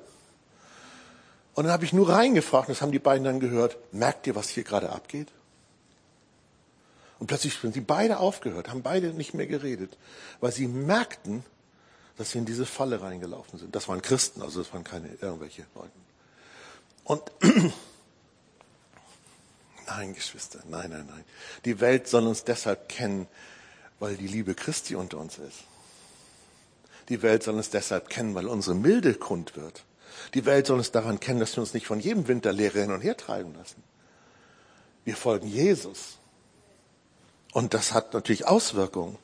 Und 1.54 1.66
dann 1.66 1.74
habe 1.74 1.84
ich 1.84 1.94
nur 1.94 2.10
reingefragt, 2.10 2.70
das 2.70 2.82
haben 2.82 2.94
die 2.94 3.00
beiden 3.00 3.26
dann 3.26 3.40
gehört, 3.40 3.78
merkt 3.92 4.26
ihr, 4.26 4.36
was 4.36 4.50
hier 4.50 4.64
gerade 4.64 4.92
abgeht? 4.92 5.28
Und 7.24 7.28
plötzlich 7.28 7.58
sind 7.58 7.74
sie 7.74 7.80
beide 7.80 8.20
aufgehört, 8.20 8.68
haben 8.68 8.82
beide 8.82 9.14
nicht 9.14 9.34
mehr 9.34 9.48
geredet, 9.48 9.98
weil 10.42 10.52
sie 10.52 10.68
merkten, 10.68 11.46
dass 12.18 12.32
sie 12.32 12.40
in 12.40 12.46
diese 12.46 12.66
Falle 12.66 13.00
reingelaufen 13.00 13.58
sind. 13.58 13.74
Das 13.74 13.88
waren 13.88 14.02
Christen, 14.02 14.42
also 14.42 14.62
das 14.62 14.74
waren 14.74 14.84
keine 14.84 15.08
irgendwelche 15.22 15.66
Leute. 15.74 15.94
Und 17.06 17.24
nein, 19.88 20.14
Geschwister, 20.14 20.60
nein, 20.68 20.90
nein, 20.90 21.06
nein. 21.10 21.24
Die 21.64 21.80
Welt 21.80 22.10
soll 22.10 22.28
uns 22.28 22.44
deshalb 22.44 22.90
kennen, 22.90 23.30
weil 24.00 24.18
die 24.18 24.28
Liebe 24.28 24.54
Christi 24.54 24.96
unter 24.96 25.18
uns 25.18 25.38
ist. 25.38 25.60
Die 27.08 27.22
Welt 27.22 27.44
soll 27.44 27.56
uns 27.56 27.70
deshalb 27.70 28.10
kennen, 28.10 28.36
weil 28.36 28.48
unsere 28.48 28.76
Milde 28.76 29.14
kund 29.14 29.56
wird. 29.56 29.86
Die 30.34 30.44
Welt 30.44 30.68
soll 30.68 30.78
uns 30.78 30.92
daran 30.92 31.22
kennen, 31.22 31.40
dass 31.40 31.56
wir 31.56 31.62
uns 31.62 31.74
nicht 31.74 31.88
von 31.88 32.02
jedem 32.02 32.28
Winterlehrer 32.28 32.82
hin 32.82 32.92
und 32.92 33.00
her 33.00 33.16
treiben 33.16 33.56
lassen. 33.56 33.82
Wir 35.06 35.16
folgen 35.16 35.48
Jesus. 35.48 36.18
Und 37.54 37.74
das 37.74 37.94
hat 37.94 38.14
natürlich 38.14 38.46
Auswirkungen. 38.48 39.18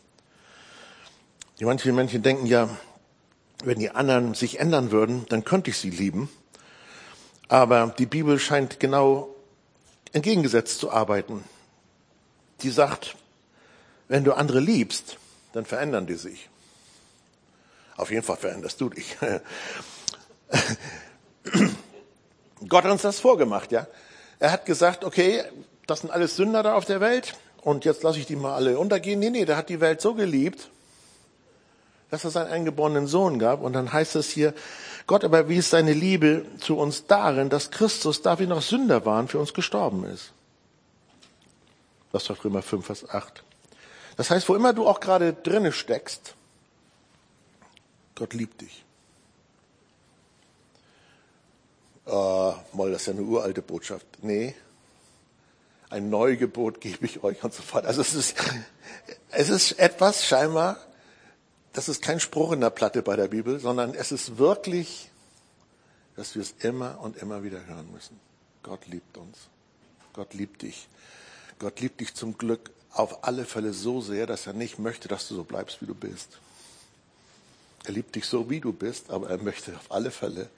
Die 1.59 1.65
manche 1.65 1.91
Menschen 1.91 2.21
denken 2.21 2.45
ja, 2.45 2.69
wenn 3.63 3.79
die 3.79 3.89
anderen 3.89 4.35
sich 4.35 4.59
ändern 4.59 4.91
würden, 4.91 5.25
dann 5.29 5.43
könnte 5.43 5.71
ich 5.71 5.77
sie 5.77 5.89
lieben. 5.89 6.29
Aber 7.49 7.93
die 7.97 8.05
Bibel 8.05 8.39
scheint 8.39 8.79
genau 8.79 9.35
entgegengesetzt 10.13 10.79
zu 10.79 10.91
arbeiten. 10.91 11.43
Die 12.61 12.69
sagt, 12.69 13.17
wenn 14.07 14.23
du 14.23 14.33
andere 14.33 14.59
liebst, 14.59 15.17
dann 15.53 15.65
verändern 15.65 16.05
die 16.05 16.13
sich. 16.15 16.47
Auf 17.97 18.11
jeden 18.11 18.23
Fall 18.23 18.37
veränderst 18.37 18.79
du 18.79 18.89
dich. 18.89 19.17
Gott 22.67 22.83
hat 22.83 22.91
uns 22.91 23.01
das 23.01 23.19
vorgemacht, 23.19 23.71
ja. 23.71 23.87
Er 24.37 24.51
hat 24.51 24.65
gesagt, 24.65 25.03
okay, 25.03 25.43
das 25.87 26.01
sind 26.01 26.11
alles 26.11 26.35
Sünder 26.35 26.61
da 26.63 26.75
auf 26.75 26.85
der 26.85 27.01
Welt 27.01 27.35
und 27.61 27.85
jetzt 27.85 28.03
lasse 28.03 28.19
ich 28.19 28.25
die 28.25 28.35
mal 28.35 28.55
alle 28.55 28.77
untergehen. 28.77 29.19
Nee, 29.19 29.29
nee, 29.29 29.45
der 29.45 29.57
hat 29.57 29.69
die 29.69 29.81
Welt 29.81 30.01
so 30.01 30.13
geliebt, 30.13 30.69
dass 32.09 32.23
er 32.23 32.31
seinen 32.31 32.51
eingeborenen 32.51 33.07
Sohn 33.07 33.39
gab. 33.39 33.61
Und 33.61 33.73
dann 33.73 33.91
heißt 33.91 34.15
es 34.15 34.29
hier, 34.29 34.53
Gott 35.07 35.23
aber 35.23 35.49
wies 35.49 35.69
seine 35.69 35.93
Liebe 35.93 36.45
zu 36.59 36.77
uns 36.77 37.05
darin, 37.07 37.49
dass 37.49 37.71
Christus, 37.71 38.21
da 38.21 38.39
wir 38.39 38.47
noch 38.47 38.61
Sünder 38.61 39.05
waren, 39.05 39.27
für 39.27 39.39
uns 39.39 39.53
gestorben 39.53 40.05
ist. 40.05 40.31
Das 42.11 42.25
sagt 42.25 42.43
Römer 42.43 42.61
5, 42.61 42.85
Vers 42.85 43.09
8. 43.09 43.43
Das 44.17 44.31
heißt, 44.31 44.49
wo 44.49 44.55
immer 44.55 44.73
du 44.73 44.87
auch 44.87 44.99
gerade 44.99 45.33
drinne 45.33 45.71
steckst, 45.71 46.35
Gott 48.15 48.33
liebt 48.33 48.61
dich. 48.61 48.83
Äh, 52.05 52.11
mal, 52.11 52.91
das 52.91 53.01
ist 53.01 53.07
ja 53.07 53.13
eine 53.13 53.21
uralte 53.21 53.61
Botschaft. 53.61 54.05
Nee, 54.21 54.55
ein 55.89 56.09
Neugebot 56.09 56.81
gebe 56.81 57.05
ich 57.05 57.23
euch 57.23 57.43
und 57.43 57.53
so 57.53 57.61
fort. 57.61 57.85
Also 57.85 58.01
es 58.01 58.13
ist, 58.13 58.35
es 59.31 59.49
ist 59.49 59.73
etwas 59.79 60.25
scheinbar, 60.25 60.77
das 61.73 61.89
ist 61.89 62.01
kein 62.01 62.19
Spruch 62.19 62.51
in 62.51 62.61
der 62.61 62.69
Platte 62.69 63.01
bei 63.01 63.15
der 63.15 63.27
Bibel, 63.27 63.59
sondern 63.59 63.93
es 63.93 64.11
ist 64.11 64.37
wirklich, 64.37 65.09
dass 66.15 66.35
wir 66.35 66.41
es 66.41 66.53
immer 66.59 66.99
und 67.01 67.17
immer 67.17 67.43
wieder 67.43 67.65
hören 67.65 67.91
müssen. 67.91 68.19
Gott 68.63 68.87
liebt 68.87 69.17
uns. 69.17 69.37
Gott 70.13 70.33
liebt 70.33 70.61
dich. 70.61 70.87
Gott 71.59 71.79
liebt 71.79 71.99
dich 72.01 72.13
zum 72.13 72.37
Glück 72.37 72.71
auf 72.91 73.23
alle 73.23 73.45
Fälle 73.45 73.73
so 73.73 74.01
sehr, 74.01 74.25
dass 74.25 74.47
er 74.47 74.53
nicht 74.53 74.79
möchte, 74.79 75.07
dass 75.07 75.27
du 75.27 75.35
so 75.35 75.43
bleibst, 75.43 75.81
wie 75.81 75.85
du 75.85 75.95
bist. 75.95 76.39
Er 77.85 77.93
liebt 77.93 78.15
dich 78.15 78.25
so, 78.25 78.49
wie 78.49 78.59
du 78.59 78.73
bist, 78.73 79.09
aber 79.11 79.29
er 79.29 79.37
möchte 79.37 79.75
auf 79.75 79.91
alle 79.91 80.11
Fälle, 80.11 80.49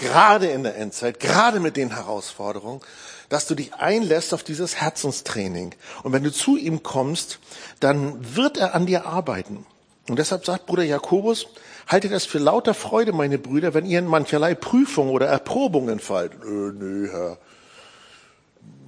gerade 0.00 0.46
in 0.46 0.64
der 0.64 0.76
Endzeit, 0.76 1.20
gerade 1.20 1.60
mit 1.60 1.76
den 1.76 1.94
Herausforderungen, 1.94 2.80
dass 3.28 3.46
du 3.46 3.54
dich 3.54 3.74
einlässt 3.74 4.34
auf 4.34 4.42
dieses 4.42 4.80
Herzenstraining. 4.80 5.74
Und 6.02 6.12
wenn 6.12 6.24
du 6.24 6.32
zu 6.32 6.56
ihm 6.56 6.82
kommst, 6.82 7.38
dann 7.78 8.34
wird 8.34 8.56
er 8.56 8.74
an 8.74 8.86
dir 8.86 9.06
arbeiten. 9.06 9.64
Und 10.08 10.18
deshalb 10.18 10.44
sagt 10.44 10.66
Bruder 10.66 10.82
Jakobus, 10.82 11.46
haltet 11.86 12.10
es 12.12 12.26
für 12.26 12.38
lauter 12.38 12.74
Freude, 12.74 13.12
meine 13.12 13.38
Brüder, 13.38 13.74
wenn 13.74 13.86
ihr 13.86 14.00
in 14.00 14.06
mancherlei 14.06 14.54
Prüfungen 14.54 15.10
oder 15.10 15.26
Erprobungen 15.26 16.00
fallt. 16.00 16.32
Äh, 16.42 16.46
nö, 16.46 17.08
Herr, 17.10 17.38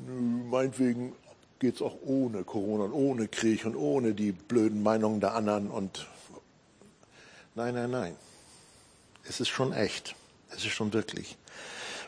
nö, 0.07 0.15
meinetwegen 0.51 1.13
geht's 1.61 1.81
auch 1.81 1.97
ohne 2.05 2.43
Corona 2.43 2.85
und 2.85 2.93
ohne 2.93 3.29
Krieg 3.29 3.65
und 3.65 3.77
ohne 3.77 4.15
die 4.15 4.33
blöden 4.33 4.83
Meinungen 4.83 5.21
der 5.21 5.35
anderen 5.35 5.71
und 5.71 6.09
nein, 7.55 7.75
nein, 7.75 7.91
nein. 7.91 8.17
Es 9.29 9.39
ist 9.39 9.49
schon 9.49 9.73
echt. 9.73 10.17
Es 10.57 10.65
ist 10.65 10.73
schon 10.73 10.93
wirklich. 10.93 11.37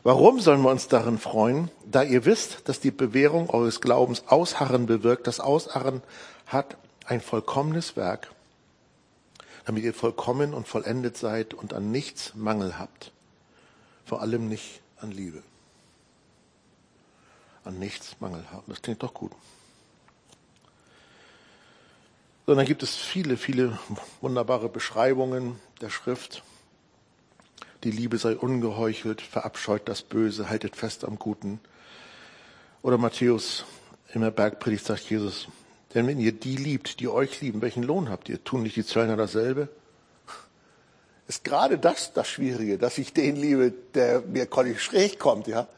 Warum 0.02 0.38
sollen 0.38 0.60
wir 0.60 0.70
uns 0.70 0.88
darin 0.88 1.18
freuen? 1.18 1.70
Da 1.86 2.02
ihr 2.02 2.26
wisst, 2.26 2.68
dass 2.68 2.78
die 2.78 2.90
Bewährung 2.90 3.48
eures 3.48 3.80
Glaubens 3.80 4.24
Ausharren 4.28 4.84
bewirkt. 4.84 5.26
Das 5.26 5.40
Ausharren 5.40 6.02
hat 6.46 6.76
ein 7.06 7.22
vollkommenes 7.22 7.96
Werk, 7.96 8.30
damit 9.64 9.82
ihr 9.82 9.94
vollkommen 9.94 10.52
und 10.52 10.68
vollendet 10.68 11.16
seid 11.16 11.54
und 11.54 11.72
an 11.72 11.90
nichts 11.90 12.34
Mangel 12.34 12.78
habt. 12.78 13.12
Vor 14.04 14.20
allem 14.20 14.48
nicht 14.48 14.82
an 14.98 15.10
Liebe. 15.10 15.42
An 17.64 17.78
nichts 17.78 18.16
Mangel 18.20 18.44
haben. 18.52 18.64
Das 18.66 18.82
klingt 18.82 19.02
doch 19.02 19.14
gut. 19.14 19.32
Sondern 22.46 22.66
gibt 22.66 22.82
es 22.82 22.94
viele, 22.94 23.38
viele 23.38 23.78
wunderbare 24.20 24.68
Beschreibungen 24.68 25.58
der 25.80 25.88
Schrift. 25.88 26.42
Die 27.84 27.90
Liebe 27.90 28.16
sei 28.16 28.34
ungeheuchelt, 28.34 29.20
verabscheut 29.20 29.82
das 29.88 30.00
Böse, 30.00 30.48
haltet 30.48 30.74
fest 30.74 31.04
am 31.04 31.18
Guten. 31.18 31.60
Oder 32.82 32.96
Matthäus 32.96 33.64
in 34.14 34.22
der 34.22 34.30
Bergpredigt 34.30 34.86
sagt 34.86 35.10
Jesus, 35.10 35.48
denn 35.92 36.06
wenn 36.06 36.18
ihr 36.18 36.32
die 36.32 36.56
liebt, 36.56 37.00
die 37.00 37.08
euch 37.08 37.40
lieben, 37.42 37.60
welchen 37.60 37.82
Lohn 37.82 38.08
habt 38.08 38.28
ihr? 38.28 38.42
Tun 38.42 38.62
nicht 38.62 38.76
die 38.76 38.86
Zöllner 38.86 39.16
dasselbe? 39.16 39.68
Ist 41.28 41.44
gerade 41.44 41.78
das 41.78 42.12
das 42.12 42.28
Schwierige, 42.28 42.78
dass 42.78 42.98
ich 42.98 43.12
den 43.12 43.36
liebe, 43.36 43.72
der 43.94 44.22
mir 44.22 44.48
schräg 44.78 45.18
kommt, 45.18 45.46
ja? 45.46 45.68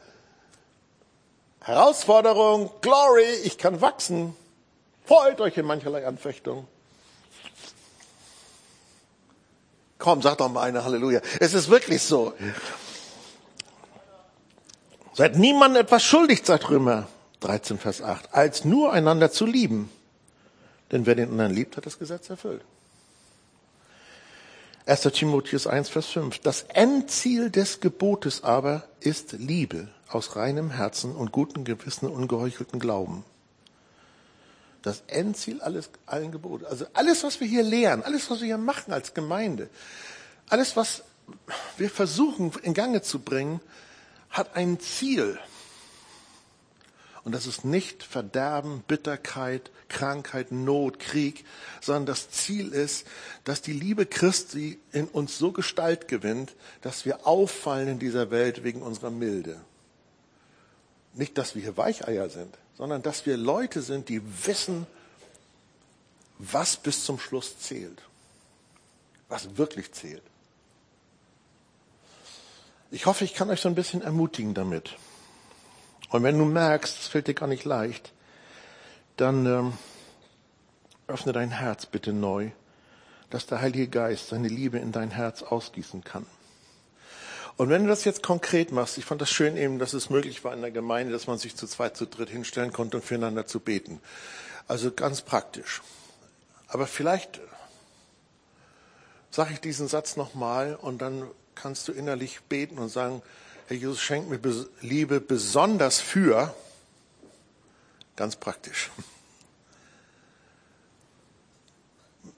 Herausforderung, 1.59 2.71
Glory, 2.81 3.29
ich 3.43 3.57
kann 3.57 3.81
wachsen. 3.81 4.33
Freut 5.05 5.41
euch 5.41 5.57
in 5.57 5.65
mancherlei 5.65 6.07
Anfechtung. 6.07 6.67
Komm, 9.99 10.21
sag 10.21 10.37
doch 10.37 10.49
mal 10.49 10.61
eine 10.61 10.83
Halleluja. 10.83 11.21
Es 11.39 11.53
ist 11.53 11.69
wirklich 11.69 12.03
so. 12.03 12.33
Seid 15.13 15.35
niemandem 15.37 15.81
etwas 15.81 16.03
schuldig, 16.03 16.41
sagt 16.45 16.69
Römer 16.69 17.07
13, 17.39 17.79
Vers 17.79 18.01
8, 18.01 18.33
als 18.33 18.65
nur 18.65 18.93
einander 18.93 19.31
zu 19.31 19.45
lieben. 19.45 19.89
Denn 20.91 21.05
wer 21.05 21.15
den 21.15 21.31
anderen 21.31 21.53
liebt, 21.53 21.77
hat 21.77 21.85
das 21.85 21.99
Gesetz 21.99 22.29
erfüllt. 22.29 22.61
1. 24.85 25.01
Timotheus 25.01 25.67
1, 25.67 25.89
Vers 25.89 26.05
5. 26.07 26.39
Das 26.39 26.61
Endziel 26.69 27.49
des 27.49 27.81
Gebotes 27.81 28.43
aber 28.43 28.83
ist 28.99 29.33
Liebe 29.33 29.89
aus 30.07 30.35
reinem 30.37 30.71
Herzen 30.71 31.13
und 31.15 31.31
gutem 31.31 31.65
Gewissen 31.65 32.05
und 32.05 32.13
ungeheuchelten 32.13 32.79
Glauben. 32.79 33.25
Das 34.87 35.03
Endziel 35.07 35.59
alles, 35.59 35.89
allen 36.05 36.31
Geboten. 36.31 36.65
Also 36.65 36.85
alles, 36.93 37.23
was 37.25 37.41
wir 37.41 37.47
hier 37.47 37.61
lehren, 37.61 38.03
alles, 38.03 38.29
was 38.31 38.39
wir 38.39 38.47
hier 38.47 38.57
machen 38.57 38.93
als 38.93 39.13
Gemeinde, 39.13 39.69
alles, 40.47 40.77
was 40.77 41.03
wir 41.75 41.89
versuchen 41.89 42.53
in 42.63 42.73
Gange 42.73 43.01
zu 43.01 43.19
bringen, 43.19 43.59
hat 44.29 44.55
ein 44.55 44.79
Ziel. 44.79 45.37
Und 47.25 47.33
das 47.33 47.47
ist 47.47 47.65
nicht 47.65 48.03
Verderben, 48.03 48.81
Bitterkeit, 48.87 49.71
Krankheit, 49.89 50.53
Not, 50.53 50.99
Krieg, 50.99 51.43
sondern 51.81 52.05
das 52.05 52.29
Ziel 52.29 52.71
ist, 52.71 53.05
dass 53.43 53.61
die 53.61 53.73
Liebe 53.73 54.05
Christi 54.05 54.79
in 54.93 55.09
uns 55.09 55.37
so 55.37 55.51
Gestalt 55.51 56.07
gewinnt, 56.07 56.55
dass 56.81 57.03
wir 57.03 57.27
auffallen 57.27 57.89
in 57.89 57.99
dieser 57.99 58.31
Welt 58.31 58.63
wegen 58.63 58.81
unserer 58.81 59.11
Milde. 59.11 59.59
Nicht, 61.13 61.37
dass 61.37 61.55
wir 61.55 61.61
hier 61.61 61.75
Weicheier 61.75 62.29
sind, 62.29 62.57
sondern 62.77 63.01
dass 63.01 63.25
wir 63.25 63.37
Leute 63.37 63.81
sind, 63.81 64.07
die 64.09 64.21
wissen, 64.45 64.85
was 66.37 66.77
bis 66.77 67.03
zum 67.03 67.19
Schluss 67.19 67.59
zählt. 67.59 68.01
Was 69.29 69.57
wirklich 69.57 69.91
zählt. 69.91 70.21
Ich 72.91 73.05
hoffe, 73.05 73.25
ich 73.25 73.33
kann 73.33 73.49
euch 73.49 73.59
so 73.59 73.67
ein 73.67 73.75
bisschen 73.75 74.01
ermutigen 74.01 74.53
damit. 74.53 74.95
Und 76.09 76.23
wenn 76.23 76.37
du 76.37 76.45
merkst, 76.45 76.99
es 76.99 77.07
fällt 77.07 77.27
dir 77.27 77.33
gar 77.33 77.47
nicht 77.47 77.65
leicht, 77.65 78.13
dann 79.17 79.45
ähm, 79.45 79.73
öffne 81.07 81.33
dein 81.33 81.51
Herz 81.51 81.85
bitte 81.85 82.13
neu, 82.13 82.51
dass 83.29 83.47
der 83.47 83.59
Heilige 83.59 83.87
Geist 83.87 84.27
seine 84.27 84.47
Liebe 84.47 84.77
in 84.77 84.91
dein 84.91 85.11
Herz 85.11 85.43
ausgießen 85.43 86.03
kann. 86.03 86.25
Und 87.57 87.69
wenn 87.69 87.83
du 87.83 87.89
das 87.89 88.05
jetzt 88.05 88.21
konkret 88.21 88.71
machst, 88.71 88.99
ich 88.99 89.05
fand 89.05 89.19
das 89.19 89.31
schön 89.31 89.57
eben, 89.57 89.79
dass 89.79 89.93
es 89.93 90.11
möglich 90.11 90.43
war 90.43 90.53
in 90.53 90.61
der 90.61 90.69
Gemeinde, 90.69 91.11
dass 91.11 91.25
man 91.25 91.39
sich 91.39 91.55
zu 91.55 91.65
zweit, 91.65 91.97
zu 91.97 92.05
dritt 92.05 92.29
hinstellen 92.29 92.71
konnte 92.71 92.97
und 92.97 93.03
füreinander 93.03 93.47
zu 93.47 93.59
beten. 93.59 93.99
Also 94.67 94.91
ganz 94.91 95.23
praktisch. 95.23 95.81
Aber 96.67 96.85
vielleicht 96.85 97.39
sage 99.31 99.53
ich 99.53 99.59
diesen 99.59 99.87
Satz 99.87 100.17
nochmal 100.17 100.75
und 100.75 100.99
dann 100.99 101.27
kannst 101.55 101.87
du 101.87 101.93
innerlich 101.93 102.41
beten 102.41 102.77
und 102.77 102.89
sagen, 102.89 103.23
Herr 103.67 103.75
Jesus, 103.75 103.99
schenk 103.99 104.29
mir 104.29 104.39
Liebe 104.81 105.19
besonders 105.19 105.99
für, 105.99 106.53
ganz 108.15 108.35
praktisch. 108.35 108.91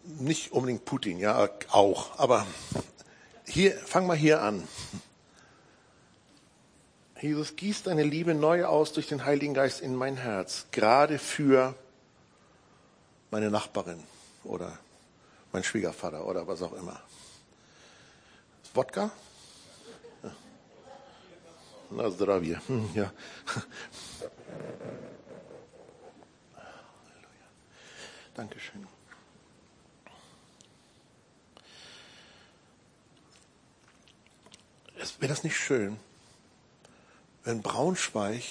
Nicht 0.06 0.54
unbedingt 0.54 0.86
Putin, 0.86 1.20
ja, 1.20 1.50
auch, 1.72 2.18
aber 2.18 2.48
hier, 3.46 3.74
fang 3.74 4.08
mal 4.08 4.18
hier 4.18 4.42
an. 4.42 4.68
Jesus, 7.22 7.58
gieß 7.58 7.84
deine 7.84 8.04
Liebe 8.04 8.34
neu 8.34 8.66
aus 8.66 8.94
durch 8.94 9.08
den 9.08 9.26
Heiligen 9.26 9.54
Geist 9.54 9.82
in 9.82 9.94
mein 9.94 10.16
Herz, 10.16 10.68
gerade 10.72 11.20
für 11.20 11.76
meine 13.30 13.50
Nachbarin 13.50 14.02
oder 14.46 14.80
mein 15.52 15.64
Schwiegervater 15.64 16.26
oder 16.26 16.48
was 16.48 16.62
auch 16.62 16.72
immer. 16.74 17.02
Wodka? 18.74 19.12
Na 21.90 22.10
zdrowie. 22.10 22.56
Hm, 22.68 22.90
ja. 22.94 23.12
Dankeschön. 28.36 28.88
Wäre 35.20 35.34
das 35.34 35.44
nicht 35.44 35.58
schön, 35.58 36.00
wenn 37.44 37.62
Braunschweig 37.62 38.44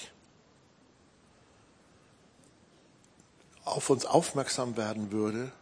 auf 3.64 3.90
uns 3.90 4.06
aufmerksam 4.06 4.76
werden 4.76 5.12
würde, 5.12 5.52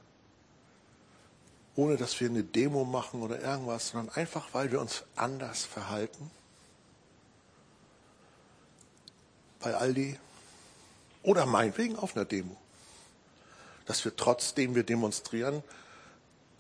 ohne 1.75 1.97
dass 1.97 2.21
wir 2.21 2.29
eine 2.29 2.45
Demo 2.45 2.85
machen 2.85 3.23
oder 3.23 3.41
irgendwas, 3.41 3.89
sondern 3.89 4.15
einfach, 4.15 4.49
weil 4.53 4.71
wir 4.73 4.81
uns 4.81 5.05
anders 5.17 5.65
verhalten? 5.65 6.31
bei 9.67 9.75
Aldi 9.75 10.17
oder 11.25 11.45
meinetwegen 11.45 11.97
auf 11.97 12.15
einer 12.15 12.25
Demo. 12.25 12.57
Dass 13.85 14.05
wir 14.05 14.15
trotzdem 14.15 14.77
wir 14.77 14.85
demonstrieren, 14.85 15.65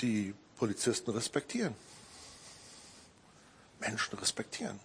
die 0.00 0.34
Polizisten 0.56 1.12
respektieren. 1.12 1.74
Menschen 3.78 4.18
respektieren. 4.18 4.80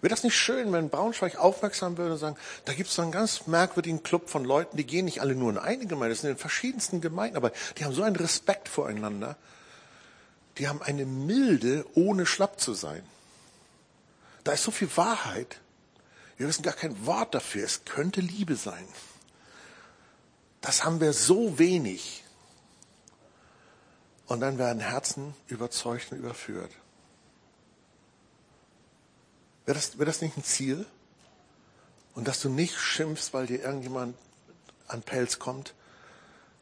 Wäre 0.00 0.10
das 0.10 0.22
nicht 0.22 0.36
schön, 0.36 0.72
wenn 0.72 0.90
Braunschweig 0.90 1.36
aufmerksam 1.36 1.96
würde 1.96 2.12
und 2.12 2.18
sagen, 2.18 2.36
da 2.64 2.72
gibt 2.72 2.88
es 2.88 2.94
so 2.94 3.02
einen 3.02 3.12
ganz 3.12 3.46
merkwürdigen 3.46 4.02
Club 4.02 4.30
von 4.30 4.44
Leuten, 4.44 4.76
die 4.76 4.86
gehen 4.86 5.06
nicht 5.06 5.20
alle 5.20 5.34
nur 5.34 5.50
in 5.50 5.58
eine 5.58 5.86
Gemeinde, 5.86 6.10
das 6.10 6.20
sind 6.20 6.30
in 6.30 6.36
den 6.36 6.40
verschiedensten 6.40 7.00
Gemeinden, 7.00 7.36
aber 7.36 7.52
die 7.76 7.84
haben 7.84 7.94
so 7.94 8.02
einen 8.02 8.16
Respekt 8.16 8.68
voreinander. 8.68 9.36
Die 10.58 10.68
haben 10.68 10.82
eine 10.82 11.04
Milde, 11.04 11.84
ohne 11.94 12.26
schlapp 12.26 12.60
zu 12.60 12.74
sein. 12.74 13.02
Da 14.44 14.52
ist 14.52 14.64
so 14.64 14.70
viel 14.70 14.88
Wahrheit. 14.96 15.60
Wir 16.36 16.46
wissen 16.48 16.62
gar 16.62 16.74
kein 16.74 17.06
Wort 17.06 17.34
dafür. 17.34 17.64
Es 17.64 17.84
könnte 17.84 18.20
Liebe 18.20 18.56
sein. 18.56 18.86
Das 20.60 20.84
haben 20.84 21.00
wir 21.00 21.12
so 21.12 21.58
wenig. 21.58 22.24
Und 24.26 24.40
dann 24.40 24.58
werden 24.58 24.80
Herzen 24.80 25.34
überzeugt 25.48 26.12
und 26.12 26.18
überführt. 26.18 26.70
Wäre 29.68 29.76
das, 29.76 29.98
wäre 29.98 30.06
das 30.06 30.22
nicht 30.22 30.34
ein 30.38 30.44
Ziel? 30.44 30.86
Und 32.14 32.26
dass 32.26 32.40
du 32.40 32.48
nicht 32.48 32.78
schimpfst, 32.78 33.34
weil 33.34 33.46
dir 33.46 33.62
irgendjemand 33.62 34.16
an 34.86 35.02
Pelz 35.02 35.38
kommt, 35.38 35.74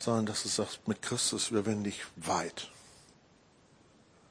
sondern 0.00 0.26
dass 0.26 0.42
du 0.42 0.48
sagst, 0.48 0.88
mit 0.88 1.02
Christus 1.02 1.52
überwinde 1.52 1.88
ich 1.88 2.02
weit. 2.16 2.68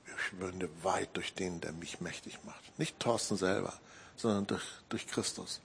Ich 0.06 0.34
überwinde 0.34 0.68
weit 0.84 1.08
durch 1.14 1.34
den, 1.34 1.62
der 1.62 1.72
mich 1.72 2.02
mächtig 2.02 2.38
macht. 2.44 2.78
Nicht 2.78 3.00
Thorsten 3.00 3.38
selber, 3.38 3.72
sondern 4.18 4.46
durch, 4.46 4.66
durch 4.90 5.08
Christus. 5.08 5.62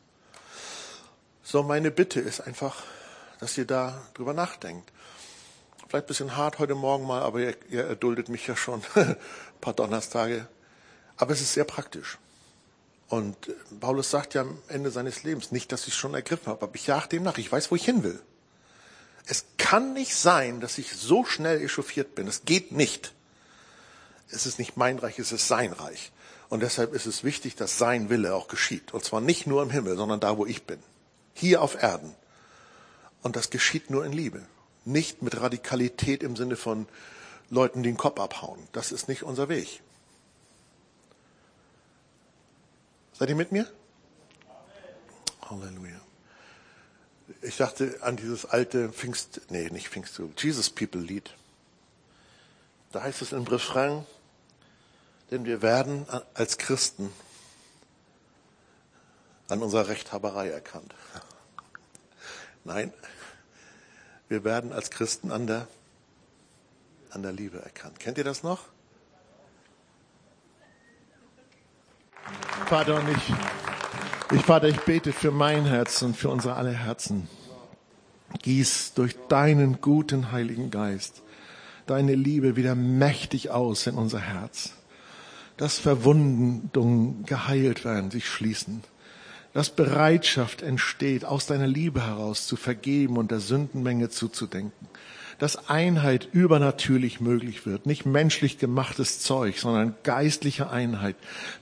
So, 1.43 1.65
meine 1.65 1.91
Bitte 1.91 2.21
ist 2.21 2.41
einfach, 2.43 2.85
dass 3.41 3.59
ihr 3.59 3.67
da 3.67 4.01
drüber 4.15 4.35
nachdenkt. 4.35 4.89
Vielleicht 5.89 6.05
ein 6.05 6.07
bisschen 6.07 6.37
hart 6.37 6.61
heute 6.61 6.77
Morgen 6.77 7.09
mal, 7.09 7.23
aber 7.23 7.41
ihr, 7.41 7.57
ihr 7.71 7.87
erduldet 7.87 8.29
mich 8.29 8.47
ja 8.47 8.55
schon 8.55 8.85
ein 8.95 9.17
paar 9.61 9.75
Donnerstage. 9.75 10.47
Aber 11.17 11.33
es 11.33 11.41
ist 11.41 11.55
sehr 11.55 11.65
praktisch. 11.65 12.17
Und 13.11 13.37
Paulus 13.81 14.09
sagt 14.09 14.35
ja 14.35 14.43
am 14.43 14.63
Ende 14.69 14.93
seines 14.93 15.25
Lebens, 15.25 15.51
nicht, 15.51 15.73
dass 15.73 15.83
ich 15.83 15.95
es 15.95 15.97
schon 15.97 16.15
ergriffen 16.15 16.47
habe, 16.47 16.63
aber 16.63 16.75
ich 16.77 16.87
jage 16.87 17.09
dem 17.09 17.25
nach. 17.25 17.39
Ich 17.39 17.51
weiß, 17.51 17.73
wo 17.73 17.75
ich 17.75 17.85
hin 17.85 18.05
will. 18.05 18.21
Es 19.27 19.47
kann 19.59 19.95
nicht 19.95 20.15
sein, 20.15 20.61
dass 20.61 20.79
ich 20.79 20.93
so 20.93 21.25
schnell 21.25 21.61
echauffiert 21.61 22.15
bin. 22.15 22.29
Es 22.29 22.45
geht 22.45 22.71
nicht. 22.71 23.13
Es 24.31 24.47
ist 24.47 24.61
nicht 24.61 24.77
mein 24.77 24.99
Reich, 24.99 25.19
es 25.19 25.33
ist 25.33 25.49
sein 25.49 25.73
Reich. 25.73 26.13
Und 26.49 26.63
deshalb 26.63 26.95
ist 26.95 27.07
es 27.07 27.25
wichtig, 27.25 27.57
dass 27.57 27.79
sein 27.79 28.11
Wille 28.11 28.33
auch 28.33 28.47
geschieht. 28.47 28.95
Und 28.95 29.05
zwar 29.05 29.21
nicht 29.21 29.45
nur 29.45 29.63
im 29.65 29.71
Himmel, 29.71 29.97
sondern 29.97 30.21
da, 30.21 30.39
wo 30.39 30.47
ich 30.47 30.63
bin. 30.63 30.79
Hier 31.35 31.63
auf 31.63 31.83
Erden. 31.83 32.15
Und 33.23 33.35
das 33.35 33.51
geschieht 33.51 33.91
nur 33.91 34.05
in 34.05 34.13
Liebe. 34.13 34.41
Nicht 34.85 35.21
mit 35.21 35.41
Radikalität 35.41 36.23
im 36.23 36.37
Sinne 36.37 36.55
von 36.55 36.87
Leuten, 37.51 37.83
die 37.83 37.91
den 37.91 37.97
Kopf 37.97 38.21
abhauen. 38.21 38.69
Das 38.71 38.93
ist 38.93 39.09
nicht 39.09 39.25
unser 39.25 39.49
Weg. 39.49 39.81
Seid 43.21 43.29
ihr 43.29 43.37
mit 43.37 43.53
mir? 43.53 43.71
Halleluja. 45.43 46.01
Ich 47.43 47.59
dachte 47.59 47.99
an 48.01 48.17
dieses 48.17 48.47
alte 48.47 48.89
Pfingst, 48.89 49.43
nee, 49.51 49.69
nicht 49.69 49.91
Pfingst, 49.91 50.19
Jesus 50.39 50.71
People 50.71 51.03
Lied. 51.03 51.35
Da 52.93 53.03
heißt 53.03 53.21
es 53.21 53.33
im 53.33 53.43
Refrain, 53.43 54.07
denn 55.31 55.45
wir 55.45 55.61
werden 55.61 56.07
als 56.33 56.57
Christen 56.57 57.13
an 59.49 59.63
unserer 59.63 59.89
Rechthaberei 59.89 60.49
erkannt. 60.49 60.95
Nein, 62.65 62.91
wir 64.31 64.45
werden 64.45 64.73
als 64.73 64.91
Christen 64.91 65.31
an 65.31 65.47
der, 65.47 65.69
an 67.11 67.23
der 67.23 67.33
Liebe 67.33 67.59
erkannt. 67.61 68.01
Kennt 68.01 68.17
ihr 68.17 68.25
das 68.25 68.43
noch? 68.43 68.65
Vater, 72.71 73.01
und 73.01 73.09
ich, 73.09 73.35
ich, 74.31 74.43
Vater, 74.43 74.69
ich 74.69 74.79
bete 74.83 75.13
für 75.13 75.33
mein 75.33 75.65
Herz 75.65 76.03
und 76.03 76.17
für 76.17 76.29
unsere 76.29 76.55
alle 76.55 76.71
Herzen. 76.71 77.29
Gieß 78.43 78.95
durch 78.95 79.17
deinen 79.29 79.81
guten 79.81 80.31
Heiligen 80.31 80.71
Geist 80.71 81.23
deine 81.89 82.15
Liebe 82.15 82.55
wieder 82.55 82.77
mächtig 82.77 83.51
aus 83.51 83.89
in 83.89 83.97
unser 83.97 84.21
Herz. 84.21 84.75
Dass 85.57 85.81
Verwundungen 85.81 87.25
geheilt 87.25 87.85
werden, 87.85 88.13
sich 88.13 88.29
schließen 88.29 88.85
dass 89.53 89.71
Bereitschaft 89.71 90.63
entsteht, 90.63 91.25
aus 91.25 91.47
deiner 91.47 91.67
Liebe 91.67 92.07
heraus 92.07 92.47
zu 92.47 92.55
vergeben 92.55 93.17
und 93.17 93.33
der 93.33 93.41
Sündenmenge 93.41 94.09
zuzudenken. 94.09 94.89
Dass 95.41 95.69
Einheit 95.69 96.29
übernatürlich 96.33 97.21
möglich 97.21 97.67
wird. 97.67 97.87
Nicht 97.87 98.07
menschlich 98.07 98.59
gemachtes 98.59 99.19
Zeug, 99.19 99.59
sondern 99.59 99.97
geistliche 100.05 100.71
Einheit, 100.71 101.17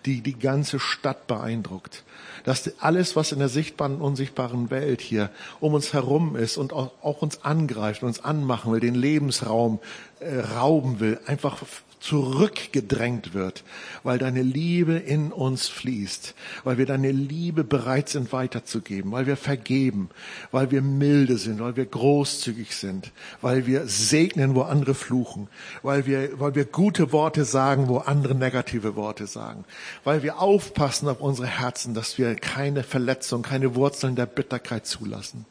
die 0.05 0.21
die 0.21 0.39
ganze 0.39 0.79
Stadt 0.79 1.27
beeindruckt. 1.27 2.05
Dass 2.45 2.71
alles, 2.81 3.17
was 3.17 3.33
in 3.33 3.39
der 3.39 3.49
sichtbaren 3.49 3.95
und 3.95 4.03
unsichtbaren 4.03 4.71
Welt 4.71 5.01
hier 5.01 5.31
um 5.61 5.73
uns 5.73 5.95
herum 5.95 6.37
ist 6.37 6.59
und 6.59 6.75
auch, 6.75 7.23
uns 7.23 7.45
angreift, 7.45 8.03
uns 8.03 8.23
anmachen 8.23 8.73
will, 8.73 8.81
den 8.81 8.95
Lebensraum 8.95 9.81
äh, 10.21 10.41
rauben 10.41 11.01
will, 11.01 11.19
einfach 11.27 11.63
zurückgedrängt 12.01 13.35
wird, 13.35 13.65
weil 14.03 14.19
deine 14.19 14.43
Liebe 14.43 14.95
in 14.95 15.33
uns 15.33 15.69
fließt, 15.69 16.35
weil 16.65 16.79
wir 16.79 16.87
deine 16.87 17.11
Liebe 17.11 17.65
bereit 17.65 18.09
sind 18.09 18.33
weiterzugeben, 18.33 19.13
weil 19.13 19.27
wir 19.27 19.37
vergeben, 19.37 20.11
weil 20.51 20.71
wir 20.71 20.83
milde 20.83 21.39
sind, 21.39 21.61
weil 21.61 21.77
wir 21.77 21.87
großzügig 21.87 22.75
sind, 22.75 23.13
weil 23.41 23.67
wir 23.67 23.87
segnen, 23.87 24.55
wo 24.55 24.63
andere 24.63 24.95
fluchen, 24.95 25.49
weil 25.83 26.07
wir, 26.07 26.39
weil 26.39 26.55
wir 26.55 26.65
gute 26.65 27.13
Worte 27.13 27.45
sagen, 27.45 27.89
wo 27.89 27.99
andere 27.99 28.35
negative 28.35 28.97
Worte 28.97 29.27
sagen, 29.27 29.65
weil 30.05 30.23
wir 30.23 30.41
aufpassen 30.41 31.09
auf 31.09 31.21
unsere 31.21 31.49
Herzen, 31.49 31.95
dass 31.95 32.19
wir 32.19 32.35
keine 32.35 32.83
Verletzung, 32.83 33.43
keine 33.43 33.75
Wurzeln 33.75 34.17
der 34.17 34.27
Bitterkeit 34.27 34.87
zulassen. 34.87 35.47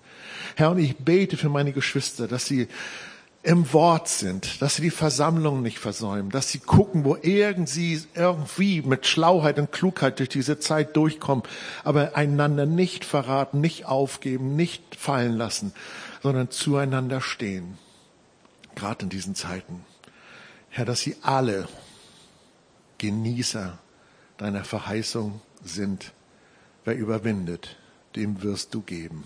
Herr, 0.56 0.72
und 0.72 0.80
ich 0.80 0.98
bete 0.98 1.38
für 1.38 1.50
meine 1.50 1.72
Geschwister, 1.72 2.28
dass 2.28 2.46
sie 2.46 2.68
im 3.44 3.72
Wort 3.72 4.10
sind, 4.10 4.62
dass 4.62 4.76
sie 4.76 4.82
die 4.82 4.90
Versammlung 4.92 5.62
nicht 5.62 5.80
versäumen, 5.80 6.32
dass 6.32 6.50
sie 6.50 6.60
gucken, 6.60 7.06
wo 7.06 7.16
irgendwie, 7.22 8.02
irgendwie 8.14 8.82
mit 8.82 9.08
Schlauheit 9.08 9.58
und 9.58 9.72
Klugheit 9.72 10.20
durch 10.20 10.30
diese 10.30 10.60
Zeit 10.60 10.98
durchkommen, 10.98 11.44
aber 11.84 12.16
einander 12.16 12.66
nicht 12.66 13.06
verraten, 13.06 13.62
nicht 13.62 13.86
aufgeben, 13.86 14.56
nicht 14.56 14.96
fallen 14.96 15.38
lassen, 15.38 15.72
sondern 16.22 16.52
zueinander 16.52 17.22
stehen. 17.22 17.78
Gerade 18.76 19.04
in 19.04 19.10
diesen 19.10 19.34
Zeiten. 19.34 19.86
Herr, 20.70 20.86
dass 20.86 21.00
sie 21.00 21.16
alle 21.22 21.68
Genießer 22.98 23.78
deiner 24.38 24.64
Verheißung 24.64 25.42
sind. 25.64 26.12
Wer 26.84 26.96
überwindet, 26.96 27.78
dem 28.16 28.42
wirst 28.44 28.74
du 28.74 28.82
geben. 28.82 29.24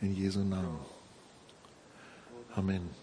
In 0.00 0.14
Jesu 0.14 0.40
Namen. 0.40 0.91
Amen. 2.56 2.94